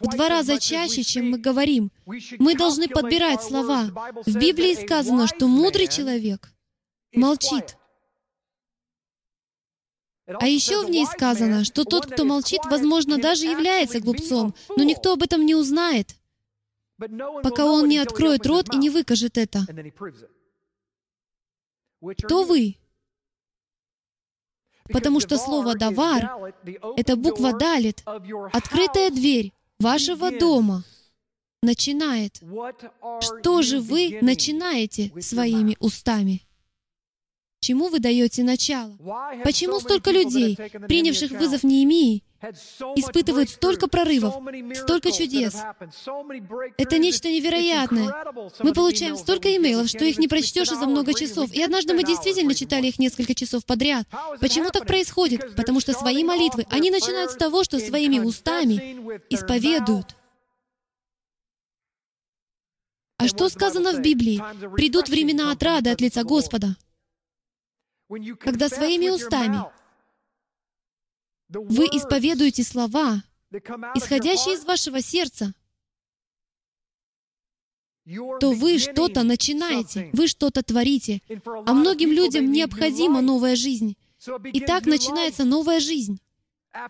в 0.00 0.08
два 0.08 0.28
раза 0.28 0.58
чаще, 0.58 1.04
чем 1.04 1.30
мы 1.30 1.38
говорим. 1.38 1.92
Мы 2.38 2.56
должны 2.56 2.88
подбирать 2.88 3.42
слова. 3.42 3.84
В 4.26 4.34
Библии 4.36 4.74
сказано, 4.74 5.28
что 5.28 5.46
мудрый 5.46 5.86
человек 5.86 6.52
молчит. 7.14 7.76
А 10.26 10.48
еще 10.48 10.84
в 10.84 10.90
ней 10.90 11.06
сказано, 11.06 11.64
что 11.64 11.84
тот, 11.84 12.06
кто 12.06 12.24
молчит, 12.24 12.62
возможно, 12.64 13.18
даже 13.18 13.46
является 13.46 14.00
глупцом, 14.00 14.54
но 14.76 14.82
никто 14.82 15.12
об 15.12 15.22
этом 15.22 15.46
не 15.46 15.54
узнает, 15.54 16.16
пока 17.42 17.66
он 17.66 17.88
не 17.88 17.98
откроет 17.98 18.46
рот 18.46 18.74
и 18.74 18.76
не 18.76 18.90
выкажет 18.90 19.36
это. 19.38 19.66
Кто 22.18 22.44
вы? 22.44 22.76
Потому 24.92 25.20
что 25.20 25.38
слово 25.38 25.76
«давар»— 25.76 26.52
это 26.96 27.16
буква 27.16 27.52
«далит», 27.56 28.02
открытая 28.52 29.10
дверь 29.10 29.52
вашего 29.78 30.30
дома 30.36 30.84
начинает. 31.62 32.42
Что 33.20 33.62
же 33.62 33.80
вы 33.80 34.18
начинаете 34.20 35.12
своими 35.20 35.76
устами? 35.78 36.42
Чему 37.62 37.90
вы 37.90 38.00
даете 38.00 38.42
начало? 38.42 38.98
Почему 39.44 39.78
столько 39.78 40.10
людей, 40.10 40.56
принявших 40.56 41.30
вызов 41.30 41.62
Неемии, 41.62 42.24
испытывают 42.96 43.50
столько 43.50 43.86
прорывов, 43.86 44.34
столько 44.74 45.12
чудес. 45.12 45.54
Это 46.76 46.98
нечто 46.98 47.28
невероятное. 47.28 48.12
Мы 48.58 48.72
получаем 48.72 49.16
столько 49.16 49.56
имейлов, 49.56 49.88
что 49.88 50.04
их 50.04 50.18
не 50.18 50.26
прочтешь 50.26 50.70
за 50.70 50.86
много 50.86 51.14
часов. 51.14 51.52
И 51.52 51.62
однажды 51.62 51.94
мы 51.94 52.02
действительно 52.02 52.56
читали 52.56 52.88
их 52.88 52.98
несколько 52.98 53.32
часов 53.32 53.64
подряд. 53.64 54.08
Почему 54.40 54.70
так 54.70 54.84
происходит? 54.84 55.54
Потому 55.54 55.78
что 55.78 55.92
свои 55.92 56.24
молитвы, 56.24 56.66
они 56.68 56.90
начинают 56.90 57.30
с 57.30 57.36
того, 57.36 57.62
что 57.62 57.78
своими 57.78 58.18
устами 58.18 59.20
исповедуют. 59.30 60.16
А 63.18 63.28
что 63.28 63.48
сказано 63.48 63.92
в 63.92 64.00
Библии? 64.00 64.42
Придут 64.74 65.08
времена 65.08 65.52
отрады 65.52 65.90
от 65.90 66.00
лица 66.00 66.24
Господа 66.24 66.74
когда 68.40 68.68
своими 68.68 69.08
устами 69.08 69.64
вы 71.48 71.84
исповедуете 71.86 72.62
слова, 72.62 73.22
исходящие 73.94 74.54
из 74.54 74.64
вашего 74.64 75.00
сердца, 75.00 75.52
то 78.40 78.52
вы 78.52 78.78
что-то 78.78 79.22
начинаете, 79.22 80.10
вы 80.12 80.26
что-то 80.26 80.62
творите. 80.62 81.20
А 81.44 81.72
многим 81.72 82.10
людям 82.12 82.50
необходима 82.50 83.20
новая 83.20 83.56
жизнь. 83.56 83.96
И 84.52 84.60
так 84.60 84.86
начинается 84.86 85.44
новая 85.44 85.80
жизнь. 85.80 86.20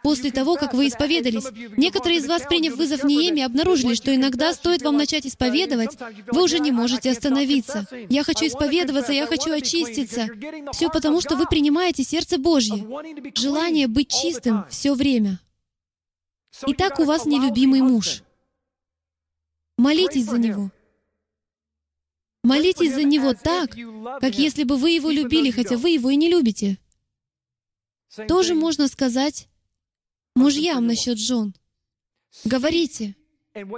После 0.03 0.31
того, 0.31 0.55
как 0.57 0.75
вы 0.75 0.87
исповедались, 0.87 1.47
некоторые 1.77 2.19
из 2.19 2.27
вас, 2.27 2.43
приняв 2.49 2.77
вызов 2.77 3.03
Нееми, 3.03 3.43
обнаружили, 3.43 3.95
что 3.95 4.15
иногда 4.15 4.53
стоит 4.53 4.83
вам 4.83 4.97
начать 4.97 5.27
исповедовать, 5.27 5.99
вы 6.29 6.45
уже 6.45 6.61
не 6.61 6.71
можете 6.71 7.11
остановиться. 7.11 7.89
Я 8.09 8.23
хочу 8.23 8.47
исповедоваться, 8.47 9.13
я 9.13 9.27
хочу 9.27 9.53
очиститься. 9.53 10.29
Все 10.73 10.89
потому, 10.89 11.21
что 11.21 11.37
вы 11.37 11.47
принимаете 11.47 12.05
сердце 12.05 12.39
Божье, 12.39 12.87
желание 13.35 13.89
быть 13.89 14.09
чистым 14.09 14.65
все 14.71 14.95
время. 14.95 15.41
Итак, 16.67 17.01
у 17.01 17.05
вас 17.05 17.25
нелюбимый 17.25 17.81
муж. 17.81 18.23
Молитесь 19.79 20.27
за 20.27 20.39
него. 20.39 20.71
Молитесь 22.45 22.95
за 22.95 23.03
него 23.03 23.35
так, 23.35 23.71
как 24.21 24.39
если 24.39 24.63
бы 24.63 24.77
вы 24.77 24.91
его 24.91 25.11
любили, 25.11 25.51
хотя 25.51 25.77
вы 25.77 25.91
его 25.91 26.11
и 26.11 26.17
не 26.17 26.29
любите. 26.29 26.79
Тоже 28.29 28.55
можно 28.55 28.87
сказать 28.87 29.49
мужьям 30.35 30.87
насчет 30.87 31.19
жен. 31.19 31.55
Говорите. 32.45 33.17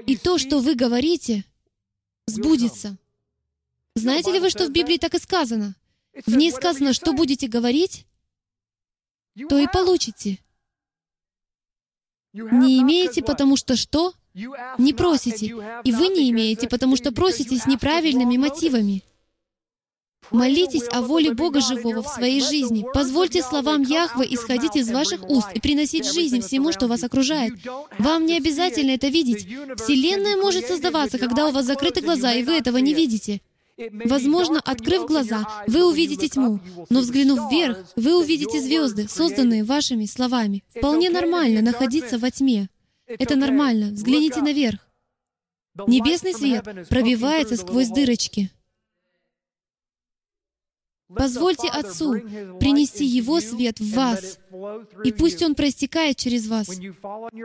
И 0.06 0.16
то, 0.16 0.38
что 0.38 0.60
вы 0.60 0.74
говорите, 0.74 1.44
сбудется. 2.26 2.96
Знаете 3.94 4.32
ли 4.32 4.40
вы, 4.40 4.50
что 4.50 4.66
в 4.66 4.70
Библии 4.70 4.98
так 4.98 5.14
и 5.14 5.18
сказано? 5.18 5.74
В 6.26 6.36
ней 6.36 6.52
сказано, 6.52 6.92
что 6.92 7.12
будете 7.12 7.48
говорить, 7.48 8.06
то 9.48 9.58
и 9.58 9.66
получите. 9.66 10.38
Не 12.32 12.80
имеете, 12.80 13.22
потому 13.22 13.56
что 13.56 13.76
что? 13.76 14.14
Не 14.34 14.92
просите. 14.92 15.46
И 15.84 15.92
вы 15.92 16.08
не 16.08 16.30
имеете, 16.30 16.68
потому 16.68 16.96
что 16.96 17.12
просите 17.12 17.56
с 17.56 17.66
неправильными 17.66 18.36
мотивами. 18.36 19.02
Молитесь 20.30 20.88
о 20.90 21.02
воле 21.02 21.32
Бога 21.32 21.60
живого 21.60 22.02
в 22.02 22.08
своей 22.08 22.40
жизни. 22.40 22.84
Позвольте 22.92 23.42
словам 23.42 23.82
Яхвы 23.82 24.26
исходить 24.30 24.76
из 24.76 24.90
ваших 24.90 25.28
уст 25.28 25.48
и 25.54 25.60
приносить 25.60 26.12
жизнь 26.12 26.40
всему, 26.40 26.72
что 26.72 26.86
вас 26.86 27.04
окружает. 27.04 27.54
Вам 27.98 28.26
не 28.26 28.36
обязательно 28.36 28.92
это 28.92 29.08
видеть. 29.08 29.46
Вселенная 29.76 30.36
может 30.36 30.66
создаваться, 30.66 31.18
когда 31.18 31.48
у 31.48 31.52
вас 31.52 31.66
закрыты 31.66 32.00
глаза, 32.00 32.32
и 32.32 32.42
вы 32.42 32.54
этого 32.54 32.78
не 32.78 32.94
видите. 32.94 33.40
Возможно, 33.76 34.60
открыв 34.60 35.06
глаза, 35.06 35.64
вы 35.66 35.84
увидите 35.88 36.28
тьму, 36.28 36.60
но 36.90 37.00
взглянув 37.00 37.50
вверх, 37.50 37.78
вы 37.96 38.16
увидите 38.16 38.60
звезды, 38.60 39.08
созданные 39.08 39.64
вашими 39.64 40.06
словами. 40.06 40.62
Вполне 40.76 41.10
нормально 41.10 41.60
находиться 41.60 42.18
во 42.18 42.30
тьме. 42.30 42.68
Это 43.06 43.36
нормально. 43.36 43.90
Взгляните 43.92 44.40
наверх. 44.40 44.78
Небесный 45.88 46.32
свет 46.32 46.64
пробивается 46.88 47.56
сквозь 47.56 47.88
дырочки. 47.88 48.50
Позвольте 51.08 51.68
Отцу 51.68 52.14
принести 52.58 53.04
Его 53.04 53.40
свет 53.40 53.78
в 53.78 53.94
вас, 53.94 54.38
и 55.04 55.12
пусть 55.12 55.42
Он 55.42 55.54
проистекает 55.54 56.16
через 56.16 56.48
вас. 56.48 56.68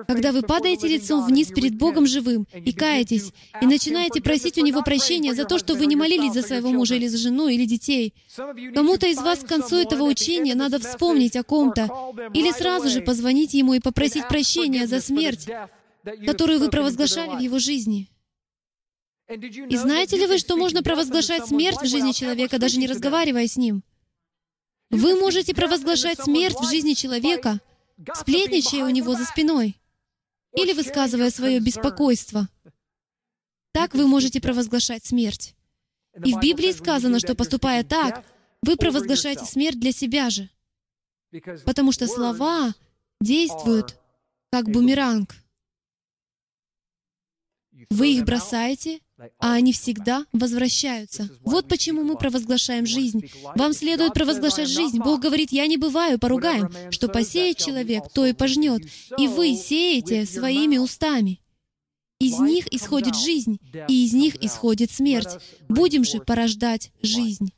Когда 0.07 0.31
вы 0.31 0.43
падаете 0.43 0.87
лицом 0.87 1.25
вниз 1.25 1.49
перед 1.49 1.75
Богом 1.75 2.07
живым 2.07 2.47
и 2.53 2.71
каетесь, 2.71 3.33
и 3.61 3.65
начинаете 3.65 4.21
просить 4.21 4.57
у 4.57 4.65
Него 4.65 4.81
прощения 4.81 5.33
за 5.33 5.43
то, 5.43 5.59
что 5.59 5.75
вы 5.75 5.87
не 5.87 5.97
молились 5.97 6.33
за 6.33 6.41
своего 6.41 6.69
мужа 6.71 6.95
или 6.95 7.07
за 7.07 7.17
жену 7.17 7.49
или 7.49 7.65
детей, 7.65 8.13
кому-то 8.73 9.07
из 9.07 9.17
вас 9.17 9.39
к 9.39 9.47
концу 9.47 9.75
этого 9.75 10.03
учения 10.03 10.55
надо 10.55 10.79
вспомнить 10.79 11.35
о 11.35 11.43
ком-то, 11.43 11.89
или 12.33 12.51
сразу 12.51 12.87
же 12.87 13.01
позвонить 13.01 13.53
Ему 13.53 13.73
и 13.73 13.79
попросить 13.79 14.27
прощения 14.29 14.87
за 14.87 15.01
смерть, 15.01 15.49
которую 16.25 16.59
вы 16.59 16.69
провозглашали 16.69 17.35
в 17.35 17.39
его 17.39 17.59
жизни. 17.59 18.09
И 19.29 19.77
знаете 19.77 20.17
ли 20.17 20.25
вы, 20.25 20.39
что 20.39 20.57
можно 20.57 20.81
провозглашать 20.81 21.47
смерть 21.47 21.81
в 21.81 21.85
жизни 21.85 22.13
человека, 22.13 22.57
даже 22.57 22.79
не 22.79 22.87
разговаривая 22.87 23.47
с 23.47 23.57
ним? 23.57 23.83
Вы 24.89 25.19
можете 25.19 25.53
провозглашать 25.53 26.19
смерть 26.19 26.57
в 26.59 26.67
жизни 26.67 26.93
человека, 26.93 27.59
сплетничая 28.15 28.83
у 28.85 28.89
него 28.89 29.13
за 29.13 29.25
спиной 29.25 29.79
или 30.53 30.73
высказывая 30.73 31.29
свое 31.29 31.59
беспокойство. 31.59 32.49
Так 33.71 33.93
вы 33.93 34.07
можете 34.07 34.41
провозглашать 34.41 35.05
смерть. 35.05 35.55
И 36.25 36.33
в 36.33 36.39
Библии 36.39 36.71
сказано, 36.71 37.19
что 37.19 37.35
поступая 37.35 37.83
так, 37.83 38.25
вы 38.63 38.77
провозглашаете 38.77 39.45
смерть 39.45 39.79
для 39.79 39.91
себя 39.91 40.31
же. 40.31 40.49
Потому 41.65 41.91
что 41.91 42.07
слова 42.07 42.73
действуют 43.21 43.95
как 44.51 44.69
бумеранг. 44.69 45.35
Вы 47.91 48.15
их 48.15 48.25
бросаете, 48.25 49.01
а 49.39 49.53
они 49.53 49.73
всегда 49.73 50.25
возвращаются. 50.31 51.29
Вот 51.41 51.67
почему 51.67 52.03
мы 52.03 52.17
провозглашаем 52.17 52.85
жизнь. 52.85 53.29
Вам 53.55 53.73
следует 53.73 54.13
провозглашать 54.13 54.69
жизнь. 54.69 54.99
Бог 54.99 55.21
говорит, 55.21 55.51
я 55.51 55.67
не 55.67 55.77
бываю, 55.77 56.19
поругаем, 56.19 56.71
что 56.91 57.07
посеет 57.07 57.57
человек, 57.57 58.03
то 58.13 58.25
и 58.25 58.33
пожнет. 58.33 58.83
И 59.17 59.27
вы 59.27 59.55
сеете 59.55 60.25
своими 60.25 60.77
устами. 60.77 61.41
Из 62.19 62.37
них 62.39 62.67
исходит 62.73 63.15
жизнь, 63.15 63.59
и 63.87 64.05
из 64.05 64.13
них 64.13 64.35
исходит 64.43 64.91
смерть. 64.91 65.37
Будем 65.69 66.03
же 66.03 66.19
порождать 66.19 66.91
жизнь. 67.01 67.53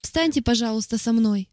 Встаньте, 0.00 0.40
пожалуйста, 0.40 0.96
со 0.96 1.12
мной. 1.12 1.48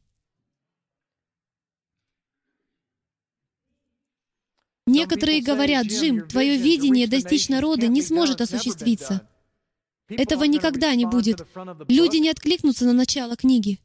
Некоторые 4.88 5.42
говорят, 5.42 5.88
Джим, 5.88 6.26
твое 6.28 6.58
видение 6.58 7.08
достичь 7.08 7.50
народа 7.50 7.88
не 7.88 8.02
сможет 8.02 8.40
осуществиться. 8.40 9.28
Этого 10.08 10.46
никогда 10.46 10.96
не 10.96 11.06
будет. 11.06 11.46
Люди 11.90 12.18
не 12.18 12.30
откликнутся 12.30 12.86
на 12.86 12.94
начало 12.94 13.36
книги. 13.36 13.80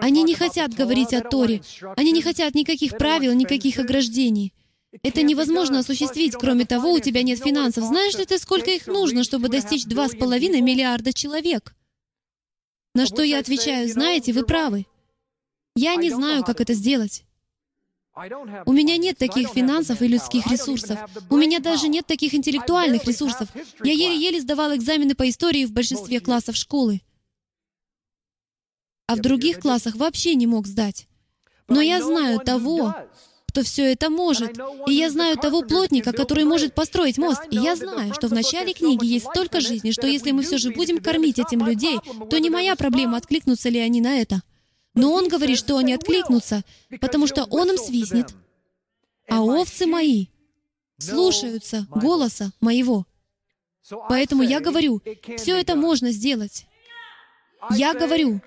Они 0.00 0.22
не 0.22 0.34
хотят 0.34 0.72
говорить 0.72 1.12
о 1.12 1.20
Торе. 1.20 1.60
Они 1.96 2.12
не 2.12 2.22
хотят 2.22 2.54
никаких 2.54 2.96
правил, 2.96 3.34
никаких 3.34 3.78
ограждений. 3.78 4.54
Это 5.02 5.20
невозможно 5.20 5.80
осуществить. 5.80 6.32
Кроме 6.32 6.64
того, 6.64 6.92
у 6.92 6.98
тебя 6.98 7.22
нет 7.22 7.38
финансов. 7.38 7.84
Знаешь 7.84 8.16
ли 8.16 8.24
ты, 8.24 8.38
сколько 8.38 8.70
их 8.70 8.86
нужно, 8.86 9.22
чтобы 9.22 9.50
достичь 9.50 9.84
2,5 9.84 10.62
миллиарда 10.62 11.12
человек? 11.12 11.76
На 12.94 13.04
что 13.04 13.22
я 13.22 13.38
отвечаю, 13.38 13.86
знаете, 13.90 14.32
вы 14.32 14.46
правы. 14.46 14.86
Я 15.74 15.96
не 15.96 16.08
знаю, 16.08 16.42
как 16.42 16.62
это 16.62 16.72
сделать. 16.72 17.25
У 18.64 18.72
меня 18.72 18.96
нет 18.96 19.18
таких 19.18 19.50
финансов 19.50 20.00
и 20.00 20.08
людских 20.08 20.46
ресурсов. 20.46 20.98
У 21.28 21.36
меня 21.36 21.60
даже 21.60 21.88
нет 21.88 22.06
таких 22.06 22.34
интеллектуальных 22.34 23.04
ресурсов. 23.04 23.48
Я 23.84 23.92
еле-еле 23.92 24.40
сдавал 24.40 24.74
экзамены 24.74 25.14
по 25.14 25.28
истории 25.28 25.66
в 25.66 25.72
большинстве 25.72 26.20
классов 26.20 26.56
школы. 26.56 27.02
А 29.06 29.16
в 29.16 29.20
других 29.20 29.60
классах 29.60 29.96
вообще 29.96 30.34
не 30.34 30.46
мог 30.46 30.66
сдать. 30.66 31.06
Но 31.68 31.82
я 31.82 32.02
знаю 32.02 32.40
того, 32.40 32.94
кто 33.48 33.62
все 33.62 33.92
это 33.92 34.08
может. 34.08 34.58
И 34.86 34.92
я 34.94 35.10
знаю 35.10 35.36
того 35.36 35.60
плотника, 35.60 36.12
который 36.12 36.44
может 36.44 36.74
построить 36.74 37.18
мост. 37.18 37.42
И 37.50 37.56
я 37.56 37.76
знаю, 37.76 38.14
что 38.14 38.28
в 38.28 38.32
начале 38.32 38.72
книги 38.72 39.04
есть 39.04 39.26
столько 39.26 39.60
жизни, 39.60 39.90
что 39.90 40.06
если 40.06 40.30
мы 40.30 40.42
все 40.42 40.56
же 40.56 40.70
будем 40.70 41.02
кормить 41.02 41.38
этим 41.38 41.66
людей, 41.66 41.98
то 42.30 42.38
не 42.38 42.48
моя 42.48 42.76
проблема, 42.76 43.18
откликнутся 43.18 43.68
ли 43.68 43.78
они 43.78 44.00
на 44.00 44.18
это. 44.18 44.40
Но 44.96 45.12
он 45.12 45.28
говорит, 45.28 45.58
что 45.58 45.76
они 45.76 45.92
откликнутся, 45.92 46.64
потому 47.00 47.26
что 47.26 47.44
он 47.44 47.70
им 47.70 47.78
свистнет. 47.78 48.34
А 49.28 49.42
овцы 49.42 49.86
мои 49.86 50.26
слушаются 50.98 51.86
голоса 51.90 52.52
моего. 52.60 53.06
Поэтому 54.08 54.42
я 54.42 54.60
говорю, 54.60 55.00
все 55.36 55.56
это 55.60 55.76
можно 55.76 56.10
сделать. 56.10 56.66
Я 57.70 57.94
говорю, 57.94 58.40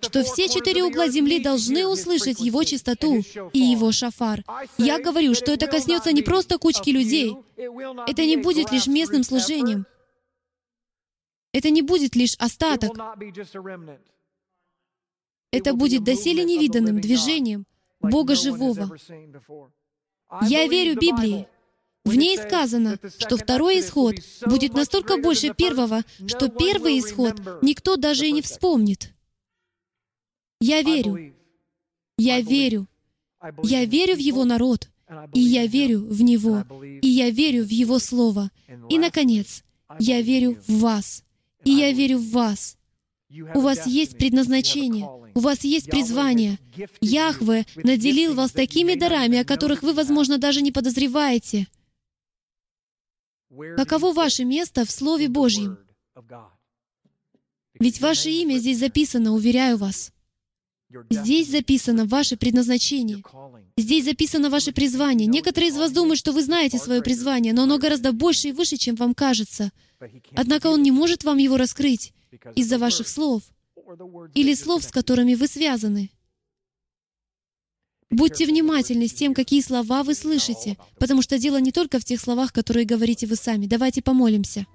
что 0.00 0.24
все 0.24 0.48
четыре 0.48 0.82
угла 0.82 1.08
земли 1.08 1.38
должны 1.38 1.86
услышать 1.86 2.40
его 2.40 2.64
чистоту 2.64 3.22
и 3.52 3.58
его 3.58 3.92
шафар. 3.92 4.42
Я 4.76 4.98
говорю, 4.98 5.34
что 5.34 5.52
это 5.52 5.66
коснется 5.66 6.12
не 6.12 6.22
просто 6.22 6.58
кучки 6.58 6.90
людей. 6.90 7.36
Это 7.56 8.26
не 8.26 8.36
будет 8.36 8.72
лишь 8.72 8.86
местным 8.86 9.22
служением. 9.22 9.86
Это 11.52 11.70
не 11.70 11.82
будет 11.82 12.16
лишь 12.16 12.34
остаток. 12.38 12.92
Это 15.54 15.72
будет 15.72 16.02
доселе 16.02 16.42
невиданным 16.42 17.00
движением 17.00 17.64
Бога 18.00 18.34
живого. 18.34 18.96
Я 20.42 20.66
верю 20.66 20.98
Библии. 20.98 21.46
В 22.04 22.16
ней 22.16 22.36
сказано, 22.36 22.98
что 23.18 23.36
второй 23.36 23.78
исход 23.78 24.16
будет 24.44 24.74
настолько 24.74 25.16
больше 25.16 25.54
первого, 25.54 26.02
что 26.26 26.48
первый 26.48 26.98
исход 26.98 27.40
никто 27.62 27.94
даже 27.94 28.26
и 28.26 28.32
не 28.32 28.42
вспомнит. 28.42 29.14
Я 30.60 30.82
верю. 30.82 31.32
Я 32.18 32.40
верю. 32.40 32.88
Я 33.62 33.84
верю 33.84 34.16
в 34.16 34.18
Его 34.18 34.44
народ. 34.44 34.90
И 35.34 35.40
я 35.40 35.66
верю 35.66 36.00
в 36.00 36.20
Него. 36.20 36.64
И 37.00 37.06
я 37.06 37.30
верю 37.30 37.62
в 37.62 37.70
Его 37.70 38.00
Слово. 38.00 38.50
И, 38.90 38.98
наконец, 38.98 39.62
я 40.00 40.20
верю 40.20 40.58
в 40.66 40.80
вас. 40.80 41.22
И 41.62 41.70
я 41.70 41.92
верю 41.92 42.18
в 42.18 42.30
вас. 42.32 42.76
У 43.54 43.60
вас 43.60 43.86
есть 43.86 44.18
предназначение, 44.18 45.08
у 45.34 45.40
вас 45.40 45.64
есть 45.64 45.90
призвание. 45.90 46.58
Яхве 47.00 47.66
наделил 47.76 48.34
вас 48.34 48.52
такими 48.52 48.94
дарами, 48.94 49.38
о 49.38 49.44
которых 49.44 49.82
вы, 49.82 49.92
возможно, 49.92 50.38
даже 50.38 50.62
не 50.62 50.72
подозреваете. 50.72 51.66
Каково 53.76 54.12
ваше 54.12 54.44
место 54.44 54.84
в 54.84 54.90
Слове 54.90 55.28
Божьем? 55.28 55.78
Ведь 57.78 58.00
ваше 58.00 58.30
имя 58.30 58.58
здесь 58.58 58.78
записано, 58.78 59.32
уверяю 59.32 59.76
вас. 59.76 60.12
Здесь 61.10 61.50
записано 61.50 62.04
ваше 62.04 62.36
предназначение. 62.36 63.22
Здесь 63.76 64.04
записано 64.04 64.48
ваше 64.48 64.72
призвание. 64.72 65.26
Некоторые 65.26 65.70
из 65.70 65.76
вас 65.76 65.90
думают, 65.90 66.18
что 66.18 66.32
вы 66.32 66.42
знаете 66.42 66.78
свое 66.78 67.02
призвание, 67.02 67.52
но 67.52 67.64
оно 67.64 67.78
гораздо 67.78 68.12
больше 68.12 68.48
и 68.48 68.52
выше, 68.52 68.76
чем 68.76 68.94
вам 68.94 69.14
кажется. 69.14 69.72
Однако 70.36 70.68
Он 70.68 70.82
не 70.82 70.92
может 70.92 71.24
вам 71.24 71.38
его 71.38 71.56
раскрыть 71.56 72.12
из-за 72.54 72.78
ваших 72.78 73.08
слов 73.08 73.42
или 74.34 74.54
слов, 74.54 74.84
с 74.84 74.90
которыми 74.90 75.34
вы 75.34 75.46
связаны. 75.46 76.10
Будьте 78.10 78.46
внимательны 78.46 79.08
с 79.08 79.12
тем, 79.12 79.34
какие 79.34 79.60
слова 79.60 80.02
вы 80.04 80.14
слышите, 80.14 80.76
потому 80.98 81.22
что 81.22 81.38
дело 81.38 81.60
не 81.60 81.72
только 81.72 81.98
в 81.98 82.04
тех 82.04 82.20
словах, 82.20 82.52
которые 82.52 82.86
говорите 82.86 83.26
вы 83.26 83.34
сами. 83.34 83.66
Давайте 83.66 84.02
помолимся. 84.02 84.66